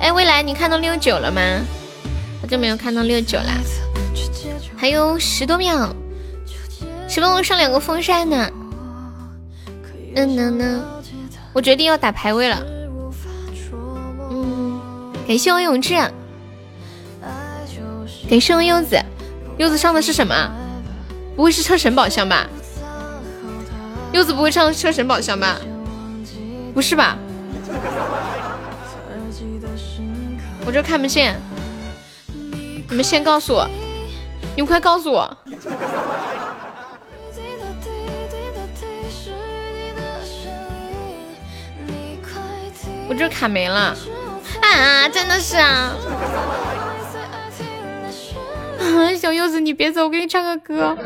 [0.06, 1.40] 哎，未来你看到六九了吗？
[2.40, 3.50] 好久没有看到六九了，
[4.76, 5.92] 还有十多秒，
[7.08, 8.48] 谁帮我上两个风扇呢？
[10.14, 10.84] 嗯呢呢，
[11.52, 12.62] 我决定要打排位了。
[14.30, 14.80] 嗯，
[15.26, 15.96] 感谢我永志，
[18.30, 18.96] 感谢我柚子，
[19.58, 20.52] 柚子上的是什么？
[21.34, 22.46] 不会是车神宝箱吧？
[24.12, 25.56] 柚子不会上车神宝箱吧？
[26.72, 27.18] 不是吧？
[30.66, 31.40] 我这看不见，
[32.88, 33.68] 你们先告诉我，
[34.56, 35.36] 你们快告诉我。
[43.08, 43.96] 我这卡没了，
[44.60, 45.94] 啊，真的是啊！
[48.80, 50.98] 啊，小柚子，你别走，我给你唱个歌。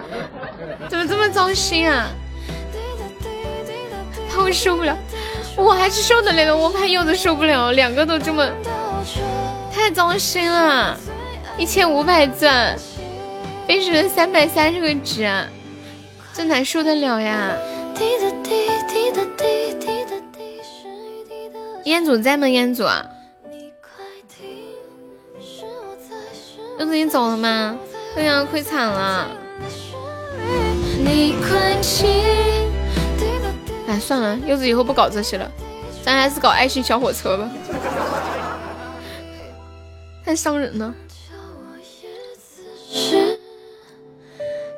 [0.89, 2.09] 怎么这么糟心啊？
[4.31, 4.97] 怕我受不了，
[5.55, 8.51] 我还是受得了的，我怕柚子受不了，两个都这么。
[9.81, 10.95] 太糟心了，
[11.57, 12.77] 一千五百钻，
[13.67, 15.27] 为什么三百三十个值？
[16.35, 17.57] 这哪受得了呀？
[21.85, 22.47] 烟祖在吗？
[22.47, 22.83] 烟祖，
[26.79, 27.75] 柚子你走了吗？
[28.17, 29.29] 哎呀，亏惨了！
[33.89, 35.51] 哎，算了，柚子以后不搞这些了，
[36.05, 37.49] 咱还是搞爱心小火车吧。
[40.31, 40.95] 太伤人了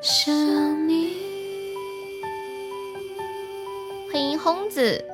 [0.01, 1.13] 想你
[4.11, 5.05] 欢迎轰子。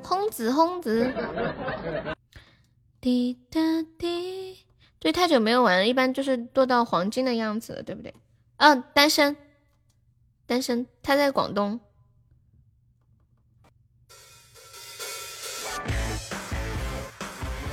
[0.00, 1.12] 轰子轰子。
[3.00, 3.60] 滴答
[3.98, 4.64] 滴。
[5.00, 8.14] 对太久没有玩了一般就是做到黄金的样子对不对？
[8.58, 9.36] 嗯单身。
[10.46, 11.80] 单身他在广东。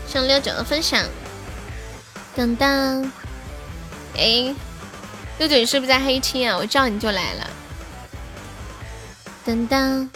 [0.09, 1.05] 上六九的分享，
[2.35, 3.07] 噔噔，
[4.17, 4.55] 哎，
[5.37, 6.57] 六九你是不是在黑厅啊？
[6.57, 7.47] 我叫你就来了，
[9.45, 10.09] 噔噔，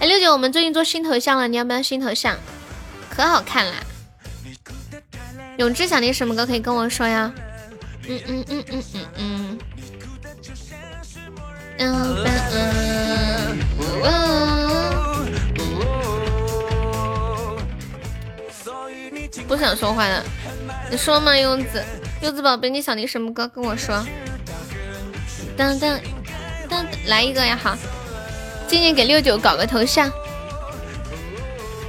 [0.00, 2.36] 哎，六九我们最近做新头像了，你要不要新头像？
[3.08, 3.74] 可好看啦。
[5.58, 7.32] 永志想听什么歌可以跟我说呀？
[8.08, 9.58] 嗯嗯嗯嗯嗯嗯，
[11.78, 12.26] 嗯
[14.02, 14.47] 嗯。
[19.48, 20.22] 不想说话的，
[20.90, 21.82] 你说嘛，柚子，
[22.20, 24.04] 柚子宝贝，你想听什么歌跟我说。
[25.56, 25.98] 当当
[26.68, 27.74] 当，来一个呀，好，
[28.68, 30.12] 静静给六九搞个头像。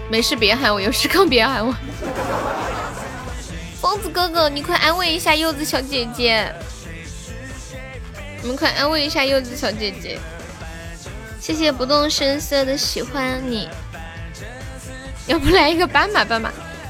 [0.10, 1.76] 没事，别喊我，有事更别喊我。
[3.81, 6.52] 疯子哥哥，你快安慰一下柚子小姐姐，
[8.41, 10.18] 你们快安慰一下柚子小姐姐。
[11.41, 13.68] 谢谢不动声色的喜欢你，
[15.27, 16.52] 要不来一个斑马斑马？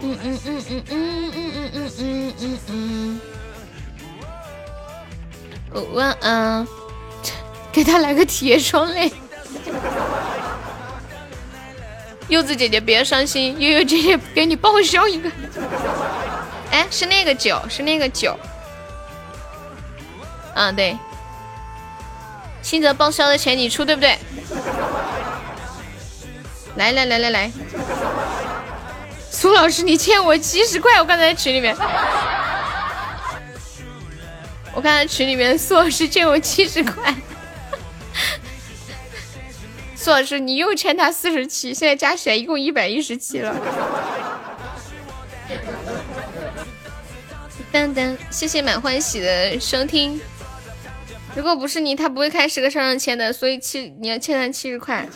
[0.00, 3.20] 嗯嗯嗯嗯嗯嗯嗯嗯嗯嗯
[5.94, 6.66] 晚安，
[7.72, 9.12] 给他来个铁窗泪。
[12.28, 15.30] 柚子姐姐别伤心，悠悠姐姐给你报销一个。
[16.70, 18.38] 哎，是那个酒，是那个酒。
[20.54, 20.96] 嗯，对。
[22.62, 24.18] 新泽报销的钱你出对不对？
[26.76, 27.52] 来来来来来，
[29.44, 31.76] 苏老师你欠我七十块，我刚才在群里面，
[34.72, 37.14] 我刚才群里面苏老师欠我七十块。
[39.94, 43.54] 苏老师，你又欠他四十七，现在加起来一共一百一十七了。
[47.70, 50.18] 噔噔，谢谢满欢喜的收听。
[51.36, 55.06] 如果不是你，他不会开十个上上签的，所以七你要欠他七十块，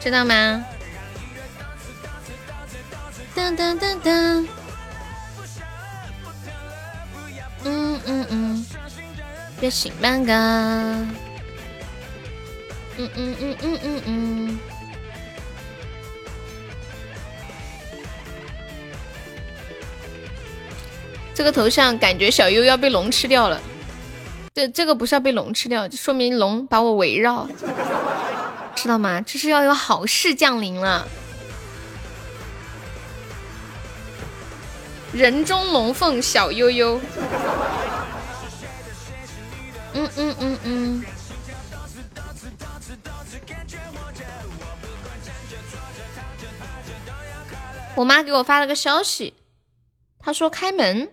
[0.00, 0.64] 知道吗？
[3.36, 4.46] 噔噔噔噔，
[7.64, 8.66] 嗯嗯嗯，
[9.60, 10.32] 别醒半个。
[12.96, 14.58] 嗯嗯嗯嗯嗯嗯，
[21.34, 23.60] 这个头像感觉小优要被龙吃掉了。
[24.54, 27.48] 这，这个不是要被龙吃掉，就说明龙把我围绕，
[28.76, 29.20] 知道吗？
[29.20, 31.08] 这是要有好事降临了。
[35.14, 37.00] 人中龙凤小悠悠，
[39.92, 41.04] 嗯嗯嗯嗯。
[47.94, 49.34] 我妈给我发了个消息，
[50.18, 51.12] 她说开门，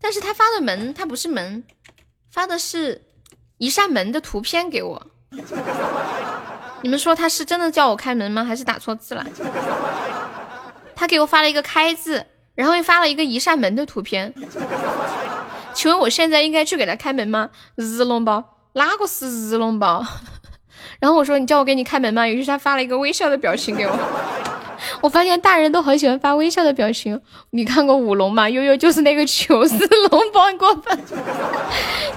[0.00, 1.62] 但是她发的门，它不是门，
[2.28, 3.02] 发的是
[3.58, 5.06] 一扇门的图片给我。
[6.82, 8.44] 你们说他是真的叫我开门吗？
[8.44, 9.24] 还是打错字了？
[10.96, 14.32] 他给我发了一个开字，然后又发了一个一扇门的图片。
[15.74, 17.48] 请问我现在应该去给他开门吗？
[17.76, 20.04] 日龙包，哪个是日龙包？
[21.00, 22.28] 然后我说你叫我给你开门吗？
[22.28, 23.98] 于是他发了一个微笑的表情给我。
[25.00, 27.20] 我发现大人都好喜欢发微笑的表情。
[27.50, 28.50] 你看过舞龙吗？
[28.50, 29.76] 悠悠就是那个糗事
[30.10, 30.98] 龙包你过分。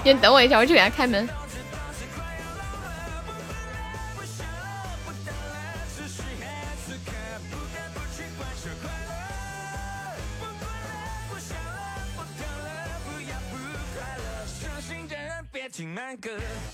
[0.04, 1.28] 你等我一下，我去给他开门。
[15.66, 16.65] magic my good.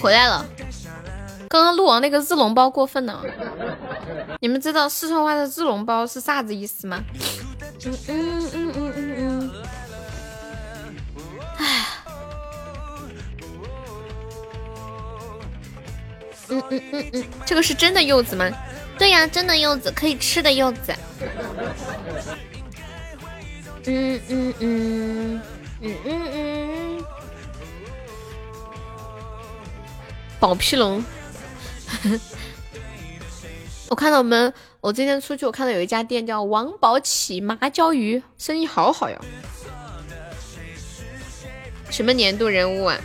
[0.00, 0.46] 回来了，
[1.48, 3.22] 刚刚录完那个日龙包过分了。
[4.40, 7.02] 你们知道四川话的日龙包是啥子意思吗？
[7.84, 9.52] 嗯嗯嗯嗯嗯嗯。
[11.58, 11.86] 哎。
[16.48, 18.50] 嗯嗯嗯嗯，这个是真的柚子吗？
[18.98, 20.94] 对呀，真的柚子，可以吃的柚子。
[23.86, 25.42] 嗯嗯嗯
[25.80, 26.89] 嗯嗯嗯。
[30.40, 31.04] 宝皮龙，
[33.90, 39.16] 我看到我们，我今天出去，我看到有一家店叫王宝起麻椒鱼，生意好好哟。
[41.90, 42.98] 什么年度人物啊？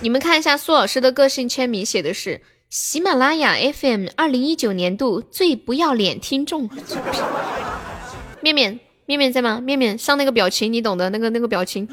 [0.00, 6.68] 你们看一下苏老师的个性签名，写的是喜马拉雅 FM 二零一九年度最不要脸听众。
[8.40, 9.60] 面面面面在吗？
[9.60, 11.88] 面面上那个表情，你懂的那个那个表情。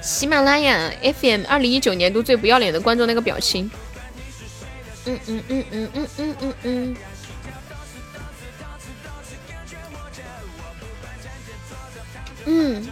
[0.00, 3.70] 喜马拉雅 FM 二零一九年度最不要脸的观众那个表情，
[5.04, 6.96] 嗯嗯嗯嗯嗯嗯嗯嗯，
[12.46, 12.88] 嗯，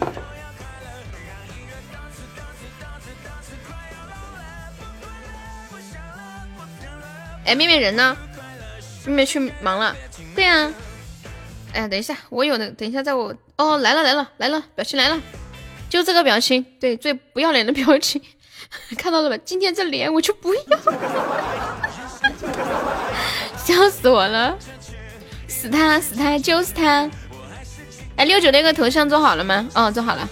[7.45, 8.15] 哎，妹妹人呢？
[9.05, 9.95] 妹妹去忙了。
[10.35, 10.71] 对呀，
[11.73, 15.19] 哎，等一下，我有的，等一下，在我哦，来了来了来了，表情来了。
[15.89, 18.21] 就这个表情，对，最不要脸的表情，
[18.97, 19.37] 看到了吧？
[19.45, 20.61] 今天这脸我就不要，
[23.63, 24.57] 笑死我了！
[25.47, 27.09] 死他死他就是他。
[28.17, 29.67] 哎，六九那个头像做好了吗？
[29.75, 30.27] 哦，做好了。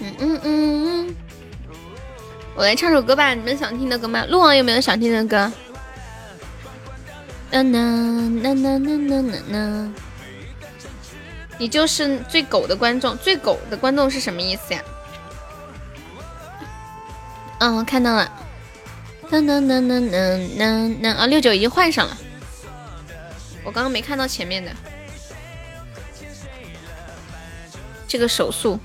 [0.00, 1.16] 嗯嗯嗯嗯。
[2.54, 4.24] 我来唱首歌吧，你们想听的歌吗？
[4.28, 5.50] 鹿王有没有想听的歌？
[7.50, 7.78] 呐呐
[8.42, 9.92] 呐呐呐呐呐！
[11.62, 14.82] 你就是最狗的观众，最狗的观众是什么意思呀？
[17.60, 18.28] 嗯，我看到了。
[19.30, 21.14] 噔噔噔噔噔噔噔！
[21.14, 22.18] 啊，六九已经换上了。
[23.62, 24.72] 我刚刚没看到前面的。
[28.08, 28.80] 这个手速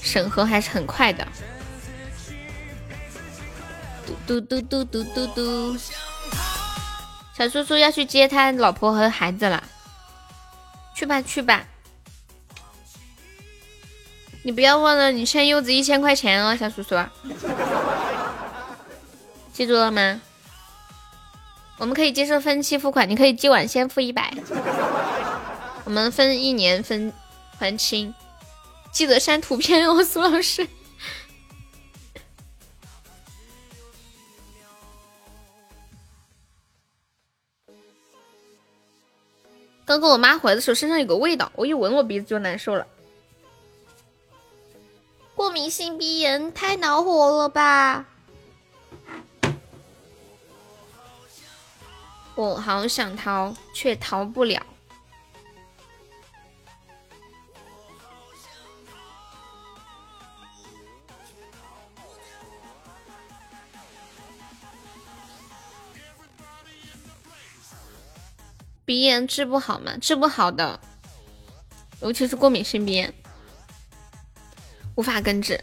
[0.00, 1.28] 审核还是很快的。
[4.06, 5.78] 嘟嘟嘟嘟嘟嘟嘟。
[7.36, 9.62] 小叔叔要去接他老婆和孩子了，
[10.94, 11.66] 去吧去吧。
[14.44, 16.96] 你不要忘了，你欠柚子一千块钱哦，小叔叔。
[19.52, 20.20] 记住了吗？
[21.78, 24.32] 我们可以接受分期付款，你可以今晚先付一百，
[25.84, 27.12] 我们分一年分
[27.58, 28.14] 还清。
[28.92, 30.66] 记得删图片哦，苏老师。
[39.84, 42.86] 刚刚我妈回来的时候，身上有个味道，我一闻我鼻子就难受了。
[45.34, 48.04] 过敏性鼻炎太恼火了吧！
[52.34, 54.64] 我好想逃，却逃不了。
[68.84, 69.96] 鼻炎治不好吗？
[70.00, 70.78] 治不好的，
[72.00, 73.14] 尤其是过敏性鼻炎，
[74.94, 75.62] 无法根治。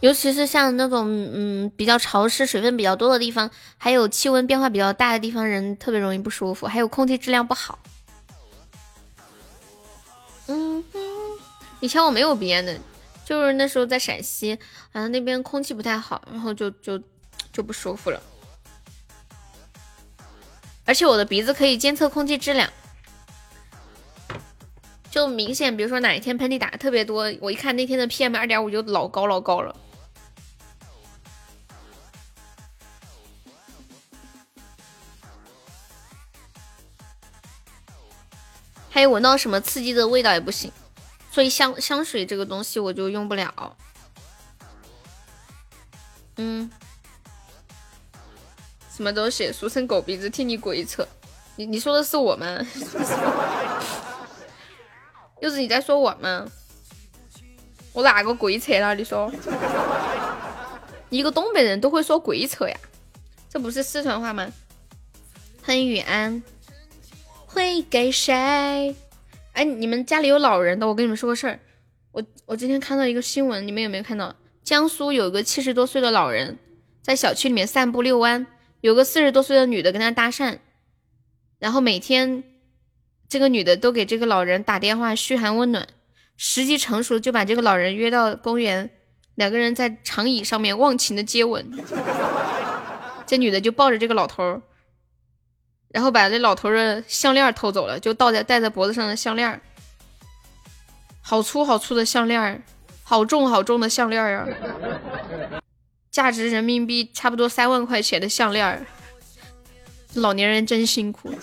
[0.00, 6.66] 尤其是像那种嗯比较潮湿、水分比较多的地方，还有气温变化比较大的地方，人特别容易不舒服。
[6.66, 7.78] 还有空气质量不好。
[10.48, 10.82] 嗯，
[11.78, 12.76] 以前我没有鼻炎的，
[13.24, 14.58] 就是那时候在陕西，
[14.92, 17.00] 好像那边空气不太好，然后就就
[17.52, 18.20] 就不舒服了。
[20.84, 22.68] 而且我的鼻子可以监测空气质量，
[25.12, 29.76] 就明显，比如说哪一天喷嚏打的特别多，我一看那天的 PM 二点五就老高老高了。
[38.88, 40.72] 还有闻到什么刺激的味道也不行，
[41.30, 43.76] 所以香香水这个东西我就用不了。
[46.36, 46.70] 嗯。
[48.96, 49.52] 什么东西？
[49.52, 51.06] 俗称狗鼻子，替你鬼扯。
[51.56, 52.46] 你你说的是我吗？
[55.42, 56.46] 柚子你在说我吗？
[57.92, 58.94] 我哪个鬼扯了？
[58.94, 59.28] 你说，
[61.10, 62.76] 一个东北人都会说鬼扯呀？
[63.50, 64.48] 这不是四川话吗？
[65.64, 66.40] 欢迎雨安，
[67.44, 68.94] 会给谁？
[69.54, 71.58] 哎，你们家里有老人的，我跟你们说个事儿。
[72.12, 74.36] 我我今天看到一个新闻，你们有没有看到？
[74.62, 76.56] 江苏有个七十多岁的老人
[77.02, 78.46] 在小区里面散步遛弯。
[78.80, 80.58] 有个四十多岁的女的跟他搭讪，
[81.58, 82.44] 然后每天
[83.32, 85.88] 这个女的都给这个老人打电话嘘寒问暖，
[86.36, 88.90] 时机成熟就把这个老人约到公园，
[89.36, 91.66] 两个人在长椅上面忘情的接吻。
[93.24, 94.60] 这女的就抱着这个老头，
[95.88, 99.58] 然后把这老头的项链偷走了，就倒在戴在脖子上的项链，
[101.22, 102.62] 好粗好粗的项链，
[103.02, 104.46] 好重好重的项链呀。
[106.10, 108.86] 价值人民币差不多三万块钱的项链，
[110.16, 111.34] 老年人真辛苦。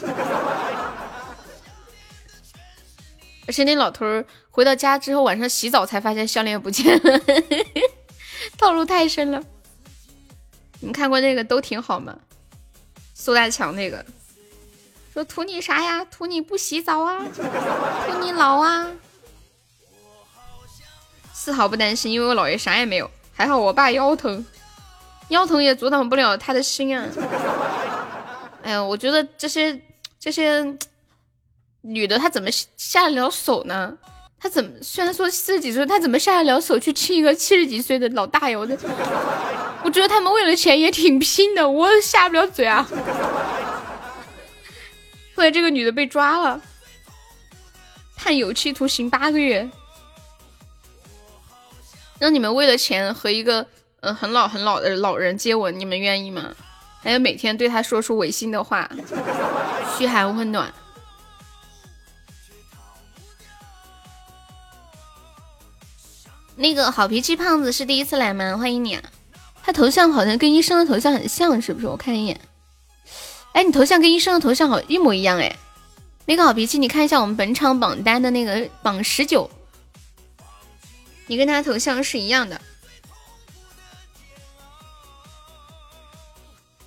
[3.49, 7.19] 而且那老头儿回到家之后，晚上洗澡才发现项链不见了，
[8.59, 9.41] 套路太深了。
[10.79, 12.15] 你们看过那个都挺好吗？
[13.15, 14.05] 苏大强那个
[15.11, 16.05] 说图你啥呀？
[16.05, 17.25] 图你不洗澡啊？
[18.05, 18.91] 图你老啊？
[21.33, 24.45] 丝毫不担心，因为我姥爷啥也没有，还好我爸腰疼。
[25.29, 27.07] 腰疼也阻挡不了他的心啊！
[28.61, 29.81] 哎呀，我觉得这些
[30.19, 30.63] 这些
[31.89, 33.97] 女的，她怎么下得了手呢？
[34.39, 38.55] 她怎么虽然说四十几岁，她怎么下得了手去亲一个七十几岁的老大爷？
[38.55, 38.67] 我
[39.83, 42.87] 我觉得他们为了钱也挺拼的，我下不了嘴啊！
[45.35, 46.61] 后来这个女的被抓了，
[48.15, 49.69] 判有期徒刑八个月。
[52.19, 53.65] 让你们为了钱和一个。
[54.01, 56.55] 嗯，很老很老的老人接吻，你们愿意吗？
[57.01, 58.89] 还有每天对他说出违心的话，
[59.97, 60.73] 嘘寒问暖。
[66.59, 68.57] 那个好脾气胖子是第一次来吗？
[68.57, 68.99] 欢迎你，
[69.63, 71.87] 他头像好像跟医生的头像很像，是不是？
[71.87, 72.37] 我看一眼。
[73.53, 75.55] 哎，你头像跟医生的头像好一模一样哎。
[76.25, 79.49] 那个好脾气，你看一下我们本场榜单的那个榜十九，
[81.27, 82.59] 你跟他头像是一样的。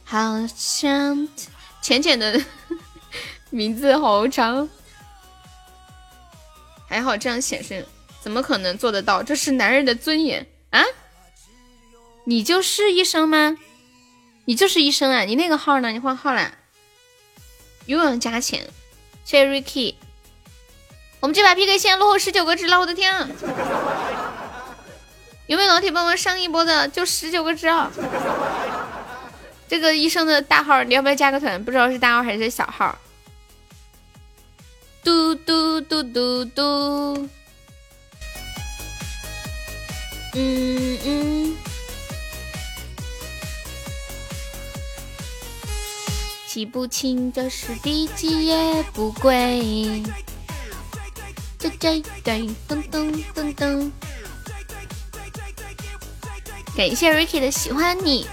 [0.05, 1.27] 好像
[1.81, 2.39] 浅浅的
[3.49, 4.69] 名字好长，
[6.87, 7.87] 还好这样显示，
[8.23, 9.21] 怎么可能做得到？
[9.21, 10.85] 这是男人的尊严啊！
[12.25, 13.59] 你就是医生吗？
[14.45, 15.23] 你就是医生啊！
[15.23, 15.91] 你那个号呢？
[15.91, 16.53] 你换号了？
[17.87, 18.71] 又要加钱？
[19.25, 19.97] 谢谢 Ricky。
[21.19, 23.29] 我们这把 PK 现在落后十九个值了，我的天啊！
[25.49, 26.87] 有没有老铁帮忙上一波的？
[26.87, 27.91] 就十九个值啊！
[29.69, 31.63] 这个医生的大号，你要不要加个团？
[31.65, 32.97] 不知道是大号还是小号。
[35.03, 37.29] 嘟嘟嘟嘟嘟。
[40.35, 41.57] 嗯嗯。
[46.49, 50.03] 记不清这是第几页，不归。
[51.59, 53.91] 这这对，噔噔噔噔。
[56.77, 58.27] 感谢 Ricky 的喜欢你。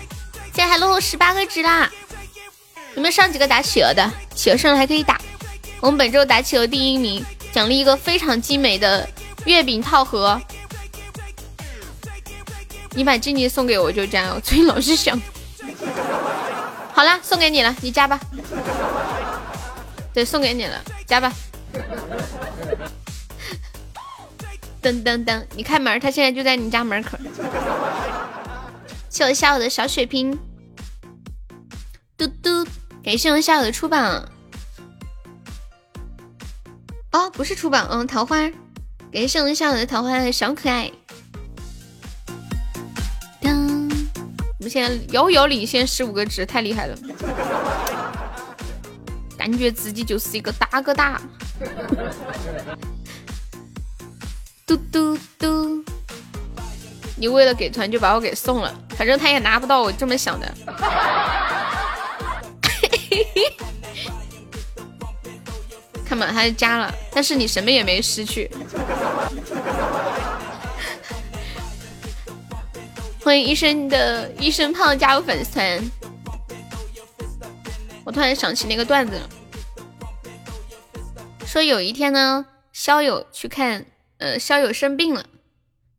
[0.54, 1.90] 现在还落后十八个值啦！
[2.96, 4.12] 有没有上几个打企鹅的？
[4.36, 5.22] 企鹅上了还可以打。
[5.80, 7.24] 我们本周打企鹅第一名，
[7.54, 9.08] 奖励一个非常精美的
[9.46, 10.42] 月饼套盒。
[13.00, 15.18] 你把静静送给我就这样，我最近老是想。
[16.92, 18.20] 好了，送给你了，你加吧。
[20.14, 21.32] 对，送给你了，加吧。
[24.84, 27.18] 噔噔噔，你开门，他现在就在你家门口。
[29.10, 30.38] 谢我下午的小血瓶。
[32.18, 32.68] 嘟嘟，
[33.02, 34.30] 感谢我下午的出榜。
[37.14, 38.52] 哦，不是出榜，嗯，桃花。
[39.14, 40.92] 感谢我下午的桃花小可爱。
[44.70, 46.96] 们现在遥遥领先十五个值，太厉害了。
[49.36, 51.20] 感觉自己就是一个大哥大。
[54.68, 55.84] 嘟嘟嘟，
[57.18, 60.54] 你为了给团就把我给送了，反正他也拿不到，我这么想的。
[66.06, 68.52] 看嘛，他就加了，但是你什么也没失去。
[73.22, 75.92] 欢迎医生的医生胖加入粉丝团。
[78.06, 79.30] 我突然想起那个段子了，
[81.46, 83.86] 说有一天呢，肖友去看，
[84.18, 85.26] 呃，肖友生病了，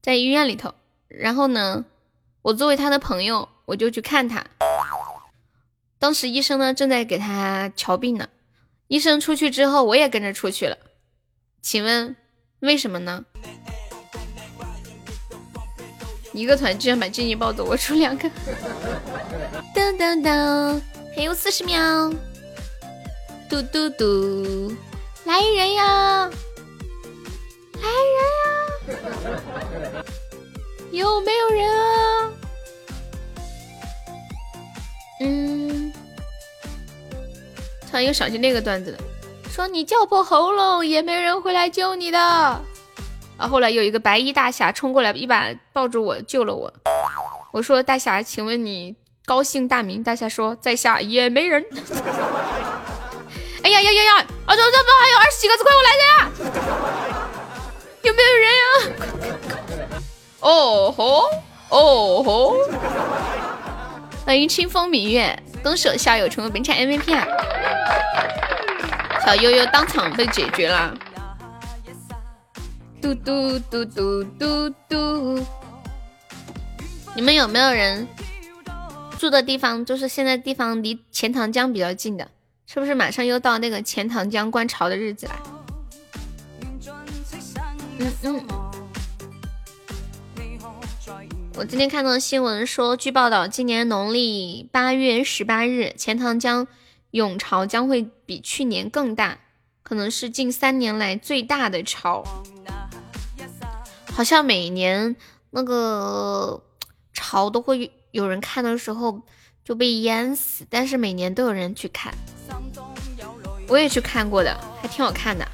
[0.00, 0.74] 在医院里头，
[1.08, 1.84] 然后呢，
[2.42, 4.44] 我作为他的朋友，我就去看他。
[5.98, 8.28] 当时医生呢正在给他瞧病呢，
[8.88, 10.78] 医生出去之后，我也跟着出去了。
[11.60, 12.16] 请问
[12.60, 13.26] 为什么呢？
[16.32, 18.28] 一个团居然把静怡抱走，我出两个。
[19.74, 20.80] 噔噔噔，
[21.14, 22.12] 还有四十秒。
[23.48, 24.72] 嘟嘟嘟，
[25.24, 26.30] 来人呀！
[27.82, 27.88] 来
[28.86, 30.04] 人呀！
[30.92, 32.32] 有没有人啊？
[35.20, 35.92] 嗯，
[37.82, 38.98] 突然又想起那个段子了，
[39.50, 42.64] 说你叫破喉咙也没人会来救你的。
[43.40, 46.70] 啊，后来有一个白衣大侠冲过来，一把抱住我，救了我。
[47.52, 48.94] 我说大侠，请问你
[49.24, 50.04] 高姓大名？
[50.04, 51.64] 大侠说在下也没人。
[53.62, 54.16] 哎呀呀呀呀！
[54.44, 56.30] 啊，这这不还有二十几个字，快我来人呀！
[58.02, 58.64] 有没有人呀？
[60.40, 61.30] 哦吼，
[61.70, 62.56] 哦吼。
[64.26, 67.26] 欢迎清风明月，恭喜校友成为本场 MVP 啊！
[69.24, 70.94] 小悠悠当场被解决了。
[73.00, 75.46] 嘟嘟嘟嘟嘟嘟。
[77.16, 78.06] 你们有没有人
[79.18, 82.30] 住的地方，就是现在地方离钱塘江比较近的？
[82.66, 85.42] 是不是马上又到那个钱塘江观潮的日子了？
[87.98, 88.46] 嗯嗯。
[91.56, 96.66] 我今天看到新闻说，据报道，今年农历八月十八日，钱塘江
[97.10, 99.38] 涌潮将会比去年更大，
[99.82, 102.22] 可能是近三年来最大的潮。
[104.12, 105.16] 好像每年
[105.50, 106.62] 那个
[107.12, 109.22] 潮都会有人看的时候
[109.64, 112.12] 就被淹死，但是每年都有人去看。
[113.68, 115.46] 我也去看过的，还挺好看的。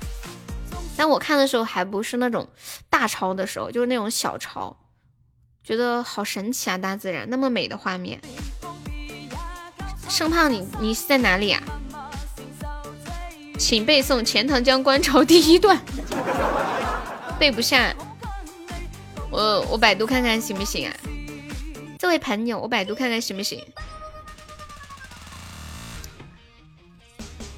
[0.97, 2.49] 但我看的时候还不是那种
[2.89, 4.77] 大潮的时候，就是那种小潮。
[5.63, 6.79] 觉得好神奇啊！
[6.79, 8.21] 大自然那么美的画面。
[10.09, 11.63] 盛胖，你你是在哪里啊？
[13.59, 15.79] 请背诵《钱塘江观潮》第一段。
[17.39, 17.95] 背不下，
[19.37, 20.97] 我我百度看看行不行啊？
[21.99, 23.63] 这位朋友，我百度看看行不行？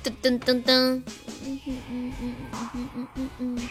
[0.02, 0.72] 噔噔噔噔。
[1.44, 3.68] 嗯嗯嗯嗯嗯嗯嗯嗯。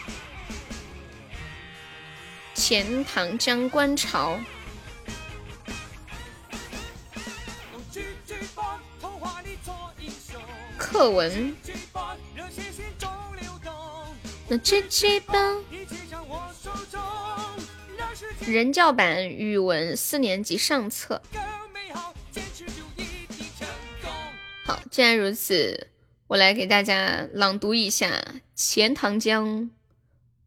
[2.54, 4.40] 钱塘江观潮，
[10.78, 11.54] 课文。
[14.48, 15.62] 那这这帮
[18.46, 21.20] 人教版语文四年级上册。
[24.64, 25.88] 好，既然如此，
[26.26, 28.10] 我来给大家朗读一下
[28.54, 29.70] 钱塘江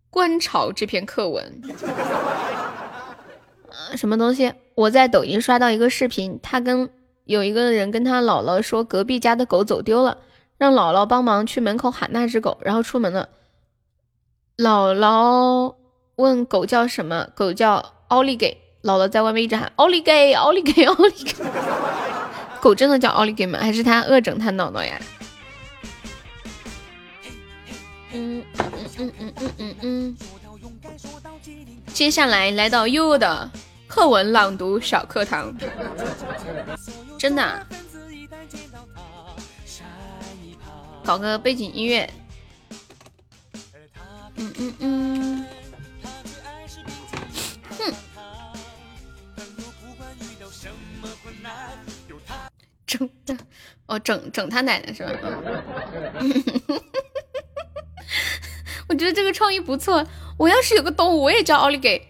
[0.09, 1.61] 观潮这篇课文。
[3.69, 4.53] 呃，什么东西？
[4.75, 6.89] 我在抖音刷到一个视频，他跟
[7.25, 10.17] 有一个人跟他姥姥说，隔壁家的狗走丢了，
[10.57, 13.29] 让姥姥帮忙去门口喊那只狗，然后出门了。
[14.57, 15.75] 姥姥
[16.21, 17.27] 问狗叫什么？
[17.35, 18.57] 狗叫奥利给。
[18.83, 21.35] 姥姥在外面一直喊奥利给，奥利给，奥利给。
[22.61, 23.59] 狗真的叫奥利给吗？
[23.61, 24.99] 还是他恶整他姥姥呀？
[28.13, 30.17] 嗯嗯嗯嗯嗯嗯嗯。
[31.93, 33.49] 接下来来到悠悠的
[33.87, 35.53] 课文朗读小课堂，
[37.19, 37.67] 真的。
[41.03, 42.09] 搞个背景音乐。
[44.35, 45.45] 嗯嗯嗯，
[52.97, 53.09] 整
[53.87, 55.11] 哦，整整他奶奶是吧？
[58.89, 60.05] 我觉得这个创意不错。
[60.37, 62.05] 我要是有个动物，我也叫奥利给。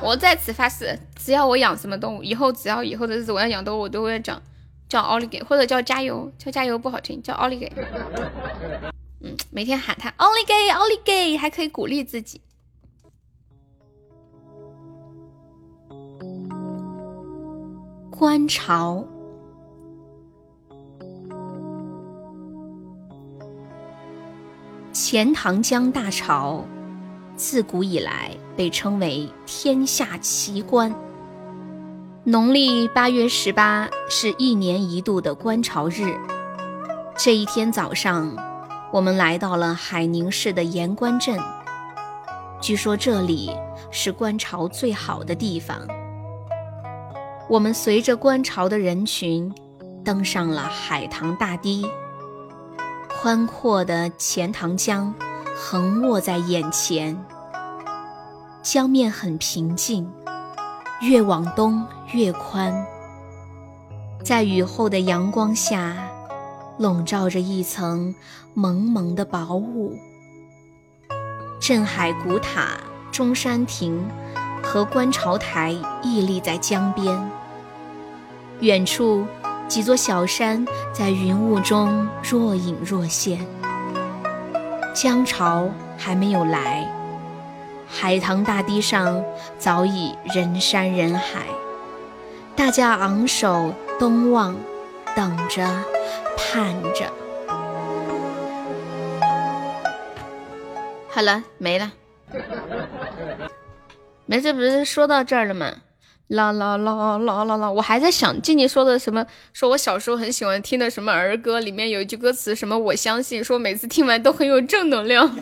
[0.00, 4.40] 我在此发誓，只要我养什么动物，以后只要以后的日子我要养动物，我都会叫
[4.88, 7.72] 叫奥利给，或者叫加油，叫加油不好听，叫奥利给。
[9.20, 12.42] 嗯，每天喊他奥利给，奥利给，还可以鼓励自己。
[18.10, 19.06] 观潮，
[24.98, 26.64] 钱塘江大潮，
[27.36, 30.90] 自古以来被称为天下奇观。
[32.24, 36.16] 农历八月十八是一年一度的观潮日，
[37.14, 38.34] 这一天早上。
[38.90, 41.38] 我们来到了海宁市的盐官镇，
[42.62, 43.54] 据说这里
[43.90, 45.78] 是观潮最好的地方。
[47.50, 49.54] 我们随着观潮的人群
[50.02, 51.86] 登上了海棠大堤，
[53.26, 55.12] 宽阔的钱塘江
[55.56, 57.20] 横卧在眼前，
[58.62, 60.08] 江面很平静，
[61.00, 62.86] 越往东越宽，
[64.24, 65.96] 在雨后的阳光下。
[66.78, 68.14] 笼罩着一层
[68.54, 69.98] 蒙蒙的薄雾。
[71.60, 72.78] 镇海古塔、
[73.10, 74.08] 中山亭
[74.62, 77.28] 和观潮台屹立在江边，
[78.60, 79.26] 远处
[79.68, 83.46] 几座小山在云雾中若隐若现。
[84.94, 85.68] 江潮
[85.98, 86.88] 还没有来，
[87.88, 89.22] 海棠大堤上
[89.58, 91.46] 早已人山人海，
[92.54, 94.56] 大家昂首东望，
[95.14, 95.68] 等着。
[96.38, 97.10] 盼着，
[101.08, 101.92] 好了，没了，
[104.26, 105.72] 没事，不是说到这儿了吗？
[106.28, 107.70] 啦啦啦啦啦啦！
[107.70, 115.38] 我还在想静静说的什么，说我小时候很喜欢听的什么儿歌，里面有一句歌词什么我相信，说每次听完都很有正能量。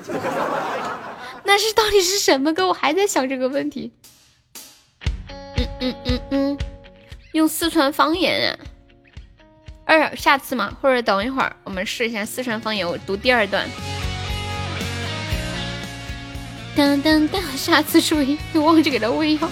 [1.45, 2.67] 那是到底是什么歌？
[2.69, 3.93] 我还在想这个问题。
[5.57, 6.59] 嗯嗯嗯嗯，
[7.33, 8.59] 用四川方言啊。
[9.87, 12.87] 二下次嘛，或者等一会儿，我们试一下四川方言。
[12.87, 13.69] 我读第二段。
[16.77, 19.49] 当当当，下次注意，别忘记给他喂药。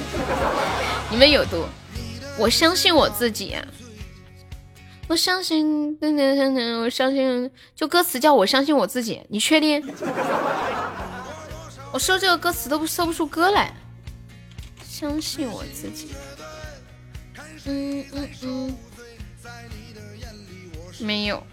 [1.10, 1.64] 你们有毒？
[2.38, 3.56] 我相信我自己。
[5.06, 9.22] 我相信，等等等等，我相信，就歌词叫我相信我自己。
[9.28, 9.86] 你确定？
[11.92, 13.74] 我搜这个歌词都搜不出歌来。
[14.88, 16.08] 相信我自己。
[17.66, 18.74] 嗯嗯嗯。
[20.98, 21.44] 没有，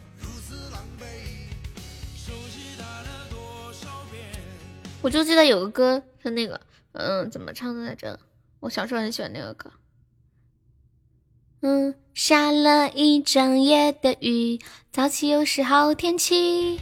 [5.02, 6.60] 我就记得有个歌是那个，
[6.92, 8.20] 嗯，怎么唱的来着？
[8.60, 9.72] 我小时候很喜欢那个歌。
[11.62, 14.60] 嗯，下了一整夜的雨，
[14.92, 16.82] 早起又是好天气，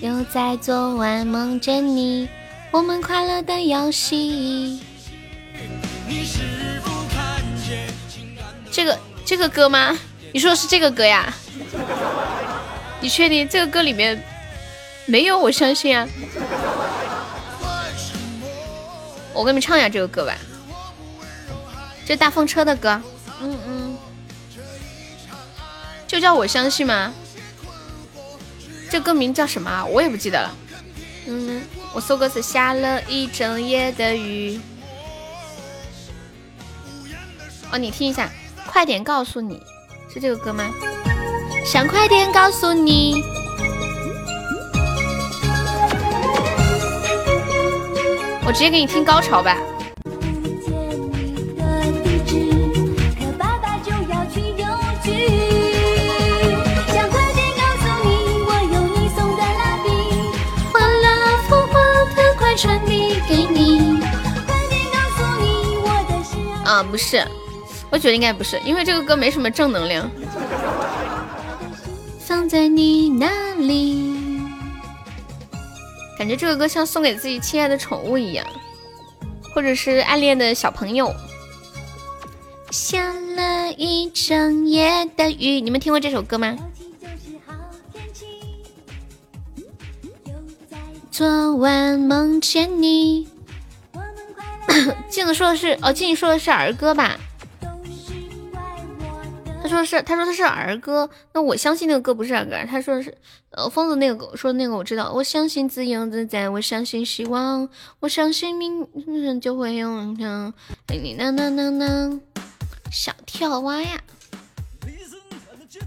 [0.00, 2.28] 又在昨晚梦见你，
[2.72, 4.80] 我们快乐的游戏。
[8.70, 9.96] 这个这个歌吗？
[10.32, 11.32] 你说的是这个歌呀？
[13.00, 14.20] 你确定这个歌里面
[15.06, 15.38] 没有？
[15.38, 16.08] 我相信啊！
[19.38, 20.34] 我给你们唱一下这个歌吧，
[22.04, 23.00] 这大风车的歌，
[23.40, 23.96] 嗯嗯，
[26.08, 27.14] 就叫我相信吗？
[28.90, 29.84] 这歌名叫什么？
[29.84, 30.52] 我也不记得了。
[31.28, 31.62] 嗯，
[31.94, 34.60] 我搜歌词，下了一整夜的雨。
[37.70, 38.28] 哦，你听一下，
[38.66, 39.62] 快点告诉你
[40.12, 40.68] 是这个歌吗？
[41.64, 43.22] 想快点告诉你。
[48.48, 49.58] 我直接给你听高潮吧。
[66.64, 67.22] 啊，不是，
[67.90, 70.10] 我觉得应该不是，因为这个歌没什么正能量。
[72.18, 74.17] 放在你那里。
[76.18, 78.44] 感觉这个歌像送给自己亲爱的宠物一样，
[79.54, 81.14] 或者是暗恋的小朋友。
[82.72, 86.58] 下了一整夜的雨，你们听过这首歌吗？
[91.10, 93.28] 昨晚梦见你。
[95.08, 97.18] 镜子说的是哦，静子说的是儿歌吧？
[99.68, 101.08] 他说是，他说他是儿歌。
[101.34, 102.56] 那我相信那个歌不是儿歌。
[102.66, 103.16] 他说是，
[103.50, 105.12] 呃，疯子那个说那个我知道。
[105.12, 107.68] 我相信自由自在，我相信希望，
[108.00, 109.88] 我相信明天就会有
[110.18, 110.54] 阳
[110.88, 112.20] 你呐呐呐呐，
[112.90, 114.00] 小跳蛙呀，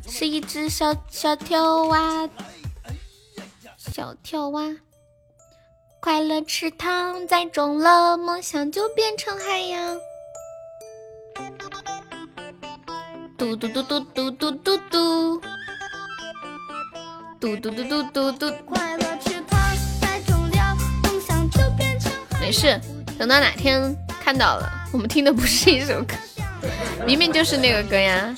[0.07, 2.29] 是一只小小跳蛙，
[3.77, 4.75] 小跳蛙。
[5.99, 9.97] 快乐池塘栽种了，梦想就变成海洋。
[13.41, 15.41] 嘟嘟嘟嘟嘟嘟嘟嘟，
[17.39, 18.51] 嘟嘟嘟嘟嘟嘟。
[18.67, 19.59] 快乐池塘
[19.99, 22.11] 栽种了，梦想就变成。
[22.39, 22.79] 没事，
[23.17, 26.13] 等到哪天看到了，我们听的不是一首歌，
[27.03, 28.31] 明明就是那个歌呀。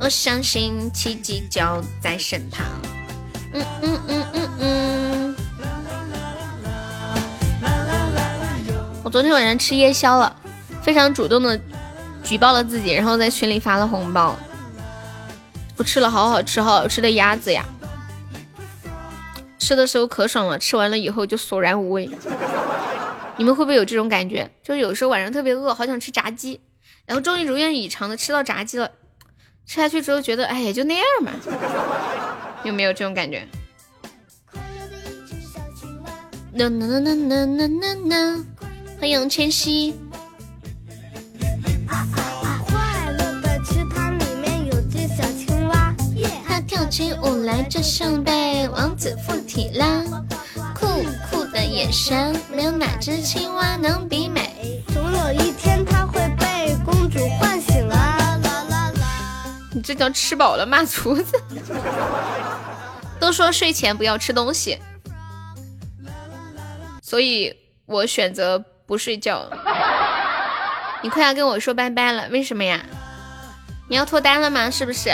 [0.00, 1.60] 我相信奇迹就
[2.00, 2.64] 在身旁。
[3.52, 5.36] 嗯嗯嗯嗯嗯。
[9.02, 10.34] 我昨天晚上吃夜宵了，
[10.80, 11.60] 非常主动的。
[12.24, 14.34] 举报了自己，然后在群里发了红包。
[15.76, 17.64] 我吃了好好吃、好好吃的鸭子呀，
[19.58, 22.08] 吃的时候可爽了，吃完了以后就索然无味。
[23.36, 24.50] 你们会不会有这种感觉？
[24.62, 26.60] 就是有时候晚上特别饿，好想吃炸鸡，
[27.04, 28.90] 然后终于如愿以偿的吃到炸鸡了，
[29.66, 31.32] 吃下去之后觉得，哎，也就那样嘛。
[32.62, 33.46] 有没有这种感觉
[36.52, 38.44] ？no no no no no no no no，
[39.00, 39.94] 欢迎千玺。
[46.74, 50.02] 跳起舞来就像被王子附体了，
[50.74, 54.82] 酷酷的眼神，没有哪只青蛙能比美。
[54.92, 58.40] 总有一天它会被公主唤醒啊！
[58.42, 59.46] 啦啦啦！
[59.72, 61.40] 你这叫吃饱了骂厨子。
[63.20, 64.76] 都说睡前不要吃东西，
[67.00, 67.56] 所以
[67.86, 69.48] 我选择不睡觉。
[71.02, 72.84] 你快要跟我说拜拜了，为什么呀？
[73.88, 74.68] 你要脱单了吗？
[74.68, 75.10] 是不是？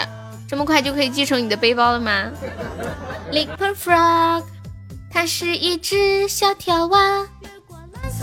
[0.51, 2.29] 这么快就可以继承你的背包了吗
[3.31, 4.43] ？Little frog，
[5.09, 7.25] 它是一只小跳蛙。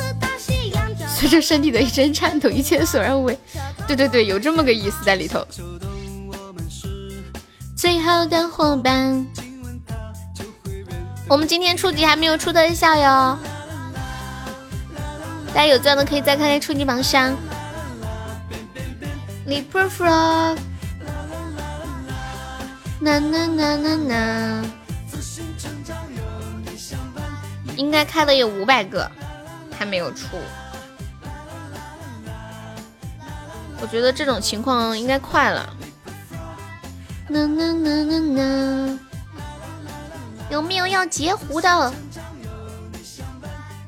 [1.07, 3.39] 随着身体的一阵颤抖，一切索然无味。
[3.87, 5.47] 对对对，有这么个意思在里头。
[7.77, 9.25] 最好的伙伴，
[11.29, 13.39] 我们今天初级还没有出特效哟。
[15.53, 17.37] 大家有钻的可以再看看初级榜上。
[19.47, 20.57] Little frog，
[22.99, 24.65] 呐呐呐呐呐，
[27.75, 29.09] 应该开的有五百个，
[29.77, 30.37] 还没有出。
[33.79, 35.75] 我觉得这种情况应该快了。
[37.27, 38.99] 呐呐呐呐呐，
[40.49, 41.93] 有没有要截胡的？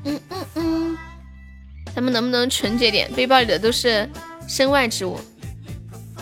[0.04, 0.98] 嗯嗯嗯，
[1.94, 3.12] 咱们能不能纯洁点？
[3.12, 4.08] 背包里的都是
[4.46, 5.18] 身外之物。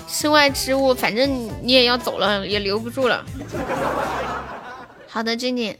[0.09, 1.31] 身外之物，反正
[1.63, 3.25] 你也要走了，也留不住了。
[5.07, 5.79] 好的，静静，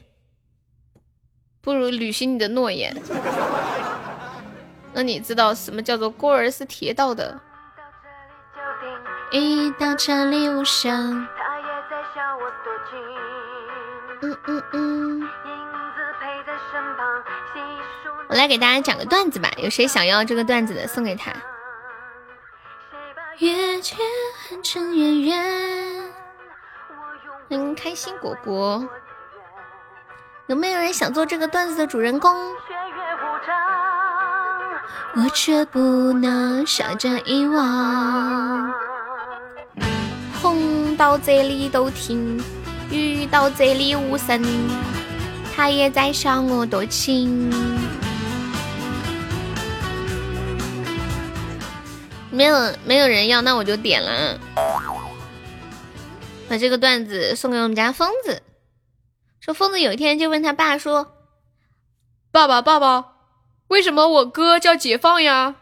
[1.63, 2.95] 不如履行你的诺言。
[4.93, 7.41] 那你知道什么叫做孤儿是铁道的？
[9.31, 11.27] 一到这里无声。
[14.21, 15.29] 嗯嗯嗯。
[18.29, 21.33] 我来给大家讲个段子吧，有谁想要这个段子的，送给他。
[23.39, 23.95] 月缺
[24.51, 26.03] 暗成圆圆，
[27.49, 28.85] 很开心果果，
[30.49, 32.35] 有没有人想做这个段子的主人公？
[35.15, 35.79] 我却不
[36.13, 38.75] 能傻着遗忘。
[40.43, 42.43] 风到这里都停，
[42.91, 44.43] 雨到这里无声，
[45.55, 47.49] 他也在笑我多情。
[52.31, 54.39] 没有没有人要，那我就点了。
[56.49, 58.43] 把这个段子送给我们家疯子，
[59.41, 61.15] 说疯子有一天就问他爸说
[62.33, 63.13] ：“爸爸，爸爸，
[63.69, 65.57] 为什么我哥叫解放呀？”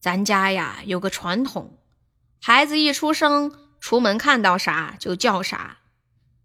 [0.00, 1.78] 咱家呀有个传统，
[2.42, 5.78] 孩子一出生，出门看到啥就叫啥。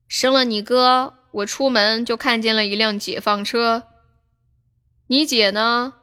[0.07, 3.87] 生了你哥，我出门就看见了一辆解放车。
[5.07, 5.95] 你姐呢？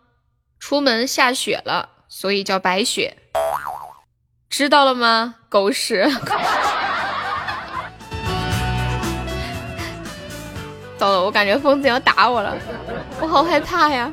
[0.59, 3.17] 出门下雪了，所以叫白雪。
[4.49, 5.35] 知道了吗？
[5.49, 6.09] 狗屎！
[10.97, 12.57] 糟了，我感觉疯子要打我了，
[13.21, 14.13] 我好害怕呀！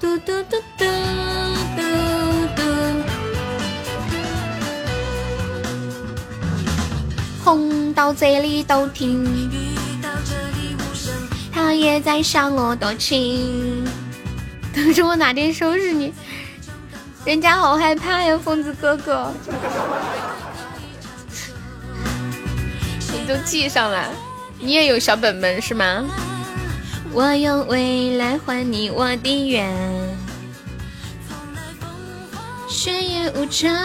[0.00, 0.86] 嘟嘟嘟嘟
[1.76, 1.82] 嘟
[2.56, 2.62] 嘟，
[7.44, 9.50] 红到这里都听，
[11.52, 13.86] 他也在伤我多情。
[14.74, 16.14] 等着我哪天收拾你，
[17.28, 19.30] 人家好害怕呀，疯子哥哥，
[23.12, 24.08] 你都记上了。
[24.58, 26.06] 你也有小本本是吗？
[27.12, 29.70] 我用未来换你我的缘，
[32.66, 33.76] 血也无常，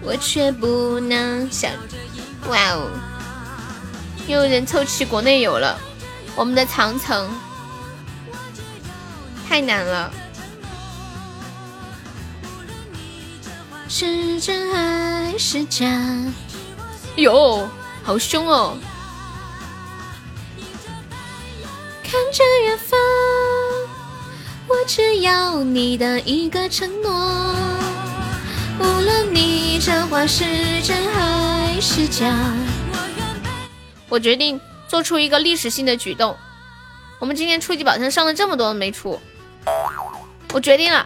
[0.00, 1.70] 我却不能想。
[2.48, 2.88] 哇哦，
[4.26, 5.78] 有人凑齐国内有了，
[6.34, 7.28] 我们的长城
[9.46, 10.10] 太难了。
[13.92, 15.84] 是真还是假？
[17.16, 17.68] 哟，
[18.04, 18.78] 好凶哦！
[22.04, 22.96] 看着远方，
[24.68, 27.10] 我只要你的一个承诺。
[28.78, 30.44] 无论你这话是
[30.82, 32.32] 真还是假，
[34.08, 36.36] 我决定做出一个历史性的举动。
[37.18, 39.18] 我们今天初级宝箱上了这么多没出，
[40.52, 41.04] 我决定了，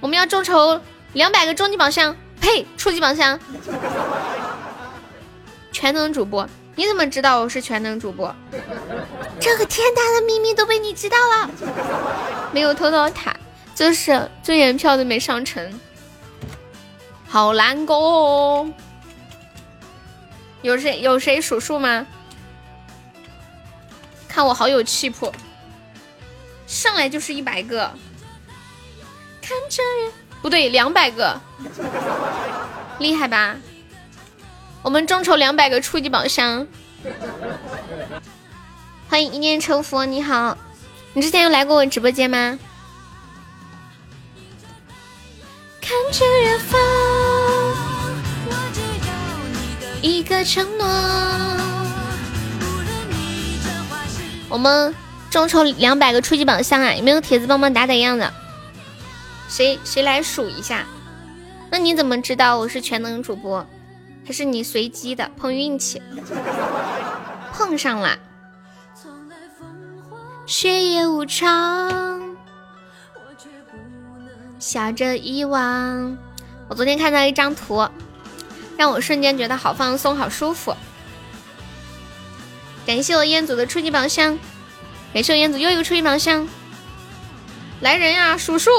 [0.00, 0.78] 我们要众筹
[1.14, 3.38] 两百个终极宝箱，呸，初级宝箱，
[5.72, 6.46] 全能主播。
[6.74, 8.34] 你怎么知道我是全能主播？
[9.38, 11.50] 这个天大的秘密都被你知道了。
[12.52, 13.36] 没有偷到塔，
[13.76, 15.80] 就是尊严票都没上成，
[17.28, 18.72] 好难过哦。
[20.62, 22.04] 有谁有谁数数吗？
[24.26, 25.32] 看我好有气魄，
[26.66, 27.88] 上来就是一百个。
[29.40, 29.80] 看着
[30.44, 31.40] 不对，两百个，
[32.98, 33.56] 厉害吧？
[34.82, 36.66] 我们众筹两百个初级宝箱，
[39.08, 40.58] 欢迎一念成佛，你好，
[41.14, 42.58] 你之前有来过我直播间吗？
[45.80, 46.78] 看着远方，
[50.02, 50.86] 一个承诺。
[54.50, 54.94] 我们
[55.30, 58.30] 众筹两百个初级宝箱啊，有没有铁子帮忙打打样的？
[59.56, 60.84] 谁谁来数一下？
[61.70, 63.64] 那你怎么知道我是全能主播？
[64.26, 66.02] 还是你随机的碰运气，
[67.52, 68.18] 碰上了。
[70.44, 72.36] 雪也无常，
[74.58, 76.18] 笑着遗忘。
[76.66, 77.88] 我昨天看到一张图，
[78.76, 80.74] 让我瞬间觉得好放松、好舒服。
[82.84, 84.36] 感谢我彦祖的初级宝箱，
[85.12, 86.44] 感谢我彦祖又一个初级宝箱。
[87.84, 88.70] 来人呀，数数！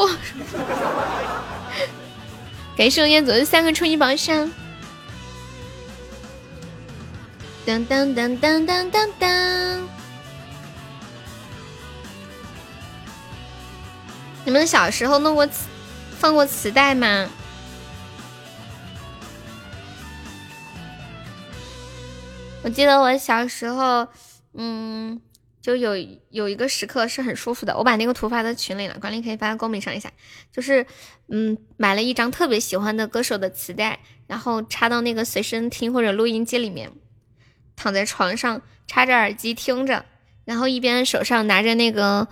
[2.76, 4.52] 感谢我彦祖的三个初级宝箱。
[7.68, 9.82] 噔噔噔噔噔噔噔！
[14.44, 15.68] 你们小时候弄过磁
[16.18, 17.30] 放过磁带吗？
[22.64, 24.07] 我记得我小时候，
[24.56, 25.22] 嗯，
[25.65, 25.95] 就有
[26.29, 27.75] 有一个时刻是很舒服的。
[27.75, 30.11] 我把那个图发到群里了，管理可以发到公屏上一下。
[30.51, 30.85] 就是，
[31.29, 33.97] 嗯，买了一张特别喜欢的歌手的磁带，
[34.27, 36.91] 然后插到那个随身听或者录音机里面。
[37.75, 40.05] 躺在床上，插着耳机听着，
[40.45, 42.27] 然后一边手上拿着那个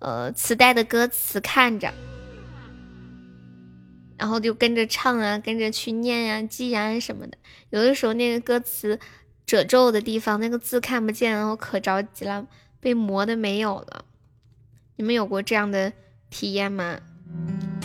[0.00, 1.92] 呃磁带的歌词看着，
[4.16, 7.36] 然后就跟着唱啊，跟着去念呀、记啊什么的。
[7.68, 8.98] 有的时候那个歌词
[9.44, 12.46] 褶皱的地方，那个字看不见，然后可着急了，
[12.82, 14.04] 被磨的没有了。
[14.96, 15.92] 你们有过这样的
[16.30, 16.98] 体验吗？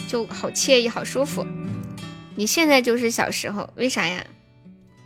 [0.07, 1.45] 就好惬意，好舒服。
[2.36, 4.26] 你现在就是小时候，为啥呀？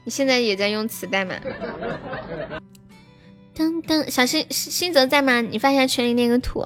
[0.06, 1.36] 你现在也在用磁带吗？
[3.54, 5.42] 噔噔，小新新泽在吗？
[5.42, 6.66] 你发一下群里那个图。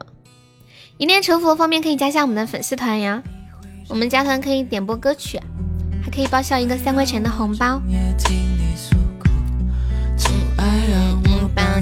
[0.98, 3.24] 一念成佛方便可以加下我们的粉丝团呀。
[3.90, 5.40] 我们加团可以点播歌曲，
[6.04, 7.82] 还可以报销一个三块钱的红包。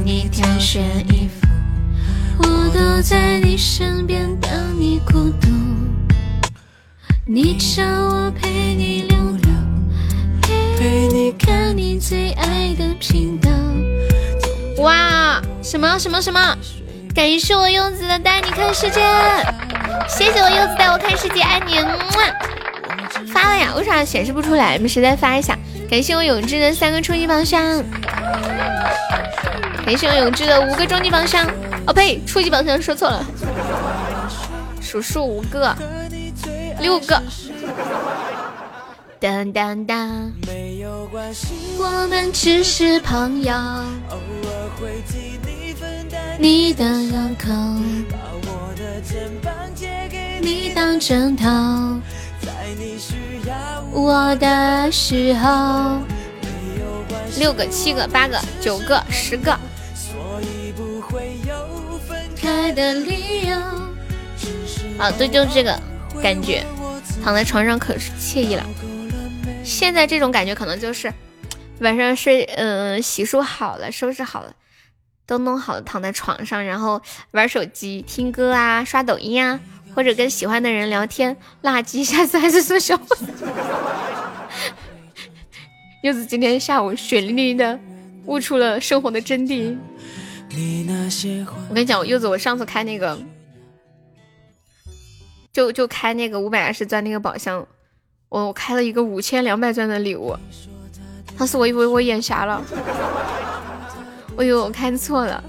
[0.05, 1.47] 你挑选衣服
[2.39, 5.47] 我都在你身边，等你孤独，
[7.25, 9.49] 你叫我陪你流浪，
[10.77, 11.75] 陪你看。
[11.75, 13.49] 你最爱的频道。
[14.83, 16.57] 哇，什么什么什么？
[17.15, 19.01] 感谢我柚子的带你看世界，
[20.09, 21.75] 谢谢我柚子带我看世界，爱你。
[23.31, 23.73] 发了呀？
[23.77, 24.75] 为啥显示不出来？
[24.75, 25.57] 你们谁再发一下？
[25.89, 27.61] 感谢我永志的三个初级宝箱，
[29.85, 31.45] 感谢我永志的五个终极宝箱。
[31.85, 33.25] 哦呸，初级宝箱说错了，
[34.81, 35.75] 数数五个，
[36.79, 37.21] 六个。
[39.19, 40.31] 当当当，
[41.77, 43.53] 我们只是朋友。
[46.39, 47.49] 你的伤口，
[48.09, 51.45] 把我的肩膀借给你当枕头，
[52.41, 53.15] 在你需
[53.47, 55.99] 要我的时候。
[57.37, 59.57] 六个、七个、八个、九个、十个。
[62.43, 63.55] 开的理由。
[64.99, 65.79] 啊，对，就是这个
[66.21, 66.61] 感觉，
[67.23, 68.65] 躺在床上可是惬意了。
[69.63, 71.11] 现在这种感觉可能就是
[71.79, 74.53] 晚上睡，嗯，洗漱好了，收拾好了。
[75.25, 77.01] 都弄好了，躺在床上，然后
[77.31, 79.57] 玩手机、听歌啊，刷抖音啊，
[79.95, 81.37] 或者跟喜欢的人聊天。
[81.63, 82.99] 垃圾，下次还是说小
[86.03, 87.79] 柚子今天下午血淋淋的
[88.25, 89.77] 悟出了生活的真谛。
[91.69, 93.19] 我跟你讲，我柚子，我上次开那个，
[95.51, 97.67] 就就开那个五百二十钻那个宝箱，
[98.29, 100.35] 我我开了一个五千两百钻的礼物，
[101.37, 102.63] 当时我以为我眼瞎了。
[104.35, 105.43] 我以为我看错了。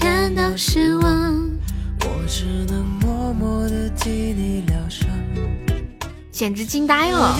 [0.00, 1.50] 感到失望，
[6.32, 7.36] 简直惊呆了！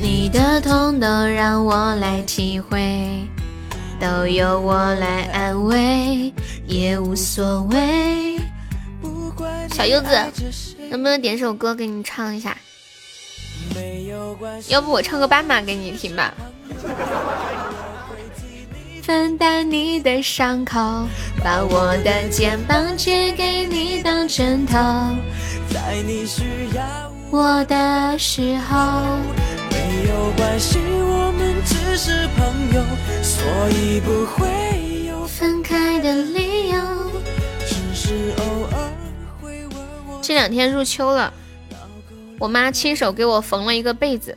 [0.00, 3.26] 你的痛都让我来体会，
[3.98, 6.32] 都由我来安慰，
[6.66, 8.38] 也无所谓。
[9.70, 10.08] 小柚子，
[10.90, 12.56] 能不能点首歌给你唱一下？
[14.68, 16.32] 要不我唱个斑马给你听吧。
[19.02, 21.06] 分担你的伤口，
[21.42, 24.74] 把我的肩膀借给你当枕头，
[25.70, 26.42] 在你需
[26.74, 26.82] 要
[27.30, 28.76] 我的时候。
[29.96, 32.84] 没有关系，我们只是朋友，
[33.22, 36.78] 所以不会有分开的理由。
[37.66, 38.92] 只是偶尔
[39.40, 40.20] 会问我。
[40.22, 41.32] 这两天入秋了。
[42.38, 44.36] 我妈亲手给我缝了一个被子，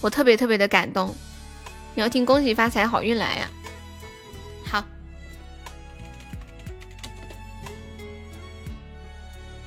[0.00, 1.12] 我特别特别的感动。
[1.96, 3.50] 你要听恭喜发财好运来呀！
[4.64, 4.84] 好，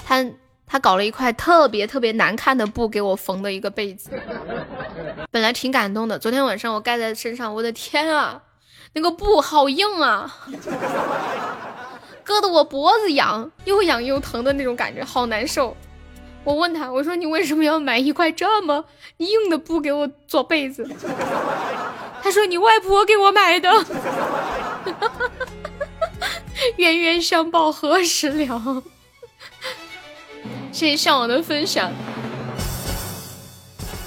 [0.05, 0.25] 他
[0.69, 4.09] 他搞了一块特别特别难看的布给我缝的一个被子，
[5.31, 6.19] 本来挺感动的。
[6.19, 8.41] 昨天晚上我盖在身上，我的天啊，
[8.93, 10.39] 那个布好硬啊！
[12.25, 15.75] 硌得我脖子痒，又痒又疼的那种感觉，好难受。
[16.43, 18.83] 我问他，我说你为什么要买一块这么
[19.17, 20.85] 硬的布给我做被子？
[22.21, 23.71] 他说你外婆给我买的。
[26.75, 28.83] 冤冤相报何时了？
[30.77, 31.91] 谢谢向往的分享。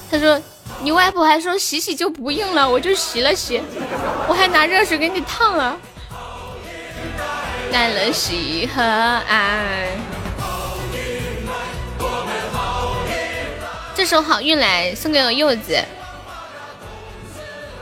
[0.08, 0.40] 他说
[0.84, 3.60] 你外婆还说洗洗就不硬了，我就洗了洗，
[4.28, 5.76] 我还拿热水给你烫了。
[7.72, 9.98] 难了喜和爱。
[13.92, 15.76] 这首好运来送给我柚子，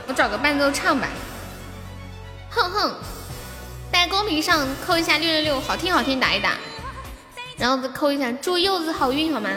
[0.07, 1.07] 我找个伴奏唱吧。
[2.49, 2.95] 哼哼，
[3.93, 6.57] 在公屏上扣一下六六六，好听好听打一打，
[7.59, 9.49] 然后再扣一下祝柚子好运好吗？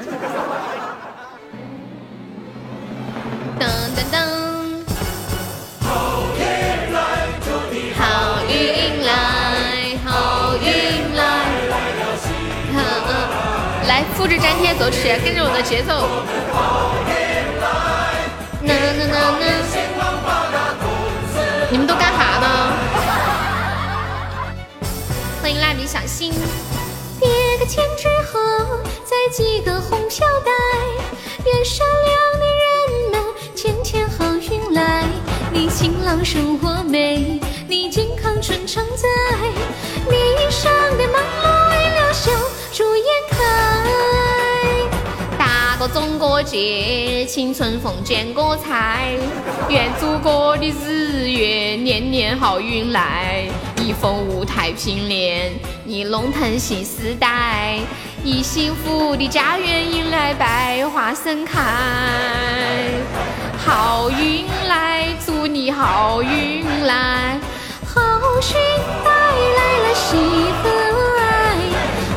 [3.60, 3.64] 噔
[3.94, 4.18] 噔噔，
[5.80, 6.42] 好运
[6.92, 6.98] 来，
[7.44, 8.02] 祝你好
[8.48, 9.12] 运来。
[10.04, 11.22] 好运来，
[13.86, 16.08] 来复制粘贴走起，跟着我的节奏。
[21.70, 22.46] 你们都干啥呢？
[25.40, 26.32] 欢迎蜡笔小新。
[27.66, 28.38] 千纸鹤，
[29.04, 30.50] 再系个红飘带，
[31.46, 33.22] 愿善良的人们
[33.54, 35.04] 天天好运来。
[35.52, 39.08] 你晴朗生活美，你健康春常在。
[40.10, 42.30] 你上的忙碌为了笑
[42.72, 43.38] 逐颜开，
[45.38, 49.14] 大个中国结，青春凤茧歌彩，
[49.68, 53.48] 愿祖国的日月年年好运来，
[53.84, 55.50] 你凤舞太平年
[55.82, 57.80] 你龙腾新时代
[58.22, 61.60] 你幸福的家园迎来百花盛开。
[63.58, 67.40] 好运来祝你好运来
[67.84, 68.00] 好
[68.40, 68.54] 运
[69.04, 69.10] 带
[69.56, 70.16] 来了喜
[70.62, 70.70] 和
[71.18, 71.56] 爱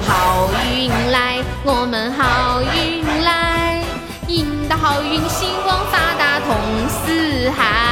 [0.08, 3.84] 好运来我们好运来。
[4.28, 6.56] 迎着好运兴旺发达通
[6.88, 7.85] 四海。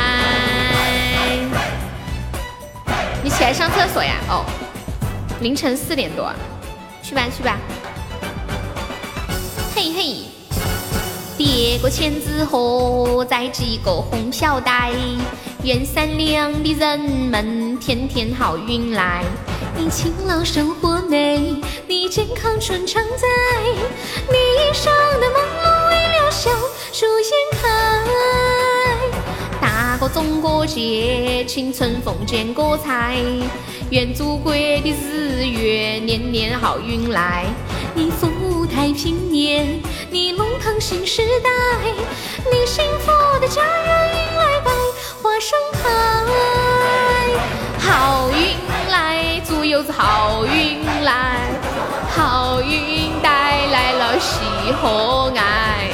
[3.24, 4.16] 你起来上厕所呀？
[4.28, 4.44] 哦，
[5.40, 6.30] 凌晨四点多，
[7.02, 7.58] 去吧去吧。
[9.74, 10.26] 嘿嘿，
[11.38, 14.92] 叠个千纸鹤，再系个红飘带，
[15.64, 19.24] 愿善良的人们天天好运来。
[19.78, 21.56] 你勤劳生活美，
[21.88, 23.28] 你健康春常在，
[24.28, 24.36] 你
[24.70, 26.52] 一生的忙碌为了笑
[26.92, 28.63] 逐颜开。
[30.10, 33.18] 中国节，青春凤茧歌彩，
[33.90, 37.46] 愿祖国的日月年年好运来。
[37.96, 41.50] 你福太平年，你龙腾新时代，
[42.52, 44.72] 你幸福的家园迎来百
[45.22, 45.80] 花盛开，
[47.80, 48.58] 好运
[48.92, 51.52] 来，祝柚子好运来，
[52.16, 54.40] 好运带来了喜
[54.82, 55.93] 和爱，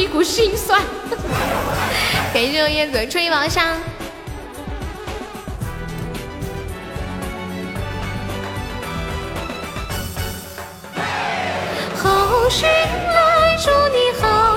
[0.00, 0.80] 一股心酸。
[2.32, 3.76] 感谢叶子吹毛上。
[11.96, 14.49] 好运来，祝你好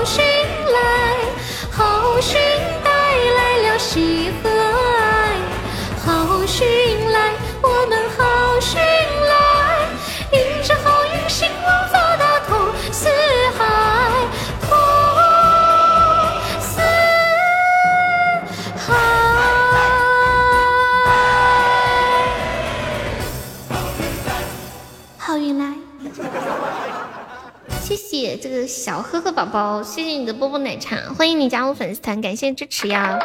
[28.44, 33.18] 这个小呵呵宝宝，谢谢你的波波奶茶，欢迎你加入粉丝团，感谢支持呀！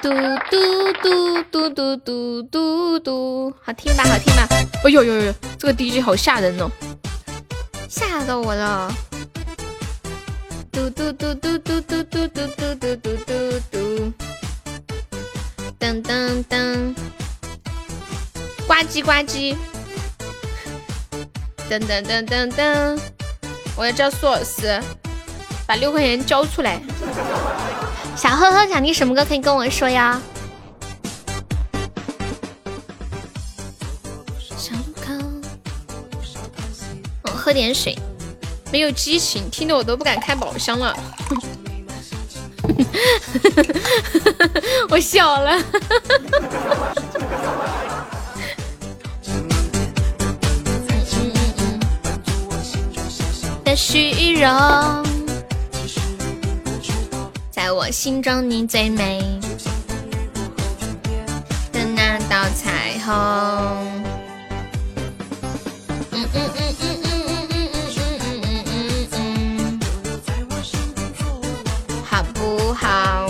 [0.00, 0.08] 嘟
[0.50, 4.04] 嘟嘟嘟嘟嘟嘟嘟，好听吧？
[4.04, 4.48] 好听吧？
[4.84, 6.70] 哎呦呦呦，这个 DJ 好吓人哦，
[7.90, 8.90] 吓到我了！
[10.72, 14.12] 嘟嘟嘟嘟嘟嘟嘟嘟嘟嘟嘟嘟嘟，
[15.78, 16.94] 噔噔噔，
[18.66, 19.54] 呱唧呱唧。
[21.70, 22.98] 噔噔噔噔噔，
[23.76, 24.82] 我要叫苏老师
[25.68, 26.80] 把六块钱交出来。
[28.16, 30.20] 想呵呵想听什么歌可以跟我说呀？
[37.22, 37.96] 我喝点水，
[38.72, 40.92] 没有激情，听得我都不敢开宝箱了。
[44.90, 45.62] 我笑了。
[53.70, 54.50] 的虚荣，
[57.52, 59.22] 在我心中你最美
[61.70, 63.12] 的那道彩虹。
[72.04, 73.28] 好不好？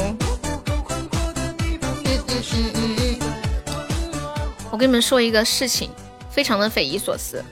[4.70, 5.90] 我跟你们说一个事情，
[6.30, 7.44] 非常的匪夷所思。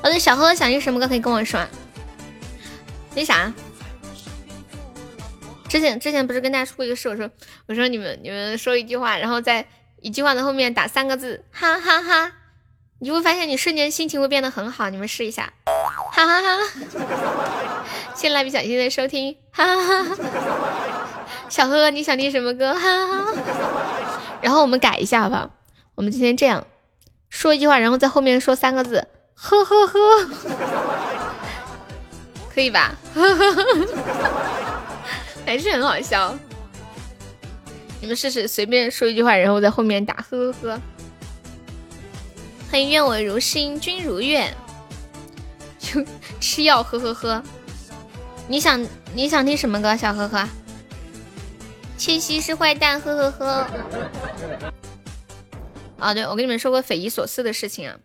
[0.00, 1.60] 我的小呵呵想听什么歌可以跟我说。
[3.16, 3.50] 那啥，
[5.70, 7.30] 之前之前不是跟大家说过一个事，我说
[7.66, 9.66] 我说你们你们说一句话，然后在
[10.02, 12.32] 一句话的后面打三个字，哈哈哈，
[12.98, 14.90] 你就会发现你瞬间心情会变得很好。
[14.90, 15.50] 你们试一下，
[16.12, 16.58] 哈哈哈。
[18.14, 20.16] 谢蜡笔小新的收听，哈哈哈。
[21.48, 22.74] 小呵呵，你想听什么歌？
[22.74, 23.32] 哈哈哈。
[24.42, 25.48] 然后我们改一下吧，
[25.94, 26.66] 我们今天这样
[27.30, 29.96] 说一句话，然后在后面说三个字，呵呵呵。
[32.56, 32.96] 可以吧？
[35.44, 36.34] 还是很好笑。
[38.00, 40.80] 你们试试随便说一句话，然后在后面打呵呵呵。
[42.70, 44.50] 欢迎愿我如心，君如愿。
[45.78, 46.02] 就
[46.40, 47.42] 吃药呵呵呵。
[48.48, 49.94] 你想你想听什么歌？
[49.94, 50.48] 小呵呵。
[51.98, 53.66] 七夕是坏蛋呵呵呵。
[55.98, 57.98] 啊，对，我跟你们说过匪夷所思的事情啊。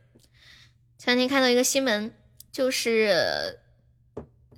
[0.97, 2.13] 前两天看到一个新闻，
[2.51, 3.60] 就是。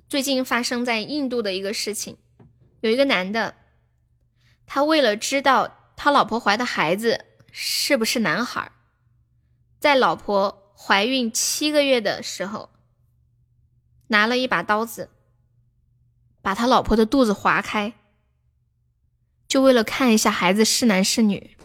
[0.08, 2.16] 最近发生在印度的一个事情，
[2.80, 3.54] 有一个男的，
[4.66, 8.70] 他为了知道他老婆怀的孩子是不是男孩，
[9.80, 12.70] 在老婆怀孕七个月的时候，
[14.08, 15.10] 拿了一把刀子，
[16.42, 17.94] 把他老婆的肚子划开，
[19.48, 21.56] 就为了看一下孩子是男是女，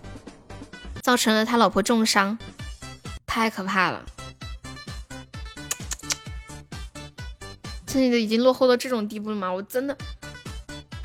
[1.01, 2.39] 造成了他老婆重伤。
[3.25, 4.03] 太可怕了！
[7.91, 9.51] 真的已经落后到这种地步了吗？
[9.51, 9.97] 我真的，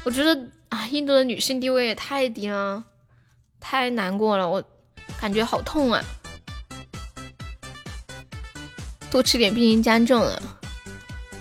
[0.05, 0.39] 我觉得
[0.69, 2.85] 啊，印度的女性地位也太低了，
[3.59, 4.63] 太难过了，我
[5.19, 6.05] 感觉好痛啊！
[9.11, 10.43] 多吃点，病情加重了。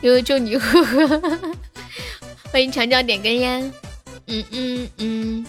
[0.02, 1.40] 因为就你呵呵，
[2.52, 3.74] 欢迎强强点根烟。
[4.28, 5.46] 嗯嗯嗯，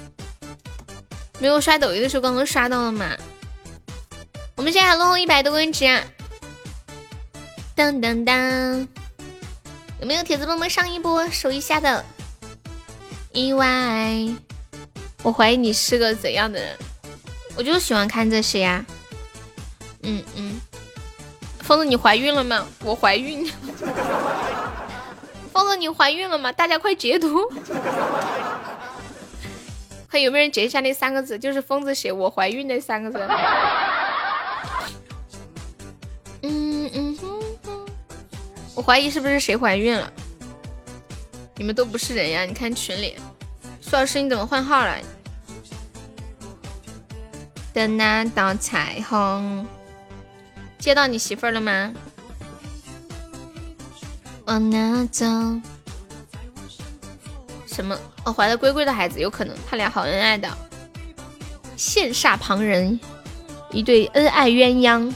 [1.38, 3.16] 没有刷抖音的时候，刚刚刷到了嘛？
[4.56, 5.86] 我们现在还落后一百多个值。
[7.76, 8.88] 当当当，
[10.04, 12.04] 有没有铁子帮忙上一波手一下的？
[13.32, 14.14] 意外，
[15.22, 16.76] 我怀疑你是个怎样的人？
[17.56, 18.84] 我就喜欢看这些呀。
[20.02, 20.60] 嗯嗯，
[21.60, 22.66] 疯子，你怀孕了吗？
[22.84, 23.50] 我怀孕。
[25.50, 26.52] 疯子，你怀孕了吗？
[26.52, 27.50] 大家快截图！
[30.10, 33.18] 看有没有人截一下那三个字，就是疯子写我怀孕那三个字。
[38.74, 40.12] 我怀疑是不是谁怀孕了？
[41.56, 42.44] 你们都不是人呀！
[42.44, 43.16] 你看群里，
[43.80, 44.96] 苏老师你怎么换号了？
[47.72, 49.64] 的那道彩虹，
[50.78, 51.92] 接到你媳妇儿了吗？
[54.46, 55.24] 往哪走？
[57.66, 57.96] 什么？
[58.24, 60.48] 哦，怀了龟龟的孩子，有可能他俩好恩爱的，
[61.76, 62.98] 羡煞旁人，
[63.70, 65.12] 一对恩爱鸳鸯。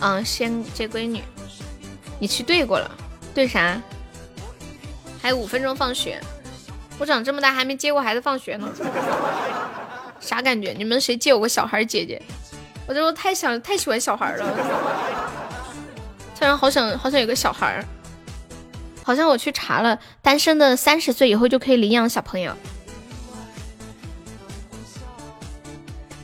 [0.00, 1.22] 嗯，先接闺女，
[2.18, 2.90] 你去对过了，
[3.34, 3.80] 对啥？
[5.20, 6.20] 还有五分钟放学，
[6.98, 8.68] 我长这么大还没接过孩子放学呢，
[10.20, 10.72] 啥感觉？
[10.72, 12.22] 你们谁接我个小孩姐姐？
[12.86, 14.46] 我就太想太喜欢小孩了，
[16.38, 17.84] 突然好想好想有个小孩儿，
[19.02, 22.54] 好像我去查了，单身的三十岁以后就可以领养小朋友。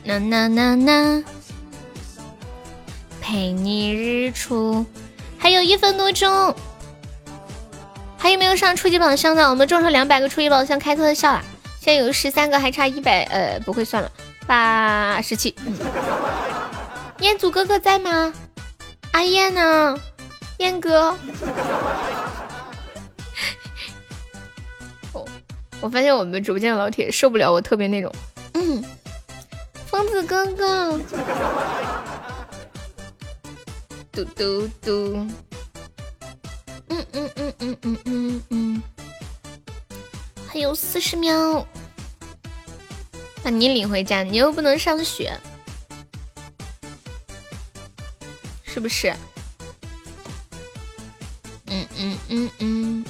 [0.05, 1.23] 呐呐呐呐，
[3.25, 4.85] 陪你日出，
[5.39, 6.55] 还有一分多钟，
[8.19, 9.49] 还有没有上初级宝箱的？
[9.49, 11.43] 我们中上两百个初级宝箱开特效了，
[11.81, 14.11] 现在有十三个，还差一百，呃，不会算了。
[14.45, 15.55] 八十七，
[17.19, 18.31] 彦祖哥哥在吗？
[19.13, 19.97] 阿燕呢？
[20.59, 21.17] 燕哥，
[25.13, 25.27] 我
[25.81, 28.13] 我发现我们直播间的老铁受不了我特别那种，
[28.53, 28.85] 嗯，
[29.87, 30.99] 疯子哥哥，
[34.15, 35.27] 嘟嘟嘟，
[36.87, 38.83] 嗯嗯嗯嗯嗯嗯嗯，
[40.47, 41.67] 还有四十秒。
[43.43, 45.37] 把你领回家，你又不能上学，
[48.63, 49.13] 是不是？
[51.65, 53.05] 嗯嗯嗯嗯。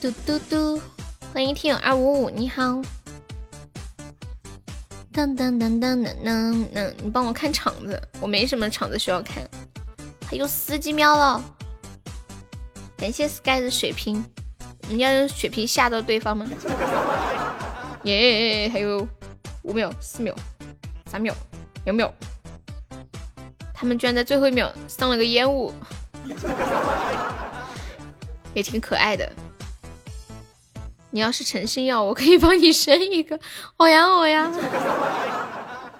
[0.00, 0.80] 嘟嘟嘟，
[1.32, 2.80] 欢迎听友二五五，你好。
[5.14, 9.48] 当当当当当当，嗯，你帮我看场子，我没什么场子需要看。
[10.26, 11.40] 还有十几秒了，
[12.96, 14.24] 感谢 Sky 的水瓶。
[14.88, 16.44] 你要用血瓶吓到对方吗？
[18.02, 19.06] 耶，还有
[19.62, 20.34] 五秒、四秒、
[21.06, 21.32] 三秒、
[21.84, 22.12] 两秒，
[23.72, 25.72] 他们居然在最后一秒上了个烟雾，
[28.52, 29.32] 也挺可爱的。
[31.14, 33.38] 你要是诚心要，我可以帮你生一个，
[33.76, 34.50] 我呀我呀，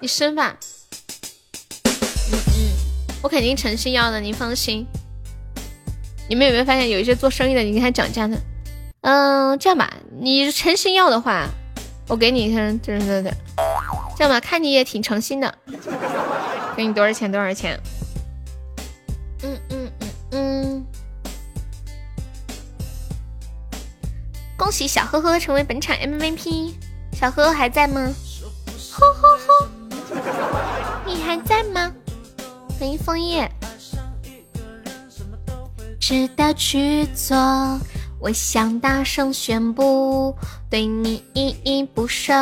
[0.01, 0.57] 你生吧。
[1.85, 2.71] 嗯嗯，
[3.23, 4.85] 我肯定诚心要的，你放心。
[6.27, 8.37] 你们有没有发现，有一些做生意的，你跟他讲价呢？
[9.03, 11.47] 嗯，这样吧，你诚心要的话，
[12.09, 13.31] 我给你看，对对对，
[14.17, 15.57] 这样吧，看你也挺诚心的，
[16.75, 17.79] 给你多少钱多少钱？
[19.43, 20.74] 嗯嗯嗯嗯，
[24.57, 26.73] 恭喜小呵呵成为本场 MVP，
[27.11, 28.13] 小呵呵还在吗？
[28.91, 29.69] 呵呵呵，
[31.05, 31.91] 你还在吗？
[32.79, 33.51] 欢迎枫叶，
[35.99, 37.35] 值得去做。
[38.19, 40.33] 我想大声宣布，
[40.69, 42.33] 对你依依不舍。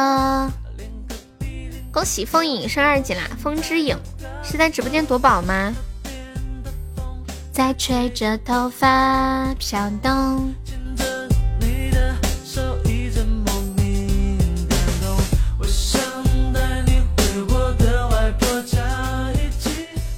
[1.92, 3.24] 恭喜风影升二级啦！
[3.38, 3.98] 风之影
[4.44, 5.74] 是在直播间夺宝吗？
[7.52, 10.54] 在吹着头发飘动。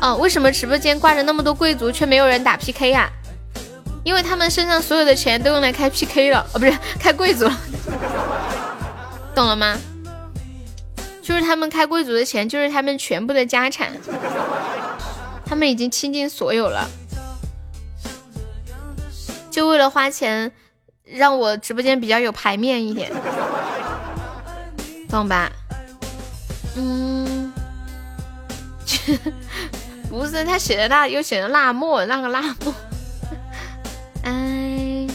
[0.00, 3.10] 哦，为什么直播间挂着那么多贵族，却没有人打 PK 呀？
[4.02, 7.60] 因为他们身上所有的钱都用来开 PK 了，哦，不是开贵族了，
[9.34, 9.78] 懂了吗？
[11.22, 13.92] 就是他们开贵族的钱，就是他们全部的家产，
[15.44, 16.88] 他们已经倾尽所有了，
[19.50, 20.50] 就为了花钱
[21.04, 23.12] 让我直播间比较有排面一点，
[25.10, 25.52] 懂吧？
[26.76, 27.52] 嗯，
[30.10, 32.74] 不是他写的那又写的辣墨，那个辣墨。
[34.24, 35.06] 哎，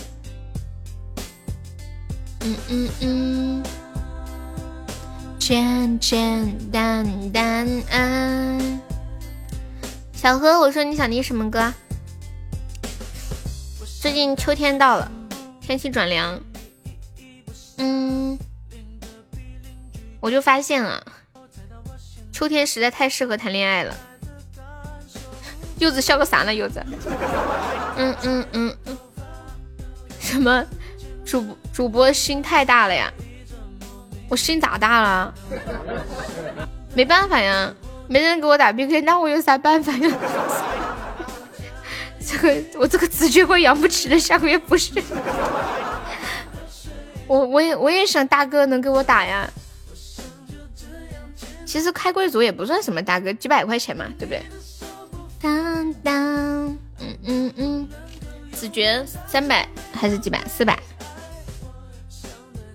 [2.39, 3.63] 嗯嗯嗯，
[5.37, 8.57] 简简单单啊。
[10.13, 11.73] 小何，我说你想听什么歌？
[14.01, 15.11] 最近秋天到了，
[15.59, 16.39] 天气转凉，
[17.77, 18.39] 嗯，
[20.21, 21.05] 我就发现了，
[22.31, 23.93] 秋天实在太适合谈恋爱了。
[25.79, 26.53] 柚子笑个啥呢？
[26.53, 26.81] 柚子，
[27.97, 28.97] 嗯嗯嗯嗯，
[30.19, 30.63] 什么
[31.25, 33.11] 主主播心太大了呀？
[34.29, 35.33] 我心咋大了？
[36.95, 37.71] 没办法呀，
[38.07, 40.09] 没人给我打 PK，那我有啥办法呀？
[42.25, 44.91] 这个我这个直觉过养不起的，下个月不是。
[47.27, 49.47] 我我也我也想大哥能给我打呀。
[51.65, 54.41] 其实开贵族也不算什么大哥，几百块钱嘛，对不对？
[55.41, 57.89] 当当，嗯嗯嗯，
[58.51, 60.43] 子爵三百还是几百？
[60.47, 60.79] 四百。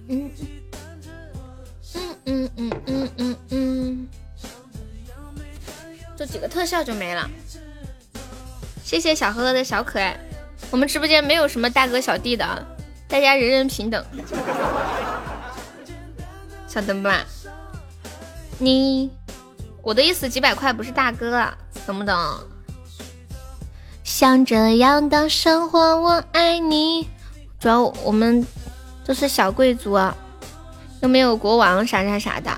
[0.08, 0.30] 嗯
[1.94, 4.08] 嗯嗯嗯嗯嗯嗯，
[6.16, 7.28] 做几个特效就没了。
[8.84, 10.18] 谢谢小呵呵的小可爱。
[10.70, 12.66] 我们直播间没有什么大哥小弟的，
[13.08, 14.04] 大家人人平等，
[16.68, 17.24] 晓得吧？
[18.58, 19.10] 你，
[19.82, 21.46] 我的意思几百块不是大哥，
[21.86, 22.14] 懂不懂？
[24.04, 27.08] 像这样的生活，我爱你。
[27.58, 28.46] 主要我们
[29.04, 29.98] 都是小贵族，
[31.00, 32.50] 又没有国王啥啥啥的。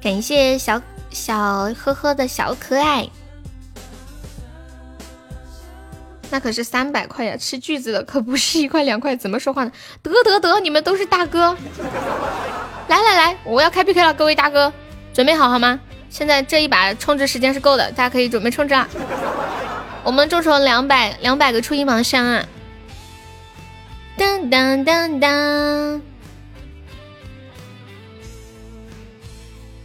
[0.00, 1.36] 感谢小小
[1.74, 3.08] 呵呵的小可爱，
[6.30, 7.36] 那可是三百块呀！
[7.36, 9.72] 吃橘子的可不是一块两块，怎么说话呢？
[10.02, 11.56] 得得得，你们都是大哥。
[12.88, 14.72] 来来来，我要开 PK 了，各位大哥，
[15.12, 15.78] 准备好好吗？
[16.08, 18.88] 现在这一把充值时间是够的，大家可以准备充值了。
[20.04, 22.44] 我们众筹两百两百个初音盲箱啊！
[24.16, 26.02] 当当当当！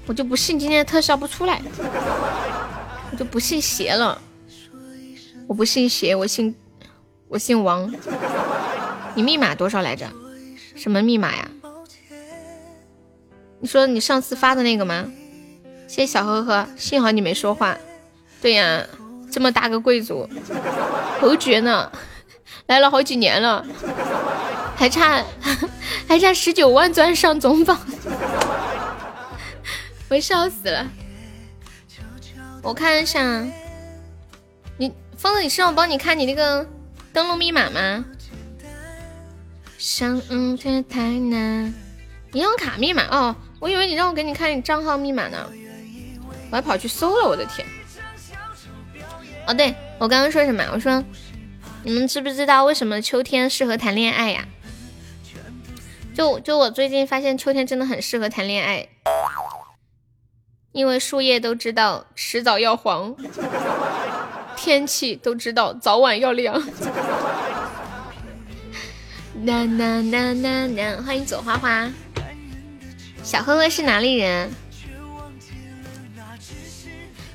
[0.06, 1.62] 我就不信今天的特效不出来，
[3.12, 4.22] 我就不信邪了。
[5.48, 6.56] 我不信邪，我信
[7.28, 7.94] 我姓王。
[9.16, 10.10] 你密码多少来着？
[10.76, 11.50] 什么密码呀？
[13.60, 15.12] 你说你上次发的那个吗？
[15.88, 17.78] 谢谢小呵呵，幸好你没说话。
[18.42, 18.86] 对呀。
[19.30, 20.28] 这么大个贵族，
[21.20, 21.92] 侯爵呢？
[22.66, 23.64] 来了好几年了，
[24.76, 25.22] 还差
[26.08, 27.78] 还差十九万钻上总榜，
[30.10, 30.88] 我笑死了。
[32.64, 33.46] 我看一下，
[34.78, 36.66] 你疯子，你是让我帮你看你那个
[37.12, 38.06] 登录密码吗？
[39.78, 40.20] 想
[40.58, 41.72] 却太难，
[42.32, 45.48] 银行卡密码哦，我以为你让我给你看你账号密码呢，
[46.50, 47.68] 我还跑去搜了，我的天。
[49.48, 50.64] 哦，对我刚刚说什么？
[50.74, 51.04] 我说，
[51.84, 54.46] 你们知不知道为什么秋天适合谈恋爱呀？
[56.14, 58.88] 就就我最近发现秋天真的很适合谈恋爱，
[60.72, 63.16] 因为树叶都知道迟早要黄，
[64.58, 66.60] 天气都知道早晚要凉。
[69.44, 71.04] 呐呐呐呐呐！
[71.06, 71.88] 欢迎左花花，
[73.24, 74.50] 小呵呵是哪里人？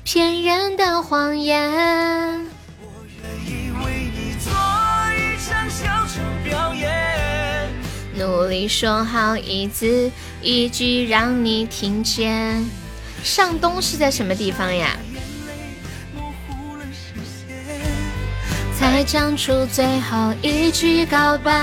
[0.03, 1.71] 骗人的谎言。
[2.81, 4.51] 我愿意为你做
[5.15, 7.69] 一场小丑表演
[8.15, 12.63] 努力说好一字一句让你听见。
[13.23, 14.97] 上东是在什么地方呀？
[18.77, 21.53] 才讲出最后一句告白，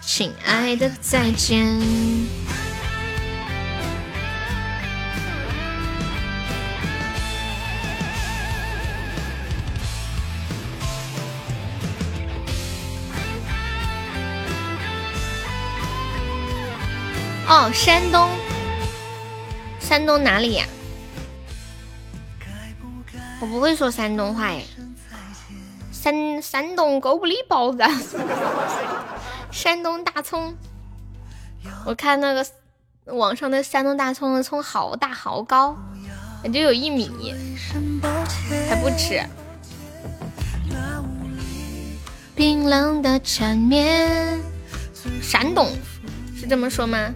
[0.00, 1.80] 亲爱的再见。
[17.52, 18.30] 哦，山东，
[19.78, 20.64] 山东哪里呀？
[23.40, 24.64] 我不会说山东话耶。
[25.92, 27.84] 山山东狗不理包子，
[29.52, 30.54] 山东大葱。
[31.84, 32.46] 我看那个
[33.14, 35.76] 网上的山东大葱的葱好大好高，
[36.42, 37.34] 感觉有一米，
[38.66, 39.22] 还不吃。
[42.34, 44.40] 冰冷的缠绵，
[45.20, 45.68] 山东
[46.34, 47.12] 是这么说吗？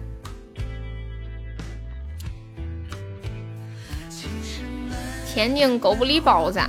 [5.37, 6.59] 天津狗不理包子。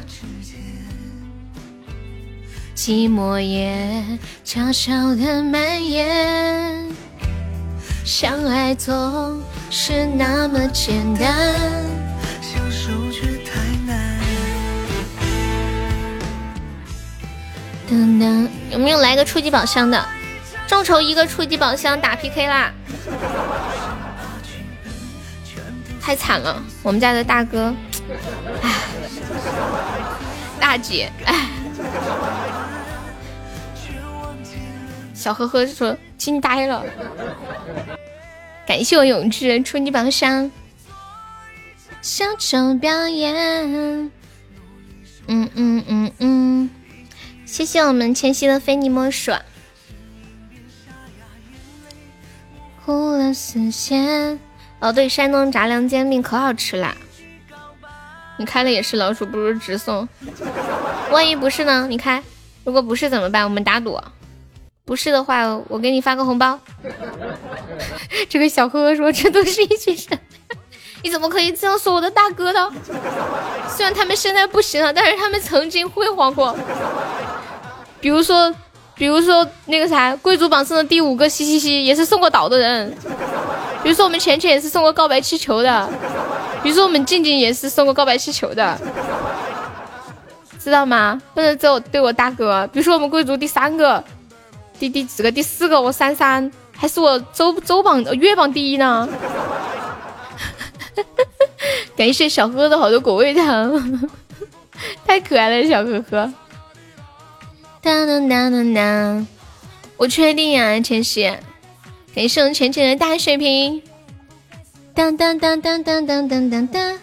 [2.77, 4.05] 寂寞也
[4.45, 6.87] 悄悄的蔓延，
[8.05, 11.35] 相爱总是那么简单，
[12.43, 14.21] 相守却太难。
[17.89, 20.07] 噔噔，有没有来个初级宝箱的？
[20.67, 22.71] 众筹一个初级宝箱打 PK 啦！
[26.03, 27.75] 太惨了，我们家的大哥，
[28.63, 28.71] 唉，
[30.61, 31.49] 大姐，唉。
[35.15, 36.85] 小呵呵说惊呆了，
[38.67, 40.51] 感谢我永志初级榜上
[42.01, 43.35] 小丑表演，
[45.27, 46.71] 嗯嗯嗯嗯，
[47.45, 49.33] 谢谢我们千玺的非你莫属，
[52.85, 54.39] 忽了丝线。
[54.79, 56.97] 哦对，山东杂粮煎饼可好吃啦，
[58.39, 60.09] 你开了也是老鼠，不如直送。
[61.11, 61.87] 万一不是呢？
[61.89, 62.23] 你开，
[62.65, 63.45] 如果不是怎么办？
[63.45, 64.01] 我们打赌。
[64.85, 66.59] 不是的话，我给你发个红包。
[68.31, 70.19] 这个小呵呵说：“这都是一群人，
[71.05, 72.73] 你怎么可以这样说我的大哥呢？
[73.69, 76.57] 虽然他们现在不行了，但是他们曾经辉煌过。
[78.01, 78.55] 比如说，
[78.95, 82.91] 比如说那个啥，贵族榜上的第五个，嘻嘻嘻，也是送过岛的人。
[83.83, 85.91] 比如说我们浅浅也是送过告白气球的。
[86.63, 88.79] 比如说我们静静也是送过告白气球的，
[90.59, 91.21] 知道吗？
[91.35, 92.69] 不能只有对我大哥。
[92.73, 94.03] 比如说我们贵族第三个。”
[94.79, 95.33] 第第几个？
[95.33, 99.09] 第四个，我三三，还是我周周榜、月榜第一呢。
[101.97, 104.09] 感谢小哥的好多果味糖，
[105.05, 106.33] 太可爱了，小哥哥。
[107.83, 109.27] 当当当当当，
[109.97, 111.29] 我确定呀，千玺。
[112.15, 113.83] 感谢我浅浅的大水瓶。
[114.99, 116.99] 当当当当当当当当当，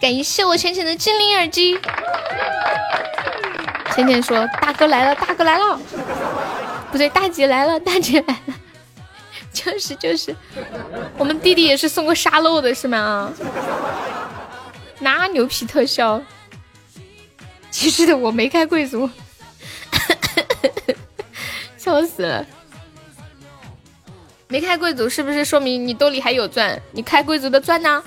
[0.00, 1.76] 感谢我浅浅的精灵耳机。
[3.92, 5.76] 浅浅说：“大哥来了，大哥来了。”
[6.92, 8.54] 不对，大姐来了，大姐来了，
[9.52, 10.32] 就是就是，
[11.18, 12.96] 我们弟弟也是送过沙漏的是吗？
[12.96, 13.32] 啊，
[15.00, 16.22] 那牛皮特效，
[17.72, 19.10] 其实的我没开贵族，
[21.76, 22.46] 笑死了，
[24.52, 26.78] 没开贵族是不是说明你兜里还有钻？
[26.90, 28.04] 你开贵族的钻呢？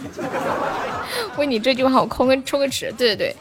[1.37, 3.35] 为你这句话我空个抽个尺，对对对，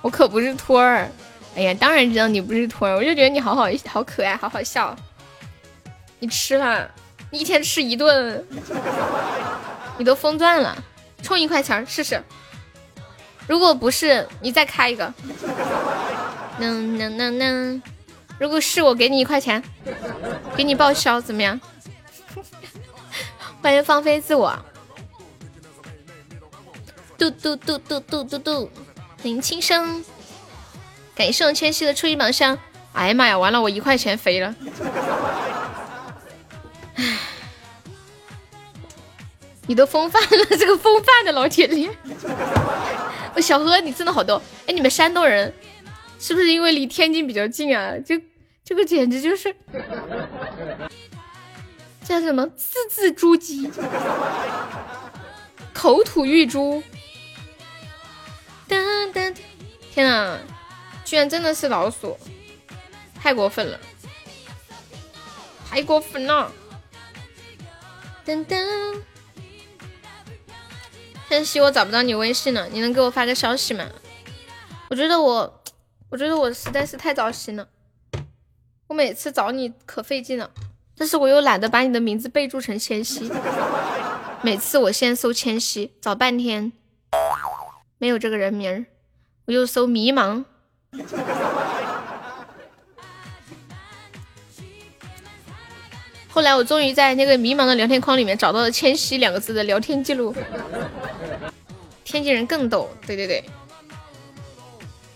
[0.00, 1.06] 我可不是托儿。
[1.54, 4.96] 哎呀，当然知道你不是托儿，我就觉得你好好好可爱，好好笑。
[6.18, 6.90] 你吃了，
[7.30, 8.42] 你一天吃一顿，
[9.98, 10.82] 你都疯钻了。
[11.22, 12.22] 充一块钱试试，
[13.46, 15.12] 如果不是，你再开一个。
[16.58, 17.82] 能能能能，
[18.38, 19.62] 如果是我给你一块钱，
[20.56, 21.60] 给你报销，怎么样？
[23.60, 24.56] 欢迎放飞自我。
[27.16, 28.70] 嘟嘟嘟嘟嘟嘟嘟，
[29.16, 30.04] 欢迎轻声。
[31.14, 32.56] 感谢我千玺的初级宝箱，
[32.92, 34.54] 哎呀妈呀，完了，我一块钱飞了。
[39.66, 41.90] 你都风范了，这个风范的老铁脸。
[43.34, 44.40] 我小何，你真的好逗。
[44.66, 45.52] 哎，你们山东人
[46.20, 47.92] 是不是因为离天津比较近啊？
[48.06, 48.18] 这
[48.64, 49.54] 这个简直就是
[52.08, 53.70] 叫什么字字珠玑，
[55.74, 56.82] 口吐玉珠。
[58.66, 59.36] 噔噔，
[59.92, 60.38] 天啊！
[61.04, 62.18] 居然真的是老鼠，
[63.14, 63.78] 太过分了，
[65.68, 66.50] 太过分了！
[68.24, 69.02] 噔噔，
[71.28, 73.86] 晨曦，我找不到你微信了，你能给我发个消息吗？
[74.88, 75.62] 我觉得我，
[76.08, 77.68] 我觉得我实在是太糟心了，
[78.86, 80.50] 我每次找你可费劲了，
[80.98, 83.30] 但是我又懒得把你的名字备注成千玺，
[84.42, 86.72] 每次我先搜千玺，找半天
[87.98, 88.84] 没有这个人名儿，
[89.46, 90.44] 我又搜迷茫。
[96.28, 100.34] 后来我终于在那个迷茫的聊天框里面找到了“千玺”两个字的聊天记录。
[102.04, 103.44] 天津人更逗，对对对。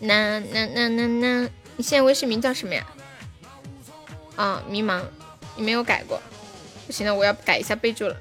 [0.01, 2.85] 那那那那那，你现在微信名叫什么呀？
[4.35, 5.01] 啊，迷茫，
[5.57, 6.21] 你没有改过，
[6.87, 8.17] 不行了，我要改一下备注了。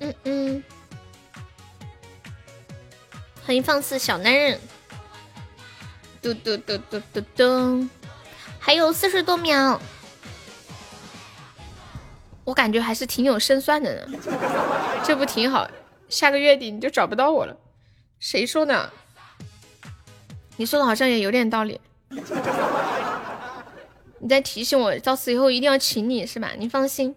[0.00, 0.62] 嗯嗯，
[3.44, 4.58] 欢迎放肆小男人。
[6.20, 7.88] 嘟嘟嘟嘟嘟嘟，
[8.58, 9.80] 还有四十多秒。
[12.44, 14.18] 我感觉还是挺有胜算的呢，
[15.04, 15.70] 这不挺好？
[16.08, 17.54] 下个月底你就找不到我了。
[18.18, 18.90] 谁说的？
[20.56, 21.80] 你说的好像也有点道理。
[24.20, 26.50] 你在提醒我，到此以后一定要请你是吧？
[26.58, 27.14] 你放心，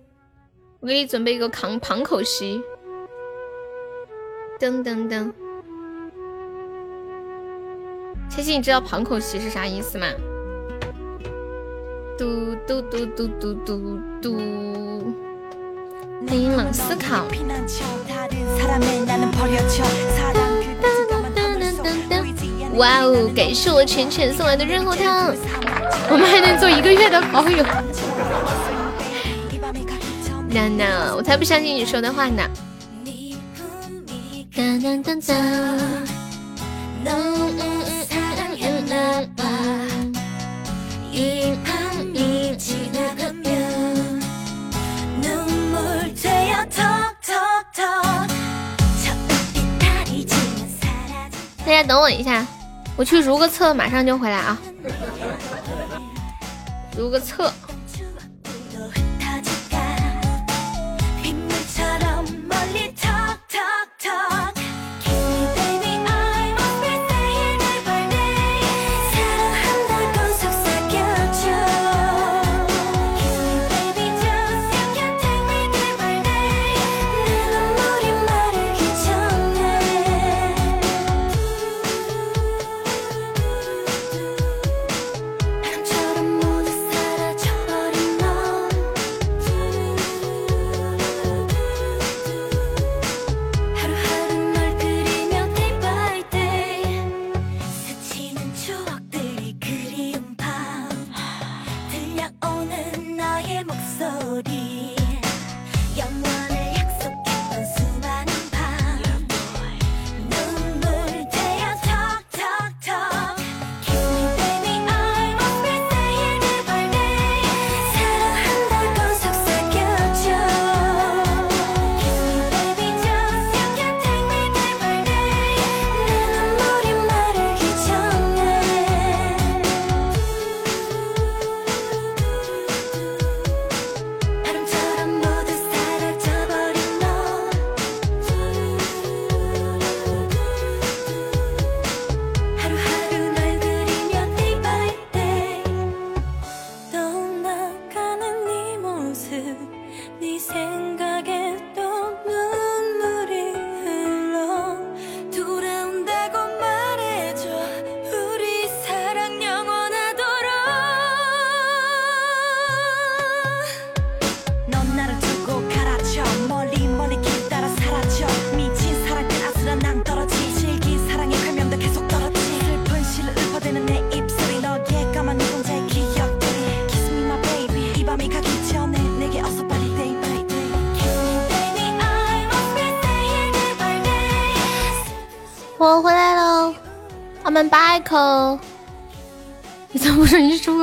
[0.79, 2.61] 我给你准备一个扛庞口席。
[4.59, 5.31] 噔噔噔，
[8.29, 10.05] 千玺，你知道庞口席是啥意思吗？
[12.17, 14.37] 嘟嘟嘟嘟嘟嘟嘟，
[16.27, 17.25] 欢迎冷思考。
[22.77, 23.29] 哇哦！
[23.35, 25.33] 感谢我浅浅送来的润喉糖，
[26.09, 27.63] 我们还能做一个月的好友。
[30.49, 32.43] 娜娜，我才不相信你说的话呢。
[51.63, 52.45] 大家等我一下。
[53.01, 54.55] 我去如个厕，马上就回来啊！
[56.95, 57.51] 如个厕。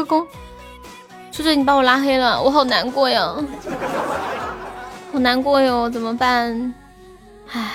[0.08, 0.26] 公，
[1.30, 1.54] 就是？
[1.54, 3.36] 你把我拉黑了，我好难过呀，
[5.12, 6.74] 好难过哟，怎么办？
[7.52, 7.74] 唉，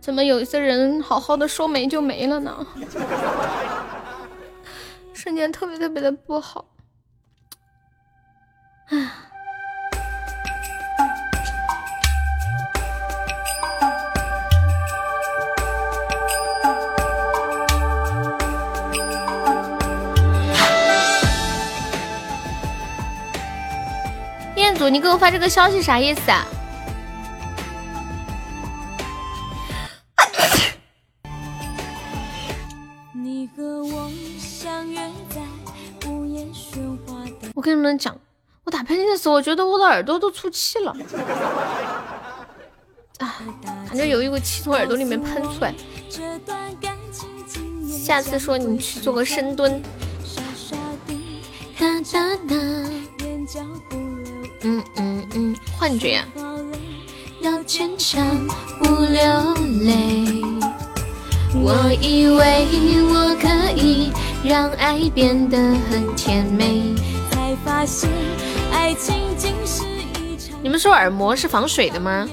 [0.00, 2.66] 怎么有一些人好好的说没就没了呢？
[5.14, 6.64] 瞬间特别特别的不好，
[25.18, 26.46] 我发这个消息啥意思啊？
[37.52, 38.16] 我跟你们讲，
[38.62, 40.96] 我打喷嚏的时候，我觉得我的耳朵都出气了，
[43.18, 43.42] 啊，
[43.88, 45.74] 感觉有一股气从耳朵里面喷出来。
[47.90, 49.82] 下次说你去做个深蹲。
[51.80, 52.04] 嗯
[55.96, 56.24] 觉呀。
[57.40, 58.20] 要坚强
[58.80, 60.42] 不流泪。
[61.54, 62.66] 我以为
[63.04, 64.10] 我可以
[64.44, 65.56] 让爱变得
[65.88, 66.94] 很甜美，
[67.30, 68.10] 才发现
[68.72, 69.84] 爱情竟是
[70.20, 70.58] 一场。
[70.62, 72.28] 你们说耳膜是防水的吗？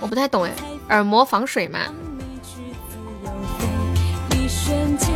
[0.00, 0.52] 我不太懂哎，
[0.90, 1.78] 耳膜防水吗？
[4.32, 5.08] 一瞬间，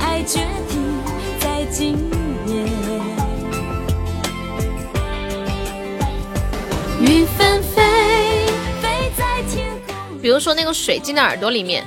[0.00, 0.80] 爱决定
[1.38, 1.98] 在今
[7.14, 7.80] 云纷飞，
[8.82, 10.18] 飞在天空。
[10.20, 11.84] 比如说那个水进到耳朵里面，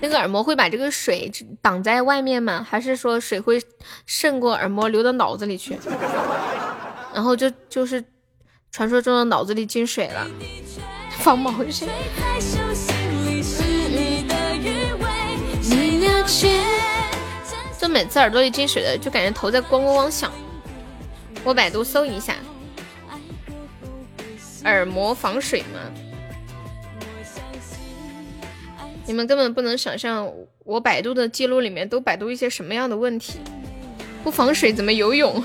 [0.00, 1.28] 那个耳膜会把这个水
[1.60, 2.64] 挡在外面吗？
[2.68, 3.60] 还是说水会
[4.06, 5.76] 渗过耳膜流到脑子里去，
[7.12, 8.04] 然后就就是
[8.70, 10.24] 传说中的脑子里进水了？
[11.18, 11.88] 放毛线。
[17.76, 20.30] 就每次耳朵里进水的，就感觉头在咣咣咣响。
[21.42, 22.36] 我百度搜一下，
[24.64, 25.90] 耳膜防水吗？
[29.06, 30.32] 你们根本不能想象，
[30.64, 33.38] 我百度的记录里面都百度一些什么样的问题。
[34.22, 35.42] 不防水怎么游泳？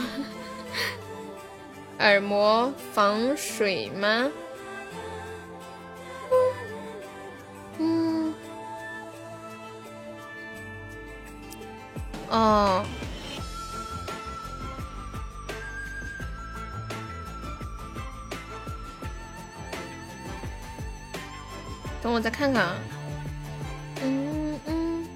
[1.99, 4.31] 耳膜防水吗？
[7.79, 8.33] 嗯。
[12.29, 12.85] 哦。
[22.01, 22.75] 等我再看看啊。
[24.03, 25.07] 嗯嗯。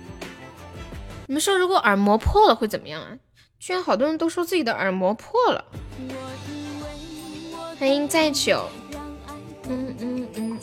[1.28, 3.18] 你们说如果耳膜破了会怎么样啊？
[3.60, 5.64] 居然好多人都说自己的耳膜破了。
[7.80, 8.68] 欢迎再久。
[9.70, 10.60] 嗯嗯嗯。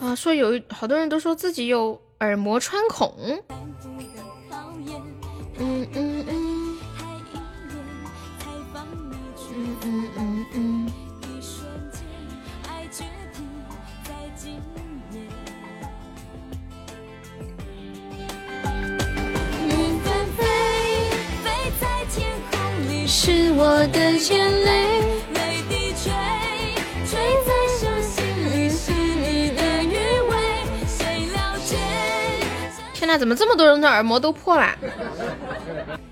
[0.00, 3.14] 啊，说有好多人都说自己有耳膜穿孔。
[5.58, 6.78] 嗯嗯嗯。
[9.54, 10.81] 嗯嗯嗯嗯。
[23.14, 25.02] 是我的眼泪。
[32.94, 34.74] 天哪，怎么这么多人的耳膜都破了？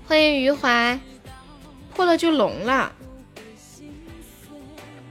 [0.07, 0.99] 欢迎余淮，
[1.95, 2.93] 破了就聋了。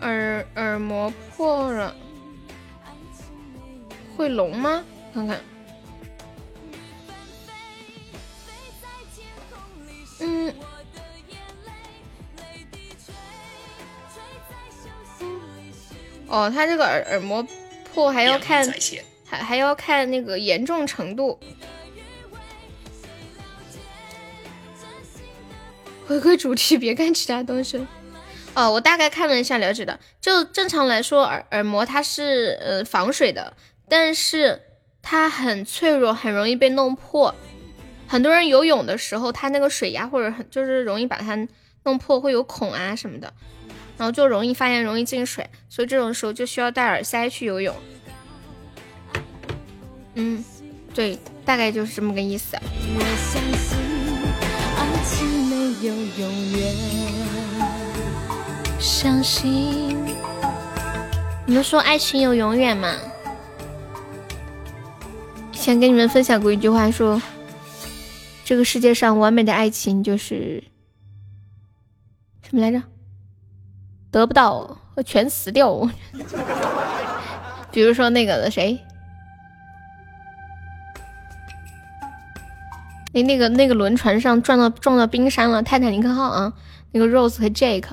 [0.00, 1.92] 耳耳膜破了
[4.16, 4.84] 会聋吗？
[5.12, 5.40] 看看。
[10.20, 10.54] 嗯。
[16.30, 17.44] 哦，他这个耳耳膜
[17.92, 18.66] 破还要看，
[19.26, 21.38] 还还要看那个严重程度。
[26.06, 27.84] 回归主题，别看其他东西。
[28.54, 29.98] 哦，我大概看了一下，了解的。
[30.20, 33.56] 就正常来说，耳耳膜它是呃防水的，
[33.88, 34.60] 但是
[35.02, 37.34] 它很脆弱，很容易被弄破。
[38.06, 41.36] 很多人游泳的时候，它那个水压或者很就是容易把它
[41.84, 43.32] 弄破，会有孔啊什么的。
[44.00, 47.76] 然后就容易发炎，容易进水，所以这种时候就需要戴耳塞去游泳。
[50.14, 50.42] 嗯，
[50.94, 52.56] 对，大概就是这么个意思。
[58.78, 59.98] 相信
[61.44, 62.96] 你们说爱情有永远吗？
[65.52, 67.20] 先跟你们分享过一句话，说
[68.46, 70.64] 这个世界上完美的爱情就是
[72.48, 72.82] 什么来着？
[74.10, 75.88] 得不到，全死掉。
[77.70, 78.80] 比如说那个谁，
[83.12, 86.52] 那那个那个轮船上撞到撞到冰山了，泰坦尼克号啊，
[86.90, 87.86] 那个 Rose 和 Jake，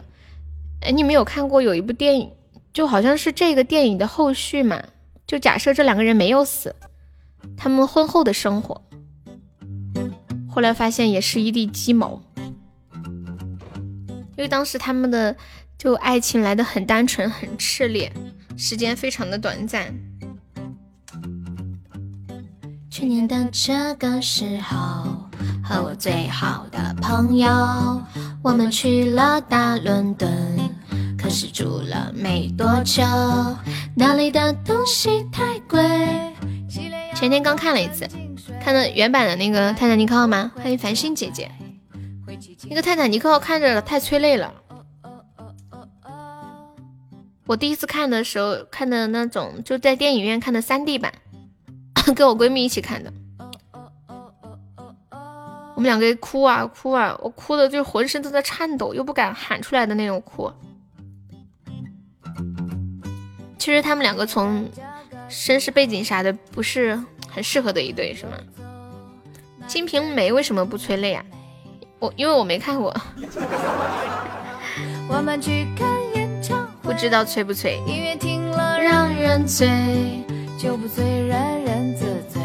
[0.81, 2.31] 哎，你们有看过有一部电影，
[2.73, 4.81] 就好像是这个电影的后续嘛？
[5.27, 6.75] 就假设这两个人没有死，
[7.55, 8.81] 他们婚后的生活，
[10.49, 12.19] 后来发现也是一地鸡毛，
[14.35, 15.35] 因为当时他们的。
[15.77, 18.11] 就爱情来的很单纯，很炽烈，
[18.57, 19.93] 时间非常的短暂。
[22.89, 25.29] 去年的这个时候，
[25.63, 27.47] 和我最好的朋友，
[28.43, 30.27] 我们去了大伦敦，
[31.15, 33.03] 可是住了没多久，
[33.95, 35.79] 那里的东西太贵。
[37.13, 38.07] 前天刚看了一次，
[38.63, 40.51] 看的原版的那个泰坦尼克号吗？
[40.55, 41.51] 欢迎繁星姐姐。
[42.67, 44.51] 那个泰坦尼克号看着太催泪了。
[47.47, 51.13] 我第一次看的时候看的那种，就在电影院看的三 D 版，
[52.13, 53.11] 跟我闺蜜一起看的。
[55.75, 60.51] 我们两个哭啊哭啊，我哭的就浑身都在颤抖，又不敢喊出来的那种哭。
[63.57, 64.69] 其实他们两个从
[65.29, 68.33] 身世背景啥的不是很适合的一对，是吗？
[69.67, 71.23] 《金瓶梅》为什么不催泪啊？
[71.99, 72.93] 我因为我没看过。
[75.07, 76.06] 我们去看。
[76.87, 77.83] 不知道催不催。
[77.85, 79.67] 音乐听了，让人醉，
[80.57, 82.41] 酒不醉人人自醉，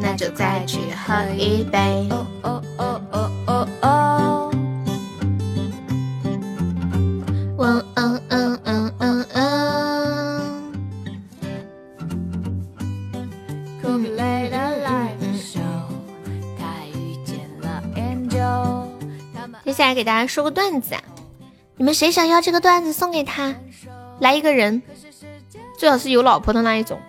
[0.00, 2.08] 那就再去喝一杯。
[2.10, 4.48] 哦哦哦哦哦哦。
[19.64, 21.02] 接下来给大家说个段子、啊，
[21.76, 23.54] 你们谁想要这个段子送给他？
[24.20, 24.82] 来一个人，
[25.78, 27.00] 最好是有老婆的那一种。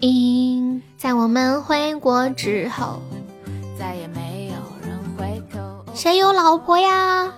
[0.00, 3.02] 因在我们回国之后，
[3.78, 5.84] 再也没有人回头。
[5.94, 7.32] 谁有老婆呀？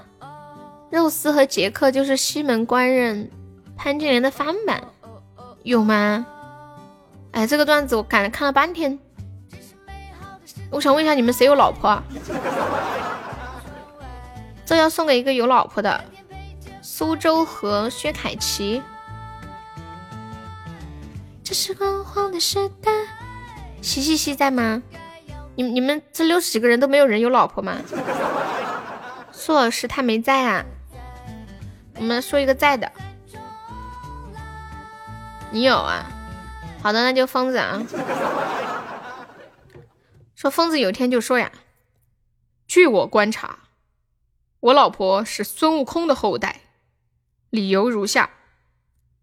[0.90, 3.30] 肉丝和杰克就是西门官人
[3.76, 4.82] 潘金莲的翻版，
[5.62, 6.26] 有吗？
[7.32, 8.98] 哎，这个段子我看看了半天，
[10.70, 12.02] 我想问一下你们谁有老婆？
[14.70, 16.05] 这要送给一个有老婆的
[16.81, 18.81] 苏州和薛凯琪。
[21.42, 22.92] 这是光荒的时代。
[23.82, 24.81] 西西西在吗？
[25.57, 27.78] 你你们这六十几个人都没有人有老婆吗？
[29.32, 30.65] 苏老师他没在啊。
[31.97, 32.92] 我们说一个在的。
[35.50, 36.07] 你有啊？
[36.81, 37.82] 好的，那就疯子啊。
[40.36, 41.50] 说疯子有天就说呀，
[42.68, 43.58] 据我观察，
[44.60, 46.60] 我老婆是孙悟空的后代，
[47.48, 48.28] 理由如下：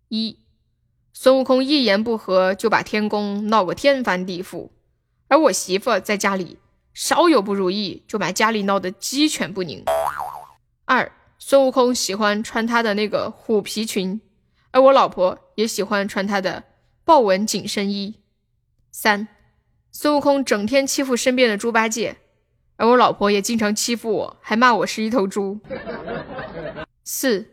[0.08, 0.40] 一。
[1.14, 4.72] 孙悟空一言不合就把天宫闹个天翻地覆，
[5.28, 6.58] 而我媳妇在家里
[6.92, 9.84] 稍有不如意就把家里闹得鸡犬不宁。
[10.86, 14.20] 二，孙悟空喜欢穿他的那个虎皮裙，
[14.72, 16.64] 而我老婆也喜欢穿他的
[17.04, 18.16] 豹纹紧身衣。
[18.92, 19.28] 三，
[19.92, 22.18] 孙悟空整天欺负身边的猪八戒，
[22.78, 25.60] 而我老婆也经常欺负我，还骂我是一头猪。
[27.04, 27.48] 四，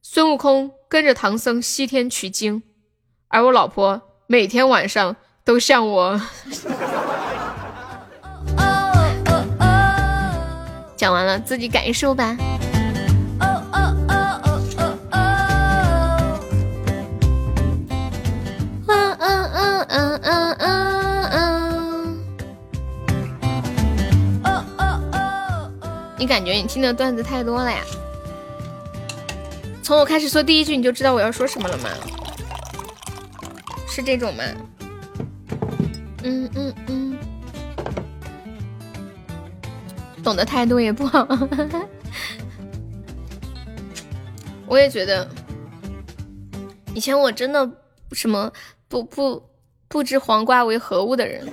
[0.00, 2.62] 孙悟空跟着唐僧西天取经。
[3.26, 6.20] 而我老婆每天晚上都向我
[10.96, 12.36] 讲完了，自己感受吧。
[26.18, 27.82] 你感觉你听的段子太多了呀？
[29.82, 31.88] 从我开始说第一句，你就知道我要说什么了吗？
[33.86, 34.42] 是这种吗？
[36.24, 37.16] 嗯嗯嗯，
[40.22, 41.26] 懂得太多也不好。
[44.66, 45.26] 我也觉得，
[46.92, 47.70] 以前我真的
[48.12, 48.52] 什么
[48.88, 49.42] 不不
[49.88, 51.50] 不知黄瓜为何物的人，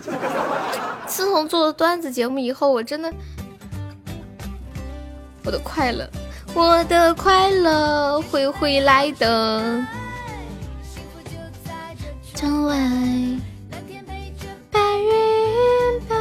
[1.07, 3.13] 自从做了段子节目以后，我真的
[5.45, 6.09] 我的快乐，
[6.55, 9.85] 我的快乐会回来的。
[12.33, 12.75] 窗外，
[14.71, 16.15] 白云白。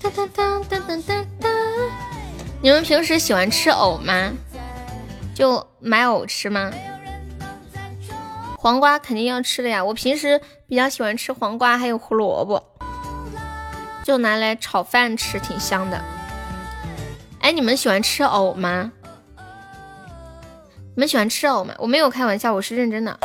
[0.00, 1.48] 哒哒哒哒哒哒哒。
[2.60, 4.32] 你们平时喜欢吃藕吗？
[5.32, 6.72] 就买藕吃吗？
[8.58, 9.84] 黄瓜肯定要吃的呀。
[9.84, 12.62] 我平时比较喜欢吃黄瓜，还有胡萝卜，
[14.04, 16.04] 就拿来炒饭吃，挺香的。
[17.46, 18.90] 哎，你们喜欢吃藕吗？
[19.38, 21.72] 你们喜欢吃藕吗？
[21.78, 23.16] 我没有开玩笑，我是认真的。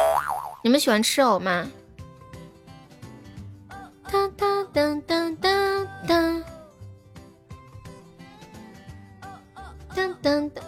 [0.64, 1.68] 你们喜欢吃藕吗？
[4.12, 5.50] 哒哒哒哒哒
[6.08, 6.16] 哒。
[9.96, 10.62] 噔噔噔。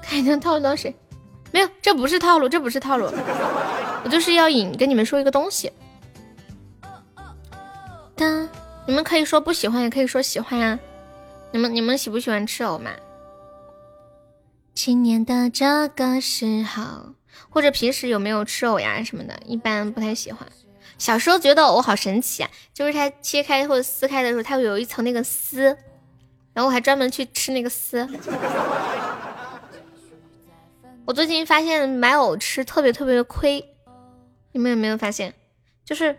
[0.00, 0.94] 看一下套路到谁？
[1.50, 3.06] 没有，这不是套路，这不是套路。
[4.04, 5.72] 我就是要引跟你们说一个东西。
[8.14, 8.48] 哒，
[8.86, 10.78] 你们可以说不喜欢，也可以说喜欢呀。
[11.52, 12.92] 你们你们喜不喜欢吃藕嘛？
[14.72, 17.14] 今年的这个时候，
[17.48, 19.36] 或者平时有没有吃藕呀什么的？
[19.44, 20.46] 一般不太喜欢。
[20.96, 25.64] 小时候觉得藕好神奇啊，就是它切开或者撕开的时候，它会有一层那个丝，
[26.52, 28.06] 然后我还专门去吃那个丝。
[31.04, 33.74] 我最近发现买藕吃特别特别的亏，
[34.52, 35.34] 你们有没有发现？
[35.84, 36.16] 就是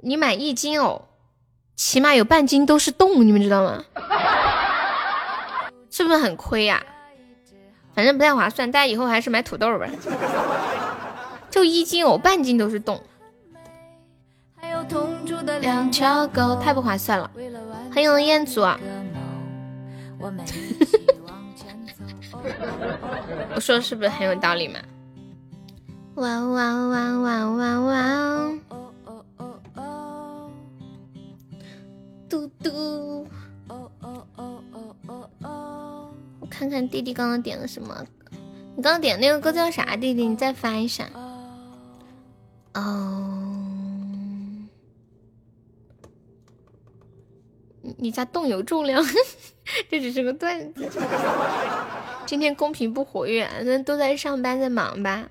[0.00, 1.06] 你买一斤藕，
[1.74, 3.84] 起码有半斤都是洞，你们知道吗？
[5.98, 6.80] 是不是很亏呀？
[7.92, 9.88] 反正不太划算，大家以后还是买土豆吧。
[11.50, 13.02] 就一斤藕，半斤都是洞。
[15.60, 17.28] 两条狗太不划算了。
[17.92, 18.60] 欢迎彦祖。
[23.56, 24.78] 我说是不是很有道理嘛？
[26.14, 28.52] 哇哇哇哇哇哇！
[32.28, 33.17] 嘟嘟。
[36.58, 38.04] 看看弟弟刚刚点了什么？
[38.74, 39.94] 你刚刚点那个歌叫啥？
[39.94, 41.08] 弟弟，你再发一下。
[42.74, 43.48] 哦，
[47.96, 49.00] 你家洞有重量？
[49.88, 50.90] 这只是个段子。
[52.26, 55.28] 今天公屏不活跃，那都在上班在忙吧？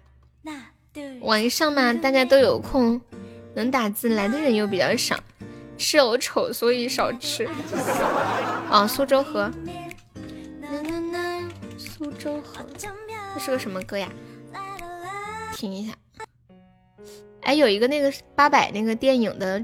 [1.19, 3.01] 晚上嘛，大家都有空，
[3.53, 5.19] 能打字来的人又比较少。
[5.77, 7.49] 是我丑，所以少吃。
[8.71, 9.51] 哦，苏州河。
[12.17, 12.65] 苏州河，
[13.35, 14.09] 这是个什么歌呀？
[15.53, 15.93] 听一下。
[17.43, 19.63] 哎，有一个那个八佰那个电影的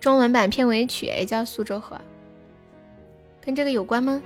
[0.00, 1.94] 中文版片尾曲，哎，叫《苏州河》，
[3.40, 4.20] 跟这个有关吗？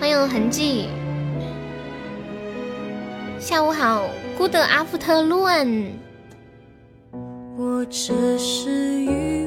[0.00, 0.88] 欢迎痕迹，
[3.38, 5.92] 下午好，Good afternoon。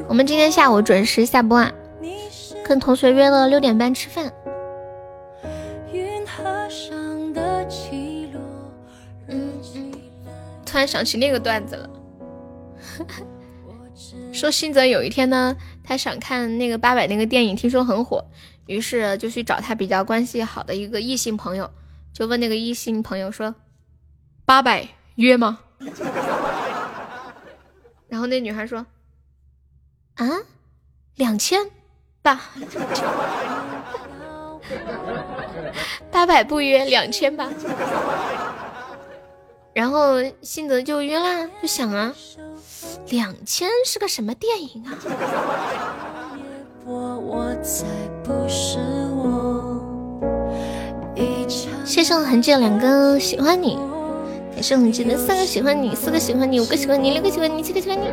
[0.08, 1.70] 我们今天下午准时下播啊，
[2.64, 4.32] 跟同学约了六点半吃饭。
[10.66, 11.90] 突然想起那个段子了，
[14.32, 18.22] 说新泽有一天呢，他想看那个八佰那个电影，听说很火，
[18.66, 21.70] 于是就去找他比较关系好的一个异性朋友，
[22.12, 23.54] 就问那个异性朋友说
[24.44, 25.60] ：“八百约吗？”
[28.08, 28.84] 然后那女孩说
[30.16, 30.26] ：“啊，
[31.14, 31.60] 两千
[32.22, 32.50] 吧，
[36.10, 37.48] 八百不约，两千吧。”
[39.76, 42.10] 然后辛泽就晕啦，就想啊，
[43.10, 44.96] 两千是个什么电影啊？
[51.84, 53.78] 谢谢我痕迹两个喜欢你，
[54.56, 58.06] 也是痕迹的三个喜欢你，四个喜欢你，五个喜欢你，六个喜欢你，七个喜欢你。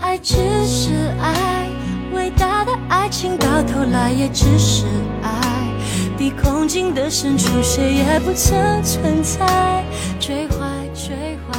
[0.00, 1.05] 爱只是
[2.88, 4.84] 爱情到头来也只是
[5.22, 5.72] 爱，
[6.16, 9.84] 比空境的深处谁也不曾存在。
[10.20, 10.56] 追坏
[10.94, 11.58] 最坏，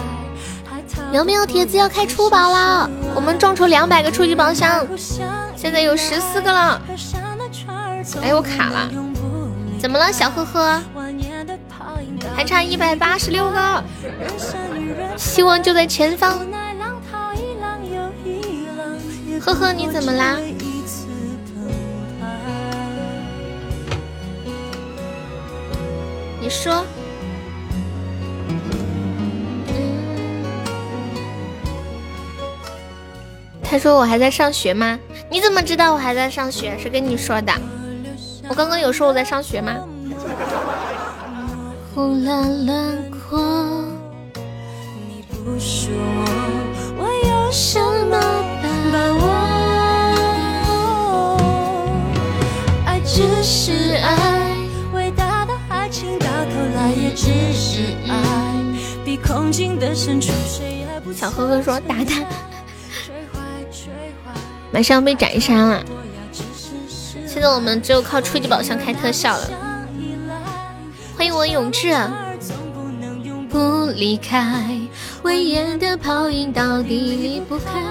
[1.12, 2.90] 有没有帖子要开初宝了？
[3.16, 4.86] 我们众筹两百个初级宝箱，
[5.56, 6.82] 现在有十四个了。
[8.22, 8.90] 哎，我卡了，
[9.80, 10.82] 怎么了，小呵呵？
[12.36, 13.84] 还差一百八十六个，
[15.18, 16.40] 希望就在前方。
[19.42, 20.38] 呵呵，你怎么啦？
[26.42, 26.86] 你说。
[33.70, 34.98] 他说我还在上学吗？
[35.30, 36.78] 你怎么知道我还在上学？
[36.78, 37.52] 是跟你说的。
[38.48, 39.76] 我刚刚有说我在上学吗？
[41.94, 42.74] 呼啦啦
[43.30, 43.38] 过，
[45.10, 45.92] 你不说，
[46.98, 48.18] 我有什么
[48.94, 49.24] 把握？
[52.86, 54.27] 爱只是爱，
[61.16, 62.26] 小呵呵说打他，
[64.72, 65.84] 马上要被斩杀了。
[67.26, 69.50] 现在我们只有靠初级宝箱开特效了。
[71.16, 71.96] 欢迎我永志。
[73.50, 74.78] 不离开，
[75.24, 77.82] 威严的泡影到底离不开。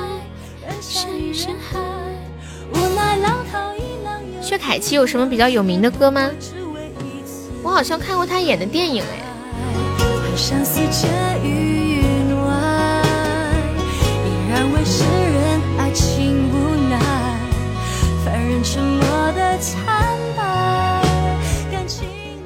[4.41, 6.31] 薛凯琪有什么比较有名的歌吗？
[7.63, 9.26] 我好像看过他演的电影哎。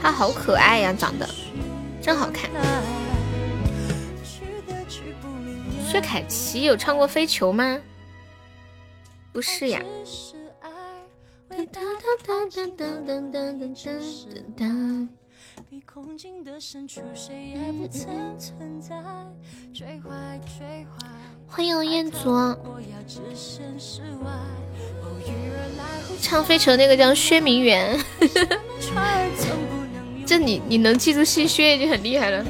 [0.00, 1.28] 他好可爱呀，长得
[2.00, 2.48] 真好看。
[5.84, 7.80] 薛凯琪有唱过《飞球》吗？
[9.32, 9.82] 不是呀。
[21.46, 22.18] 欢迎彦祖。
[26.20, 27.98] 唱《飞球》那个叫薛明媛。
[30.26, 32.44] 这你你能记住姓薛已经很厉害了。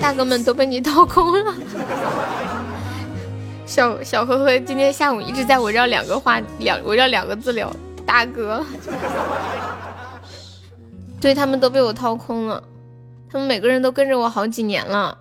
[0.00, 1.54] 大哥们都被你掏空了。
[3.66, 7.70] 小小呵呵今天下午一直在围绕两个话两围绕两个字聊
[8.06, 8.64] 大哥，
[11.20, 12.62] 对他们都被我掏空了，
[13.30, 15.18] 他们每个人都跟着我好几年了，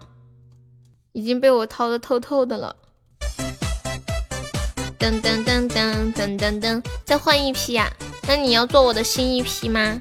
[1.11, 2.75] 已经被我掏的透透的了。
[4.99, 7.91] 噔噔噔噔噔噔噔，再换一批呀？
[8.27, 9.99] 那你要做我的新一批吗？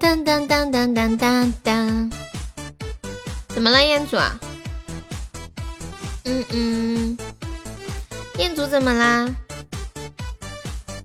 [0.00, 2.12] 噔噔噔噔噔噔噔，
[3.48, 4.38] 怎么了，彦祖啊？
[6.24, 7.18] 嗯嗯，
[8.38, 9.28] 彦祖怎么啦？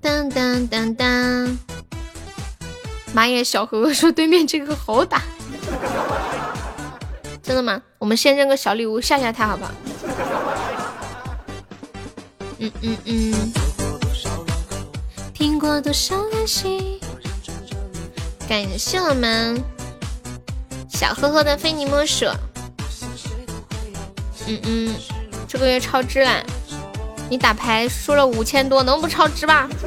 [0.00, 1.58] 当当当当！
[3.12, 5.22] 妈耶，小何哥说对面这个好打，
[7.42, 7.82] 真的吗？
[7.98, 9.72] 我们先扔个小礼物吓吓他，好不好？
[12.58, 13.52] 嗯嗯嗯。
[15.34, 17.00] 听过多少练习？
[18.48, 19.62] 感谢我们
[20.88, 22.26] 小呵呵的非你莫属。
[24.48, 24.94] 嗯嗯，
[25.46, 26.42] 这个月超支了，
[27.28, 29.68] 你打牌输了五千多，能不超支吗？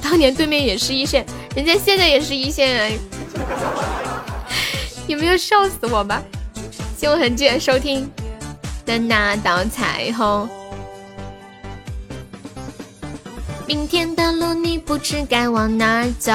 [0.00, 2.96] 当年对面也是一线，人家现在也是一线，
[5.08, 6.22] 有没有笑死我吧？
[6.96, 8.08] 谢我痕迹收听
[8.84, 10.48] 的那道彩虹。
[13.66, 16.32] 明天的路你不知该往哪走。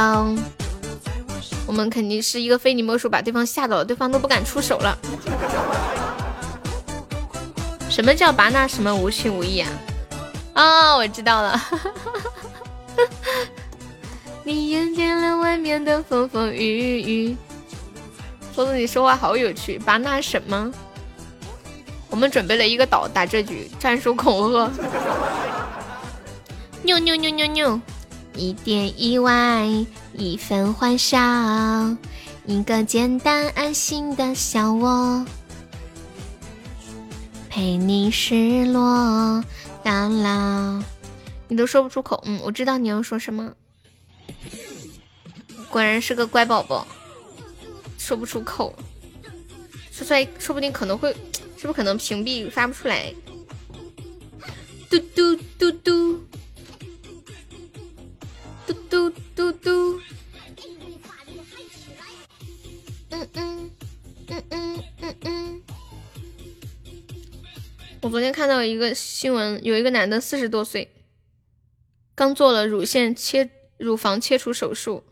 [1.66, 4.98] 我们肯定是一个非你莫属，把对方吓到了，对方都不敢出手了。
[8.01, 9.69] 什么叫拔那什么无情无义啊？
[10.53, 11.61] 啊，我知道了。
[14.43, 17.38] 你眼见了外面的风风雨雨。
[18.55, 19.77] 说子，你说话好有趣。
[19.77, 20.71] 拔那什么？
[22.09, 24.71] 我们准备了一个岛打这局，战术恐吓。
[26.81, 27.80] 牛牛牛牛牛，
[28.33, 29.67] 一点意外，
[30.13, 31.19] 一份欢笑，
[32.47, 35.23] 一个简单安心的小窝，
[37.51, 39.43] 陪你失落
[39.83, 40.81] 到老。
[41.49, 43.53] 你都说不出口，嗯，我知道你要说什么。
[45.69, 46.88] 果然是个乖宝宝，
[47.97, 48.73] 说不出口，
[49.91, 51.11] 说出来说不定可能会，
[51.57, 53.13] 是不是可能屏蔽发不出来？
[54.89, 56.25] 嘟嘟嘟嘟。
[58.65, 59.99] 嘟嘟嘟嘟，
[63.09, 63.71] 嗯嗯
[64.27, 65.60] 嗯嗯嗯嗯。
[68.01, 70.89] 我昨天看到一个新闻，有一个男的四十多岁，
[72.15, 73.47] 刚做了乳腺切
[73.77, 75.03] 乳房切除手术，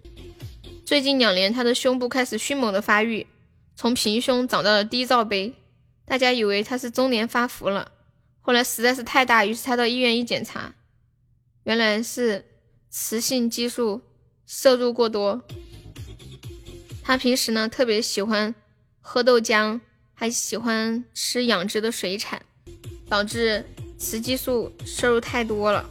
[0.84, 3.28] 最近两年他的胸部开始迅猛的发育，
[3.76, 5.54] 从平胸长到了低罩杯，
[6.04, 7.92] 大家以为他是中年发福了，
[8.42, 10.74] 后来实在是太大，于是他到医院一检查，
[11.64, 12.46] 原来是。
[12.92, 14.02] 雌性激素
[14.48, 15.44] 摄入过多，
[17.04, 18.56] 他平时呢特别喜欢
[19.00, 19.80] 喝豆浆，
[20.16, 22.42] 还喜欢吃养殖的水产，
[23.10, 23.66] 导致
[23.98, 25.90] 雌激素摄入太多了。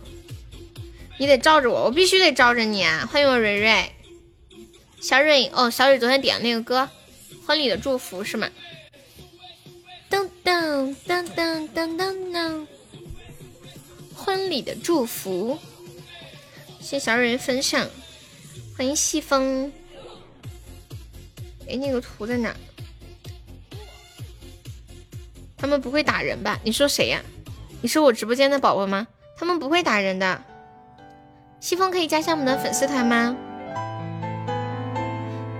[1.18, 3.04] 你得罩着我，我必须得罩着你啊！
[3.10, 3.90] 欢迎我蕊蕊，
[5.00, 6.88] 小蕊哦，小蕊昨天点的那个歌，
[7.44, 8.48] 婚礼的祝福是吗？
[10.08, 12.66] 噔噔噔噔噔噔噔，
[14.14, 15.58] 婚礼的祝福。
[16.80, 17.86] 谢小蕊分享，
[18.76, 19.72] 欢迎细风。
[21.68, 22.56] 哎，那个图在哪？
[25.58, 26.58] 他们不会打人吧？
[26.62, 27.20] 你说谁呀？
[27.80, 29.06] 你是我直播间的宝宝吗？
[29.36, 30.40] 他们不会打人的。
[31.60, 33.36] 西风可以加下我们的粉丝团吗？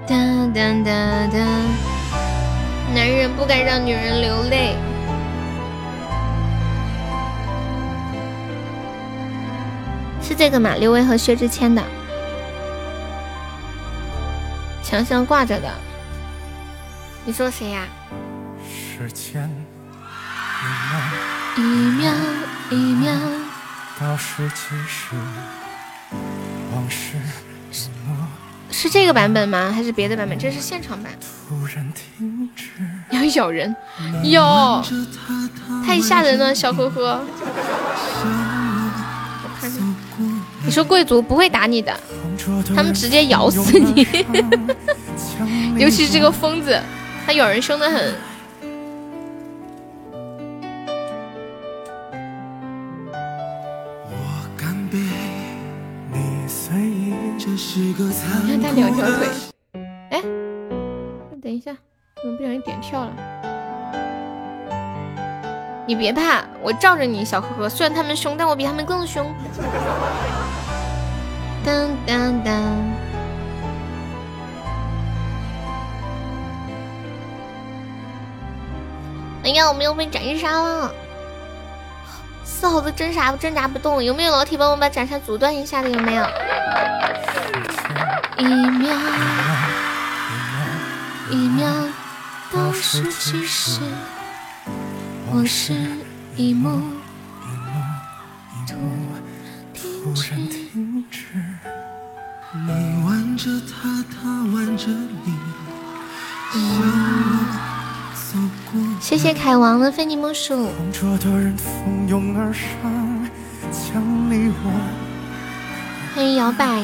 [0.06, 0.16] 哒
[0.54, 1.38] 哒哒哒，
[2.94, 4.76] 男人不该让女人流泪。
[10.22, 10.76] 是这个吗？
[10.78, 11.82] 刘维和薛之谦的，
[14.82, 15.68] 墙上挂着的。
[17.24, 17.86] 你说谁呀？
[18.66, 19.48] 时间
[21.58, 22.12] 一秒
[22.70, 23.12] 一秒
[23.98, 24.54] 倒数计
[24.86, 25.16] 时，
[26.72, 27.16] 往事
[28.70, 29.72] 是这个版本吗？
[29.74, 30.38] 还是别的版本？
[30.38, 31.12] 这是现场版。
[31.48, 32.64] 突然停止
[33.10, 33.74] 要咬人，
[34.22, 34.80] 哟，
[35.84, 37.20] 太吓人了，小呵呵。
[39.42, 39.68] 我看
[40.64, 41.92] 你说贵族不会打你的，
[42.76, 44.06] 他们直接咬死你。
[45.76, 46.80] 尤其是这个疯子，
[47.26, 48.14] 他咬人凶的很。
[57.58, 59.26] 你看他两条腿，
[60.10, 60.22] 哎，
[61.42, 61.76] 等一下，
[62.22, 63.12] 怎么不小心点跳了？
[65.84, 67.68] 你别怕，我罩着你，小呵呵。
[67.68, 69.26] 虽然他们凶，但我比他们更凶。
[71.64, 72.54] 当当当！
[79.42, 80.94] 哎呀，我们又被斩杀了，
[82.58, 84.02] 丝毫的挣扎挣扎不动。
[84.02, 85.88] 有没有老铁帮我把斩杀阻断一下的？
[85.88, 86.26] 有没有？
[88.36, 88.96] 一秒
[91.30, 91.70] 一秒
[92.52, 93.80] 倒数计时。
[95.30, 95.72] 往事
[96.34, 96.68] 一幕
[97.44, 99.14] 一幕
[99.74, 99.84] 突
[100.22, 101.20] 然停止，
[102.66, 105.36] 你挽着他，他挽着你，
[106.52, 106.88] 向我走
[107.28, 107.37] 过。
[109.00, 110.68] 谢谢凯王的非你莫属。
[116.14, 116.82] 欢迎摇摆。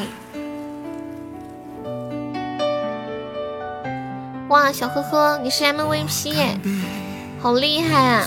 [4.47, 6.57] 哇，小呵呵，你是 MVP 耶！
[7.39, 8.25] 好厉害啊！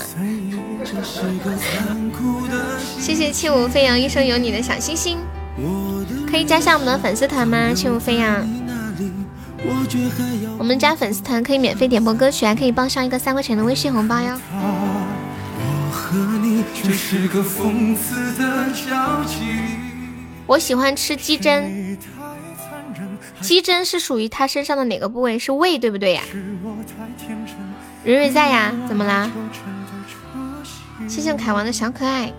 [2.99, 5.17] 谢谢轻舞飞扬，一生有你的小星星，
[6.29, 7.73] 可以加下我们的粉丝团吗？
[7.73, 8.47] 轻舞飞扬，
[10.57, 14.39] 我们加粉丝团可以免费点播歌曲，还可以报上一个三块钱的微信红包哟。
[20.45, 21.97] 我喜欢吃鸡胗，
[23.41, 25.37] 鸡胗是属于他身上的哪个部位？
[25.37, 26.23] 是胃对不对呀？
[28.03, 28.73] 蕊蕊在呀？
[28.87, 29.29] 怎么啦？
[31.07, 32.31] 谢谢凯王的小可爱。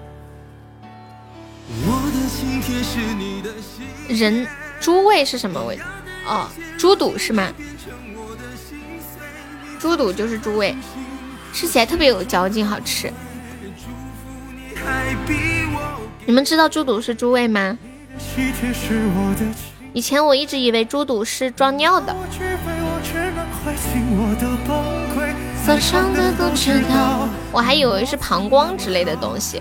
[4.08, 4.46] 人
[4.80, 5.78] 猪胃是什么胃？
[6.30, 7.52] 哦，猪肚是吗？
[9.80, 10.76] 猪肚就是猪胃，
[11.52, 13.12] 吃起来特别有嚼劲，好吃。
[16.24, 17.76] 你们知道猪肚是猪胃吗？
[19.92, 22.14] 以前我一直以为猪肚是装尿的。
[27.50, 29.60] 我还以为是膀胱之类的东西。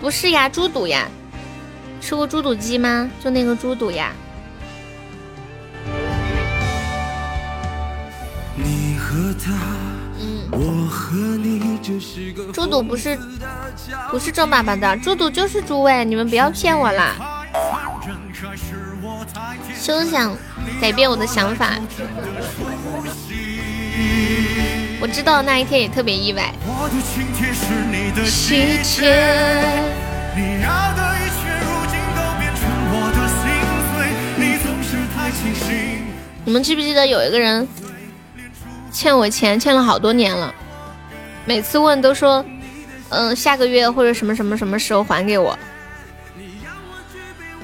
[0.00, 1.06] 不是呀，猪肚呀，
[2.00, 3.10] 吃过猪肚鸡吗？
[3.22, 4.12] 就那个猪肚呀。
[10.18, 10.50] 嗯
[12.54, 13.18] 猪肚不是
[14.10, 17.44] 不是正爸爸的，猪肚就是猪胃，你们不要骗我啦！
[19.80, 20.36] 休想
[20.80, 21.78] 改变我的想法。
[25.00, 26.52] 我知道那一天也特别意外。
[36.44, 37.66] 你们记不记得有一个人？
[38.90, 40.52] 欠我钱，欠了好多年了，
[41.44, 42.44] 每次问都说，
[43.10, 45.56] 嗯，下个月或者什么什么什么时候还给我。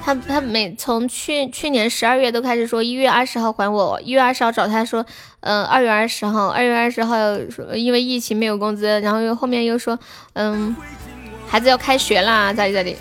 [0.05, 5.03] 他他每从去去年十二月都开始说一月二十号还我，一月二十号找他说，
[5.39, 7.17] 嗯，二月二十号，二月二十号
[7.49, 9.97] 说因为疫情没有工资，然后又后面又说，
[10.33, 10.75] 嗯，
[11.47, 12.95] 孩子要开学啦，咋地咋地。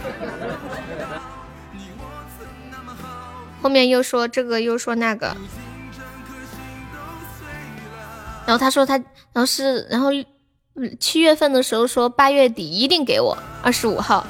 [3.61, 5.37] 后面又说这个又说那个。
[8.47, 10.09] 然后他说他，然后是，然后
[10.99, 14.27] 七月份的时候说八月底一定给我二十五号。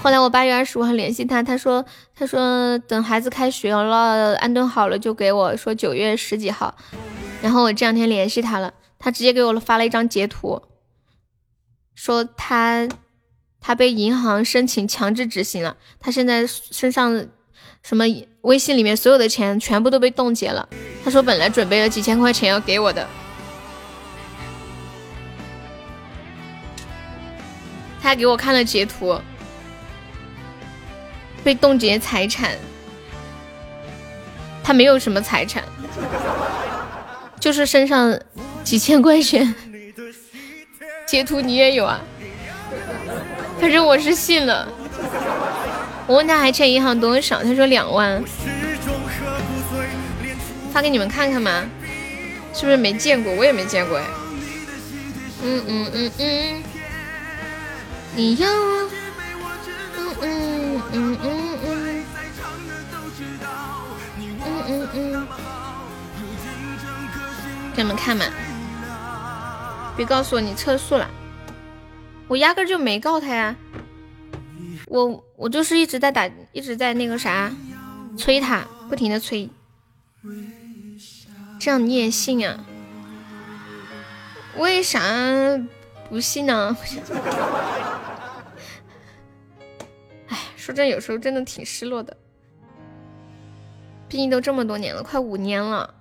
[0.00, 6.74] 后来我八月二十五号联系他，他说他说等孩子开学了安顿好了就给我说九月十几号。
[7.42, 10.62] 然后我这两天联系他了，他直接给我发了一张截图，
[11.94, 12.88] 说他
[13.60, 17.26] 他被银行申请强制执行了，他现在身上
[17.82, 18.04] 什么
[18.42, 20.68] 微信里面所有的钱全部都被冻结了。
[21.04, 23.06] 他说本来准备了几千块钱要给我的，
[28.00, 29.16] 他还给我看了截图，
[31.42, 32.56] 被冻结财产，
[34.62, 35.62] 他没有什么财产，
[37.40, 38.18] 就是身上
[38.62, 39.54] 几千块钱。
[41.06, 42.00] 截图你也有啊？
[43.60, 44.68] 反正我是信了。
[46.06, 48.22] 我问他还欠银行多少，他说两万。
[50.72, 51.64] 发给你们看看吗？
[52.54, 53.32] 是不是没见过？
[53.34, 54.04] 我也没见过哎。
[55.42, 56.62] 嗯嗯嗯嗯，
[58.16, 58.48] 你要
[60.22, 61.28] 嗯嗯嗯
[64.92, 65.26] 嗯，
[67.74, 68.24] 给你们看嘛，
[69.96, 71.08] 别告诉我你测速了。
[72.26, 73.56] 我压根就没告他呀，
[74.86, 77.50] 我我就是一直在打，一直在那个啥
[78.16, 79.48] 催他，不停的催，
[81.58, 82.58] 这样你也信啊？
[84.56, 85.00] 为啥
[86.10, 86.76] 不信呢？
[90.68, 92.14] 说真，有时候真的挺失落的。
[94.06, 95.94] 毕竟都这么多年了，快五年了，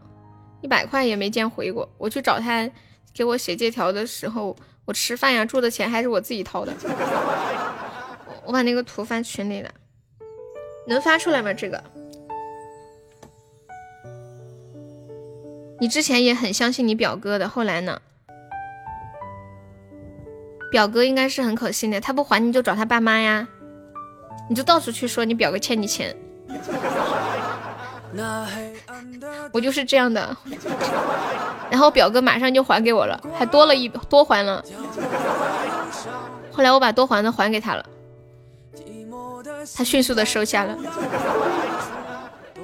[0.59, 1.89] 一百块也没见回过。
[1.97, 2.69] 我去找他
[3.13, 6.73] 给我写借条的时候，我吃饭呀、住的钱还是我自己掏的。
[8.43, 9.71] 我把那个图发群里了，
[10.85, 11.53] 能发出来吗？
[11.53, 11.81] 这个？
[15.79, 18.01] 你之前也很相信你表哥的，后来呢？
[20.69, 23.47] 表哥应该是很可信的，他不还你就找他爸妈呀，
[24.49, 26.15] 你就到处去说你表哥欠你钱。
[29.51, 30.35] 我就是这样的，
[31.69, 34.63] 然后表哥马上就还给我了，还多了一多还了。
[36.51, 37.85] 后来我把多还的还给他了，
[39.75, 40.75] 他迅速的收下了。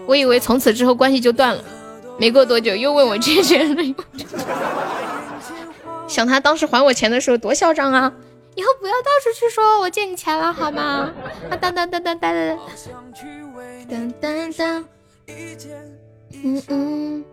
[0.08, 1.64] 我以为从此之后关系就断了。
[2.18, 3.84] 没过多久，又问我借钱了。
[6.08, 8.12] 想他当时还我钱的时候多嚣张啊！
[8.56, 11.12] 以后不要到处去说我借你钱了，好吗？
[11.50, 14.86] 啊当当当当当当当当，
[16.44, 17.26] 嗯嗯。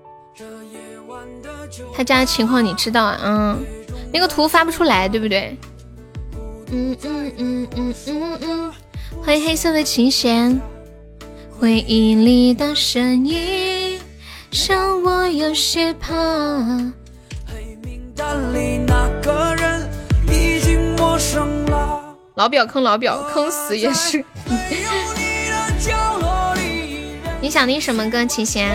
[1.95, 3.21] 他家的情况你知道啊？
[3.23, 3.63] 嗯，
[4.13, 5.57] 那个图发不出来，对不对？
[6.73, 8.73] 嗯嗯嗯嗯嗯嗯。
[9.23, 10.59] 欢迎黑色的琴弦，
[11.59, 14.01] 回忆里的身影，
[14.69, 16.15] 让我有些怕。
[17.47, 19.70] 黑名单里那个人。
[22.35, 24.25] 老表坑老表坑死也是。
[27.41, 28.71] 你想听什么歌，琴弦？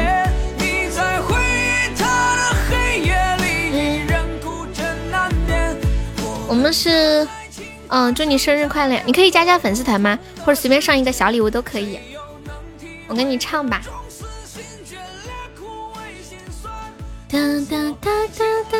[6.48, 7.28] 我们是，
[7.90, 9.02] 嗯，祝你生日快乐！
[9.06, 10.18] 你可以加加粉丝团吗？
[10.46, 12.00] 或者随便上一个小礼物都可以。
[13.08, 13.82] 我给你唱吧。
[17.28, 18.78] 哒哒哒哒哒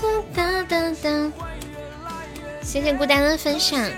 [0.00, 1.51] 哒哒哒哒。
[2.62, 3.90] 谢谢孤单的分享。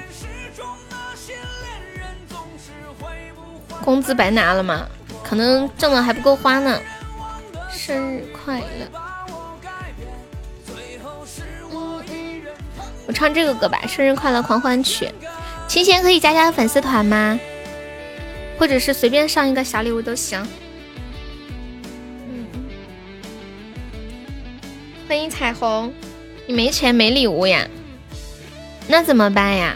[3.83, 4.87] 工资白拿了吗？
[5.23, 6.81] 可能挣的还不够花呢。
[7.71, 8.91] 生日快乐。
[13.07, 15.09] 我唱这个歌吧，生日快乐狂欢曲。
[15.69, 17.39] 琴弦可以加加粉丝团吗？
[18.59, 20.41] 或者是随便上一个小礼物都行。
[22.29, 22.47] 嗯，
[25.07, 25.93] 欢迎彩虹，
[26.47, 27.69] 你没钱没礼物呀？
[28.87, 29.75] 那怎么办呀？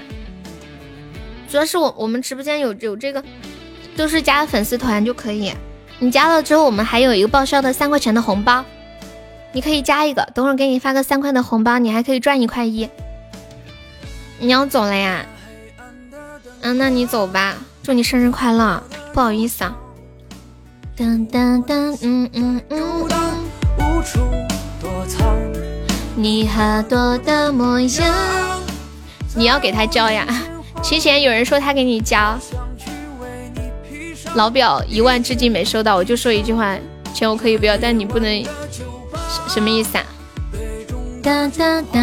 [1.51, 3.25] 主要是我我们直播间有有这个，
[3.97, 5.53] 就是加粉丝团就可以。
[5.99, 8.65] 你加了之后，我们还有一个报销的三块钱的红包，
[9.53, 12.89] 你可以加一个，等会儿给你发个三块的红包，你还可以赚一块一。
[14.39, 15.25] 你要走了呀？
[16.61, 17.57] 嗯，那你走吧。
[17.83, 18.83] 祝你生日快乐！
[19.15, 19.75] 不好意思啊。
[20.95, 23.09] 当当当，嗯嗯嗯。
[26.15, 28.68] 你好多的模样。
[29.39, 30.27] 你要给他交呀？
[30.83, 32.37] 提前有人说他给你交。
[34.35, 36.77] 老表一万至今没收到，我就说一句话：
[37.15, 38.45] 钱我可以不要，但你不能。
[39.49, 40.05] 什么意思啊？
[41.23, 42.01] 哒哒哒。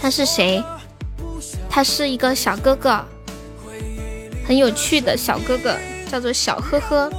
[0.00, 0.62] 他是谁？
[1.70, 3.02] 他是一个小哥哥，
[4.46, 5.74] 很有趣的小哥哥，
[6.12, 7.10] 叫做小呵呵。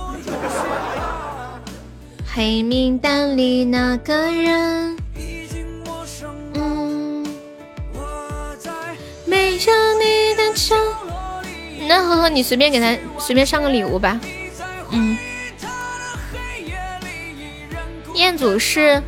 [2.34, 4.96] 黑名单里那个人，
[9.26, 10.44] 没有你的
[11.88, 14.20] 那呵呵，你随便给他随便上个礼物吧。
[14.92, 15.18] 嗯，
[18.16, 19.02] 彦祖是。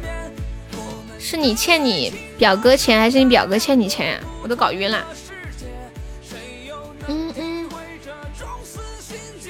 [1.19, 4.19] 是你欠你表哥钱，还是你表哥欠你钱呀？
[4.41, 5.05] 我都搞晕了。
[7.07, 7.69] 嗯嗯，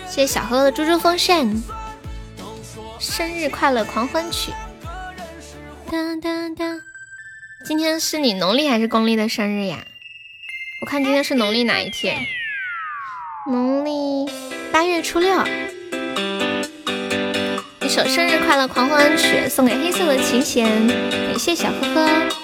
[0.10, 1.62] 谢谢小何的猪猪风扇，
[3.00, 4.52] 生日快乐狂欢曲。
[5.92, 6.82] 当当当，
[7.64, 9.86] 今天是你农历还是公历的生日呀？
[10.80, 12.16] 我看今天是农历哪一天？
[13.48, 14.32] 农历
[14.72, 15.44] 八月初六。
[17.82, 22.37] 一首生日快乐狂欢曲送给黑色的琴弦，感谢小呵呵。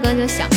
[0.00, 0.48] 哥就想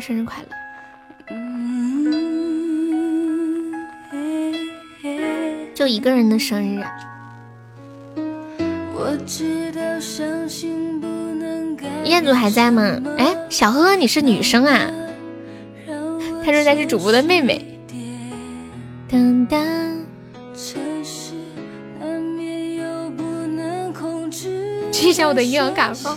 [0.00, 0.48] 生日快乐。
[5.74, 6.90] 就一个人的生日啊。
[12.04, 13.00] 彦祖还在吗？
[13.18, 14.90] 哎，小呵呵，你是女生啊？
[16.44, 17.78] 他说他是主播的妹妹。
[19.08, 19.60] 当当。
[24.90, 26.16] 记一下我的银行卡号。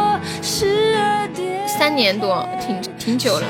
[1.81, 3.47] 三年多，挺挺久了。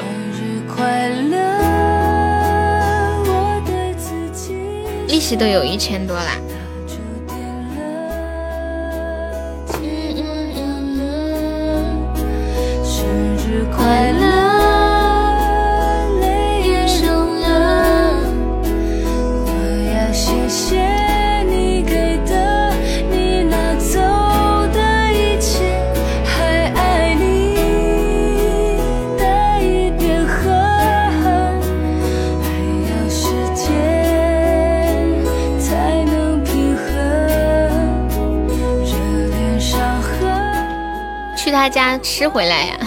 [5.09, 6.31] 利息都有一千多啦。
[12.85, 14.50] 生日快乐。
[41.61, 42.79] 他家吃回来呀？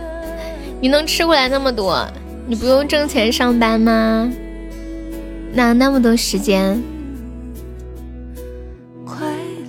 [0.80, 2.08] 你能吃回来那么多？
[2.46, 4.32] 你不用挣钱上班吗？
[5.52, 6.82] 哪那么多时间？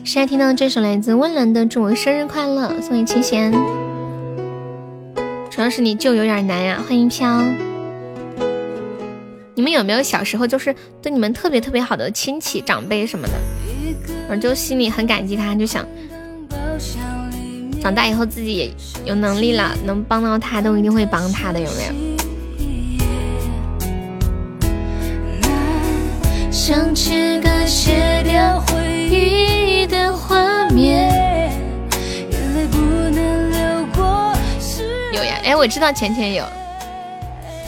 [0.05, 3.51] 现在听到这首来自温岚的《祝我生日快乐》，送给清闲。
[5.49, 6.81] 主要是你舅有点难呀。
[6.87, 7.43] 欢迎飘。
[9.53, 13.33] 你们有没有小时候就是对你们特别特别好的亲戚长辈什么的，
[14.29, 15.85] 我就心里很感激他，就想。
[17.81, 18.75] 长大以后自己
[19.05, 21.93] 有能力了，能帮到他都一定会帮他的，有没有？
[35.13, 36.43] 有呀，哎，我知道钱钱有，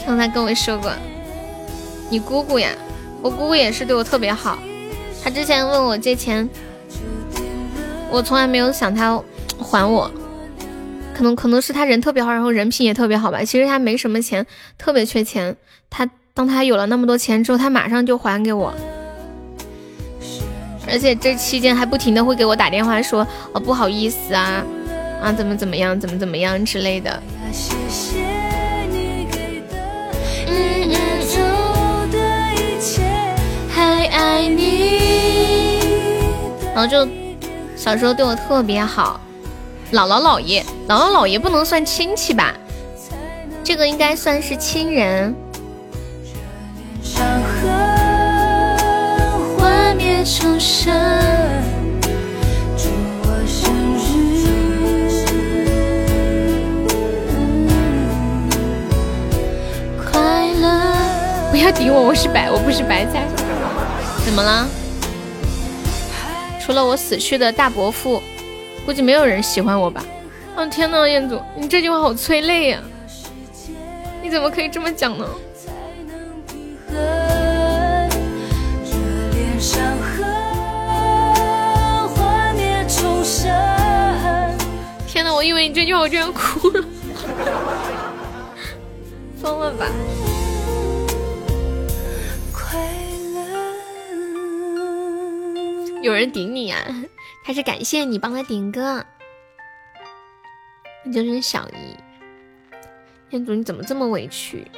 [0.04, 0.92] 听他跟我说过。
[2.10, 2.68] 你姑姑呀，
[3.22, 4.58] 我姑姑也是对我特别好，
[5.24, 6.48] 她之前问我借钱，
[8.10, 9.18] 我从来没有想她。
[9.62, 10.10] 还我，
[11.14, 13.44] 可能可能是他人特别好，然后人品也特别好吧。
[13.44, 14.44] 其实他没什么钱，
[14.76, 15.56] 特别缺钱。
[15.88, 18.72] 他当他有了那么多钱之后，他马上就还给我，
[20.90, 24.64] 而且这期间还不停的会给我打电话说，哦不好意思啊，
[25.22, 27.22] 啊怎么怎么样，怎么怎么样之类的。
[36.74, 37.06] 然后就
[37.76, 39.20] 小时候对我特别好。
[39.92, 42.54] 姥姥姥爷，姥姥姥爷不能算亲戚吧？
[43.62, 45.34] 这个应该算是亲人。
[60.10, 60.94] 快乐，
[61.50, 63.26] 不要顶我，我是白，我不是白菜。
[64.24, 64.66] 怎么了？
[66.64, 68.22] 除了我死去的大伯父。
[68.84, 70.04] 估计没有人喜欢我吧？
[70.54, 72.82] 哦天呐，彦祖，你这句话好催泪呀！
[74.22, 75.26] 你怎么可以这么讲呢？
[85.06, 86.84] 天呐，我以为你这句话我居然哭了，
[89.40, 89.86] 疯了吧？
[96.02, 96.76] 有人顶你呀？
[97.44, 99.04] 还是感谢你帮他点歌，
[101.04, 101.96] 你就是小姨。
[103.30, 104.70] 彦祖，你怎么这么委屈？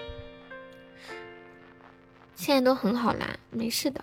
[2.37, 4.01] 现在都很好啦，没事的。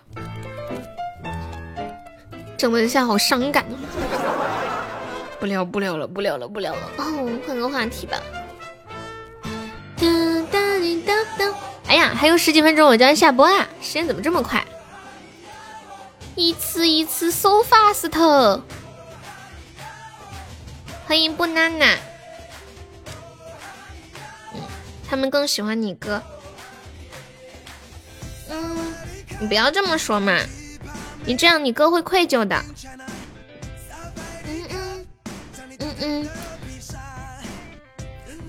[2.56, 3.64] 整的一下好伤感。
[5.40, 6.80] 不聊不聊了，不聊了，不聊了。
[6.98, 8.16] 哦，换个话题吧。
[9.96, 10.06] 哒
[10.52, 11.52] 哒滴哒哒。
[11.88, 14.64] 哎呀，还有十几分钟我就要下播啦，时间怎么这么快？
[16.34, 18.62] 一次一次，so fast。
[21.06, 21.94] 欢迎布娜娜。
[24.54, 24.60] 嗯，
[25.08, 26.22] 他们更喜欢你哥。
[28.50, 28.94] 嗯，
[29.40, 30.38] 你不要这么说嘛，
[31.26, 32.56] 你这样你哥会愧疚的。
[34.46, 35.06] 嗯嗯
[35.78, 36.28] 嗯嗯，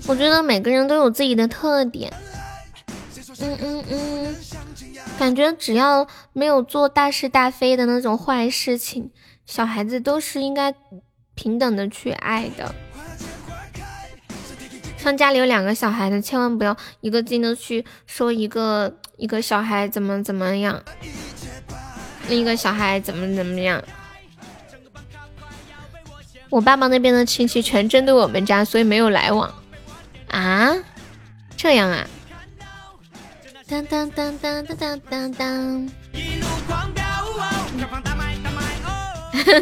[0.06, 2.10] 我觉得每个人都有自己的特点。
[3.40, 4.36] 嗯嗯嗯。
[5.18, 9.10] 感觉只要没有做大是大非的那种坏事情，
[9.46, 10.74] 小孩子都是应该
[11.34, 12.74] 平等的去爱的。
[14.98, 20.82] 像家里有两个小孩子，千万不要一个劲的去说一个一个小孩怎么怎么样，
[22.28, 23.82] 另一个小孩怎么怎么样。
[26.50, 29.52] 我爸爸那边的亲戚全针对我们家，所以没有来往。
[30.28, 30.74] 啊，
[31.56, 32.06] 这样啊？
[33.66, 35.90] 当当当当当当当当。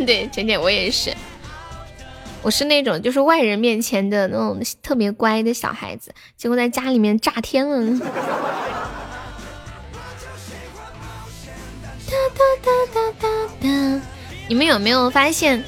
[0.04, 1.14] 对，浅浅我也是，
[2.42, 7.98] 我是那种就是外人面前的那种特别乖的小孩子，结果在家里面炸天了。
[12.06, 13.28] 哒哒哒哒哒
[13.60, 14.00] 哒。
[14.48, 15.62] 你们有没有发现，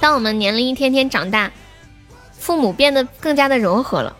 [0.00, 1.52] 当我们年龄一天天长大，
[2.32, 4.16] 父母变得更加的柔和了。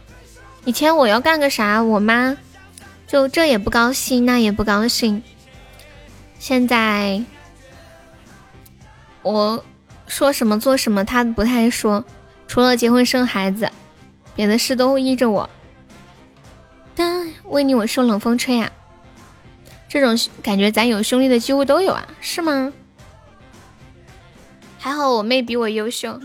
[0.64, 2.36] 以前我要干个啥，我妈
[3.06, 5.22] 就这也不高兴，那也不高兴。
[6.38, 7.22] 现在
[9.22, 9.64] 我
[10.06, 12.04] 说什么做什么，他不太说，
[12.46, 13.70] 除了结婚生孩子，
[14.34, 15.48] 别的事都依着我。
[16.94, 18.70] 但为你我受冷风吹啊，
[19.88, 22.72] 这种感觉咱有兄弟的几乎都有啊，是吗？
[24.78, 26.20] 还好我妹比我优秀，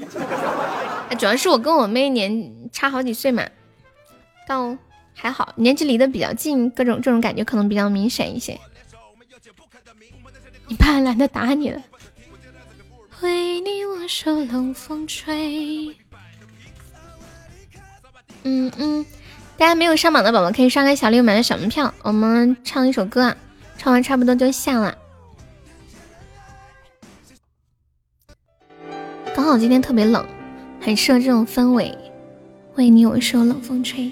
[1.17, 3.43] 主要是我跟我妹年差好几岁嘛，
[4.47, 4.77] 倒
[5.22, 8.59] 还好，年纪离得比较近，各种这种感觉可能比较明显一些。
[10.67, 11.80] 你爸懒得打你了。
[13.22, 15.95] 为你我受冷风吹。
[18.41, 19.06] 嗯嗯，
[19.58, 23.38] 大家没有上榜的宝宝可以刷个小礼物买个小门票，我们唱一首歌啊，
[23.77, 24.98] 唱完差不多就下了。
[29.35, 30.25] 刚好今天特别冷，
[30.82, 31.95] 很适合这种氛围。
[32.74, 34.11] 为你我受冷风吹，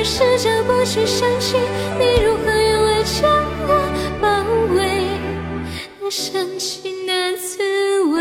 [0.00, 1.58] 会试着不去想起
[1.98, 3.30] 你如何用爱将
[3.68, 3.68] 我
[4.18, 4.26] 包
[4.74, 5.04] 围，
[6.00, 8.16] 那深情的滋味。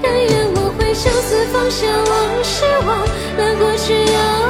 [0.00, 2.98] 但愿我会就此放下往事，忘
[3.36, 4.48] 了过去有。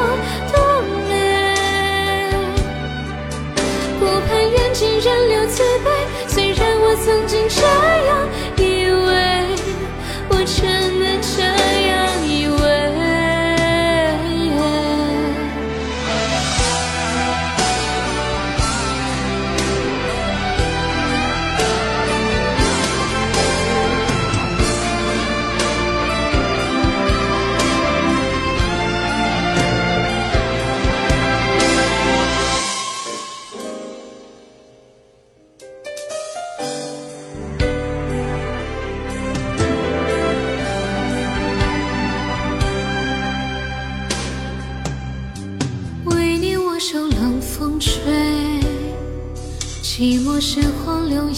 [5.01, 5.91] 人留慈悲，
[6.27, 7.49] 虽然我曾经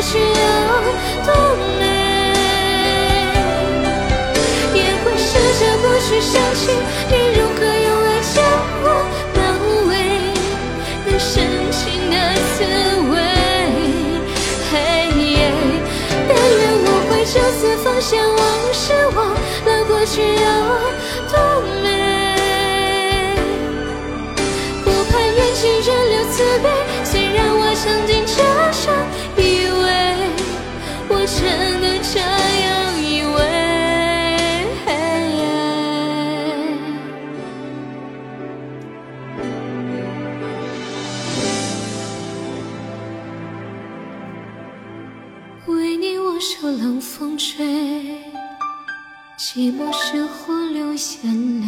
[0.00, 0.24] 需要
[1.26, 1.34] 多
[1.80, 1.82] 美
[4.72, 6.70] 也会试着不去想起
[7.10, 8.36] 你如何用爱将
[8.84, 8.86] 我
[9.34, 9.36] 包
[9.88, 9.92] 围
[11.04, 12.14] 那深情的
[12.54, 12.56] 滋
[13.10, 13.12] 味
[14.70, 14.72] 嘿
[15.32, 15.36] 耶
[16.28, 18.38] 但愿我会就此放下往
[18.72, 20.46] 事忘了过去有
[21.28, 21.34] 多
[21.82, 23.34] 美
[24.84, 26.70] 不盼缘尽仍留慈悲
[27.02, 28.17] 虽然我曾经
[47.58, 47.66] 风吹，
[49.36, 51.66] 寂寞时候流眼泪。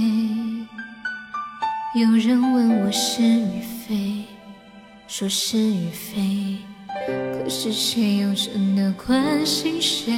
[2.01, 4.25] 有人问我是与非，
[5.09, 6.59] 说是与非，
[7.43, 8.19] 可是谁？
[8.19, 10.15] 又真的关心谁？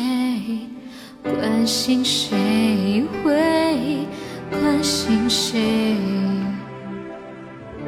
[1.23, 3.02] 关心谁？
[3.25, 4.07] 会
[4.51, 5.97] 关心谁？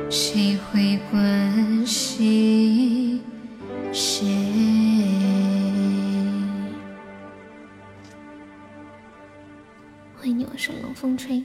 [0.09, 0.57] 谁？
[0.73, 3.21] 会关心
[3.93, 4.54] 谁？
[10.57, 11.43] 是冷风吹。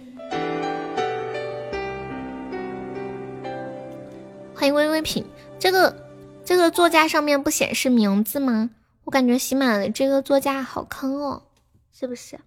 [4.54, 5.26] 欢迎微微品，
[5.58, 5.96] 这个
[6.44, 8.70] 这个作家上面不显示名字吗？
[9.06, 11.44] 我感觉喜马的这个作家好坑哦，
[11.98, 12.40] 是不是？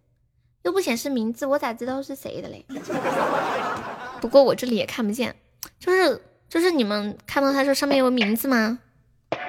[0.62, 2.64] 又不显示名字，我咋知道是谁的嘞？
[4.20, 5.34] 不过我这里也看不见。
[5.80, 8.78] 就是就是你们看到他说上面有名字吗？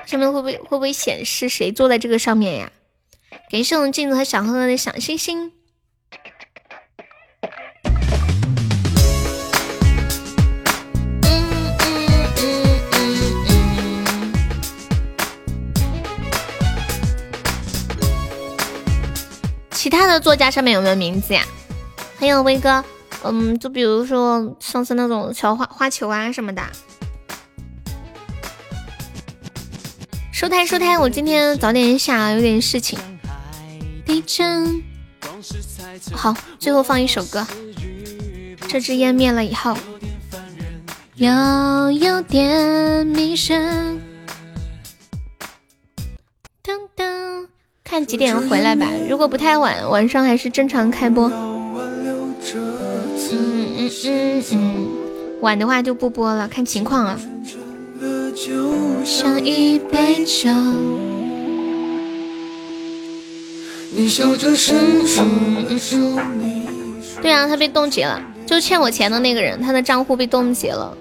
[0.06, 2.72] 上面会不会会不会显示谁坐在这个上面呀？
[3.52, 5.52] 感谢我们镜子和小呵呵的小星星。
[19.84, 21.46] 其他的作家上面有没有名字呀？
[22.18, 22.82] 还有威哥。
[23.22, 26.62] 嗯，就比如说上次那种小花花球啊什么的。
[30.32, 32.98] 收台收台，我今天早点下，有点事情。
[34.06, 34.82] 地震。
[36.14, 37.46] 好，最后放一首歌。
[38.70, 39.78] 这支烟灭了以后，
[41.16, 44.02] 要有点迷神。
[47.84, 48.88] 看几点回来吧。
[49.10, 51.30] 如果不太晚，晚上还是正常开播。
[51.30, 52.34] 嗯
[53.30, 54.88] 嗯嗯，
[55.42, 57.20] 晚的话就不播了，看情况啊。
[59.04, 60.50] 像一杯酒。
[67.22, 70.98] 对啊，他被冻结了，就欠我钱的那个人，他的账户被冻结了。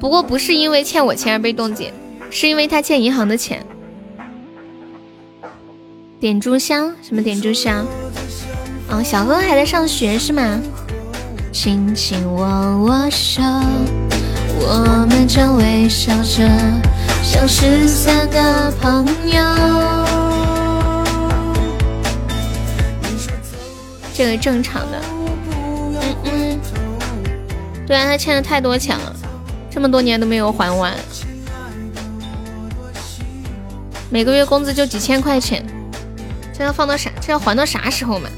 [0.00, 1.92] 不过不是因为欠我钱而被冻结，
[2.30, 3.64] 是因为他欠银行的钱。
[6.24, 6.90] 点炷香？
[7.02, 7.84] 什么点炷香？
[8.88, 10.58] 哦，小哥还在上学是吗？
[11.52, 12.46] 轻轻握
[12.78, 13.42] 握手，
[14.58, 16.48] 我们正微笑着，
[17.22, 19.42] 像失散的朋友。
[24.14, 26.60] 这个正常的，嗯嗯，
[27.86, 29.14] 对啊，他欠了太多钱了，
[29.70, 30.94] 这么多年都没有还完，
[34.08, 35.62] 每个月工资就几千块钱，
[36.56, 37.10] 这要放到啥？
[37.20, 38.28] 这要还到啥时候嘛？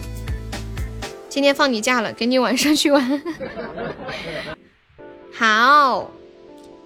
[1.28, 3.22] 今天放你假了，给你晚上去玩。
[5.38, 6.10] 好，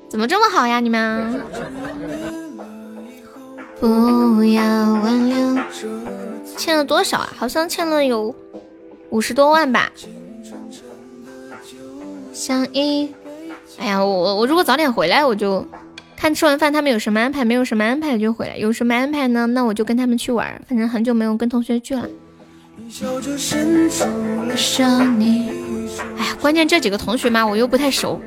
[0.08, 0.80] 怎么这么好呀？
[0.80, 1.40] 你们
[3.78, 5.62] 不要挽留。
[6.58, 7.32] 欠了多少啊？
[7.38, 8.34] 好像欠了有
[9.10, 9.92] 五十多万吧。
[12.32, 13.14] 相依。
[13.78, 15.64] 哎呀，我我如果早点回来，我就
[16.20, 18.54] 看吃完饭他们有什么安排，没有什么安排就回来。
[18.58, 19.46] 有什么安排呢？
[19.46, 20.60] 那我就跟他们去玩。
[20.68, 22.06] 反正很久没有跟同学聚了。
[26.18, 28.20] 哎呀，关键这几个同学嘛，我又不太熟。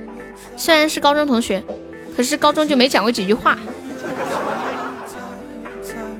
[0.57, 1.63] 虽然是高中同学，
[2.17, 3.55] 可是高中就没讲过几句话。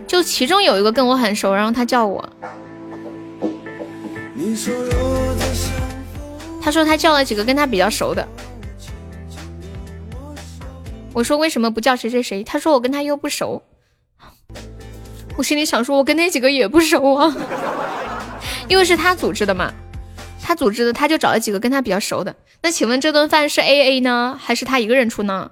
[0.06, 2.24] 就其中有一个跟我很熟，然后他叫我，
[6.62, 8.28] 他说他叫了几个跟他比较熟的。
[11.14, 12.44] 我说为什么不叫谁谁谁？
[12.44, 13.62] 他说我跟他又不熟。
[15.38, 17.36] 我心里想说，我跟那几个也不熟啊。
[18.68, 19.72] 因为是他组织的嘛，
[20.42, 22.36] 他组织的，他就找了几个跟他比较熟的。
[22.62, 25.52] 那请问这顿饭是 A A 呢，还是他一个人出呢？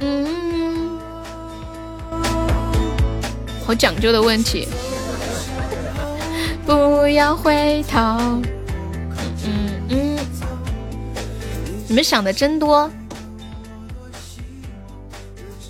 [0.00, 0.98] 嗯，
[3.64, 4.68] 好讲究的问题。
[6.66, 7.98] 不要回头。
[8.00, 8.42] 嗯
[9.46, 9.73] 嗯，
[11.88, 12.90] 你们想的真多。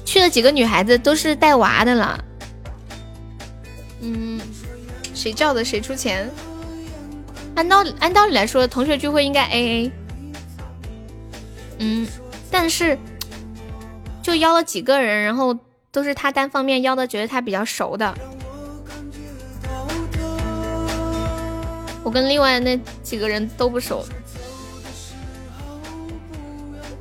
[0.05, 2.25] 去了几个女孩子，都是带娃的了。
[4.01, 4.41] 嗯。
[5.15, 6.31] 谁叫的谁出钱？
[7.55, 9.93] 按道理按道理来说，同学聚会应该 A A。
[11.79, 12.07] 嗯，
[12.51, 12.99] 但是
[14.23, 15.57] 就邀了几个人，然后
[15.91, 18.13] 都是他单方面邀的，觉得他比较熟的。
[22.03, 24.05] 我跟另外那几个人都不熟。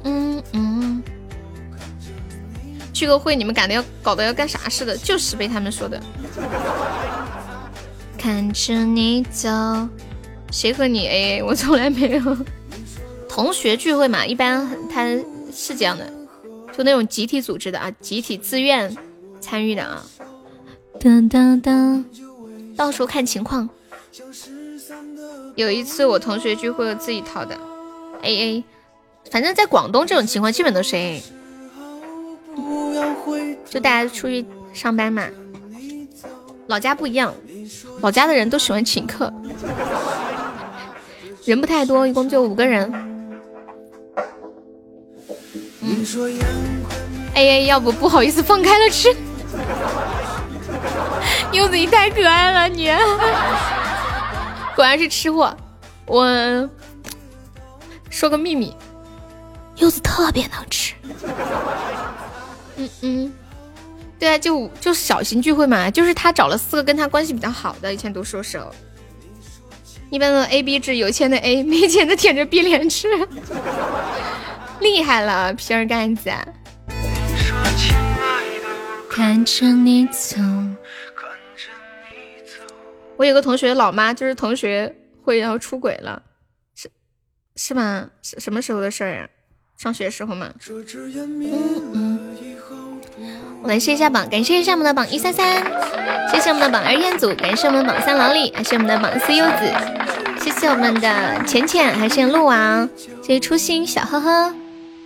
[0.03, 1.03] 嗯嗯，
[2.93, 6.01] 聚个会你们赶的要搞得要干啥似的，就是被他们说的。
[8.17, 9.49] 看着你走，
[10.51, 11.43] 谁和你 AA？
[11.45, 12.37] 我从来没有。
[13.27, 15.05] 同学聚会嘛，一般他
[15.51, 16.05] 是这样的，
[16.77, 18.95] 就那种集体组织的啊，集体自愿
[19.41, 20.03] 参与的啊。
[20.99, 22.05] 噔噔噔，
[22.77, 23.67] 到时候看情况。
[25.55, 27.57] 有一次我同学聚会，我自己掏的
[28.21, 28.63] A A，
[29.31, 31.23] 反正在广东这种情况基本都是 A，
[33.69, 35.27] 就大家出去上班嘛。
[36.67, 37.33] 老家不一样，
[38.01, 39.31] 老家的人都喜欢请客，
[41.45, 42.91] 人不太多，一共就五个人。
[45.81, 46.05] 嗯
[47.33, 49.09] ，A A，要不不好意思放开了吃。
[51.51, 52.89] 柚子你太可爱了，你
[54.75, 55.55] 果然是吃货。
[56.05, 56.69] 我
[58.09, 58.75] 说个秘密，
[59.83, 60.93] 柚子特别能吃。
[62.77, 63.33] 嗯嗯，
[64.17, 68.73] 对啊，就就小型聚会嘛，就是他找了四个跟他关系比较好的，以前读书时候。
[70.09, 73.09] 一般的 A B 制，有钱的 A， 没钱的舔着 B 脸吃。
[74.79, 76.31] 厉害了，皮儿干子。
[79.09, 80.37] 看着你走。
[83.17, 86.23] 我有个同学老妈就是同学会，然后出轨了，
[86.73, 86.89] 是
[87.57, 88.09] 是吗？
[88.21, 89.29] 什什么时候的事儿呀？
[89.77, 90.49] 上学时候嘛？
[90.69, 92.19] 嗯嗯。
[93.61, 95.63] 我来谢一下榜，感谢一下我们的榜一三三，
[96.31, 99.73] 谢谢我们的榜二彦祖，感谢我们的榜三老李，感谢我们的榜四柚子，
[100.41, 102.89] 谢谢我们的浅浅，还是鹿王，
[103.21, 104.53] 谢谢初心小呵呵，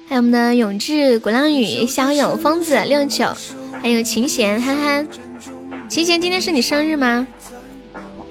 [0.07, 3.27] 还有我们的永志、鼓浪屿、小友、疯子六九，
[3.81, 5.07] 还有琴弦、憨憨，
[5.87, 7.27] 琴弦今天是你生日吗？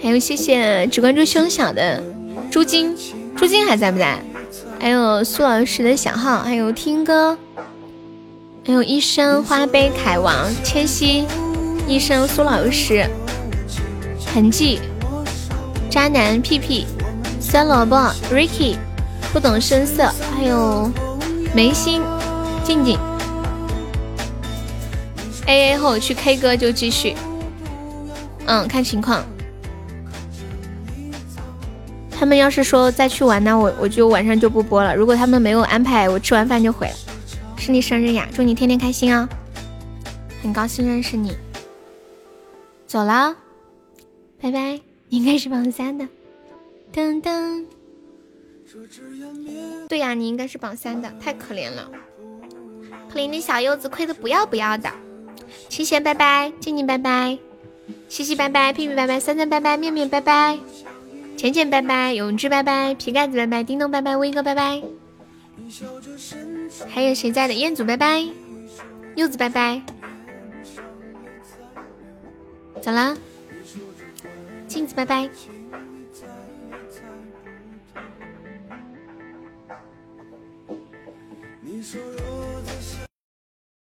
[0.03, 2.03] 还有谢谢只关注胸小的
[2.51, 2.97] 朱金，
[3.37, 4.19] 朱金还在不在？
[4.79, 7.37] 还有苏老师的小号，还有听歌，
[8.65, 11.27] 还有医生花呗凯王千玺，
[11.89, 13.09] 医生苏老师，
[14.33, 14.81] 痕迹，
[15.91, 16.87] 渣男屁屁，
[17.41, 17.97] 酸萝卜
[18.31, 18.77] Ricky，
[19.33, 20.91] 不懂声色，还有
[21.53, 22.01] 眉心
[22.63, 22.99] 静静
[25.47, 27.17] ，A A 后去 K 歌就继续，
[28.47, 29.25] 嗯，看情况。
[32.19, 34.97] 他们要是说再去玩，那我我就晚上就不播了。
[34.97, 36.95] 如果他们没有安排，我吃完饭就回了。
[37.59, 39.29] 是你生日呀，祝你天天开心哦！
[40.43, 41.37] 很高兴认识你。
[42.87, 43.37] 走了，
[44.41, 44.81] 拜拜。
[45.09, 46.07] 你应该是榜三的。
[46.93, 47.65] 噔噔。
[49.89, 51.91] 对呀，你应该是榜三的，太可怜了，
[53.09, 54.91] 可怜的小柚子，亏的不要不要的。
[55.69, 57.39] 琴弦拜拜，静静拜拜，
[58.09, 60.59] 西西拜拜，屁屁拜拜，三三拜拜，面面拜拜。
[61.37, 64.83] 浅浅拜拜，永志拜拜，皮盖子拜拜，叮咚拜拜，威哥拜拜，
[66.89, 67.55] 还有谁在的？
[67.55, 68.27] 彦祖拜拜，
[69.15, 69.83] 柚子拜拜，
[72.81, 73.17] 走啦，
[74.67, 75.29] 镜子拜拜。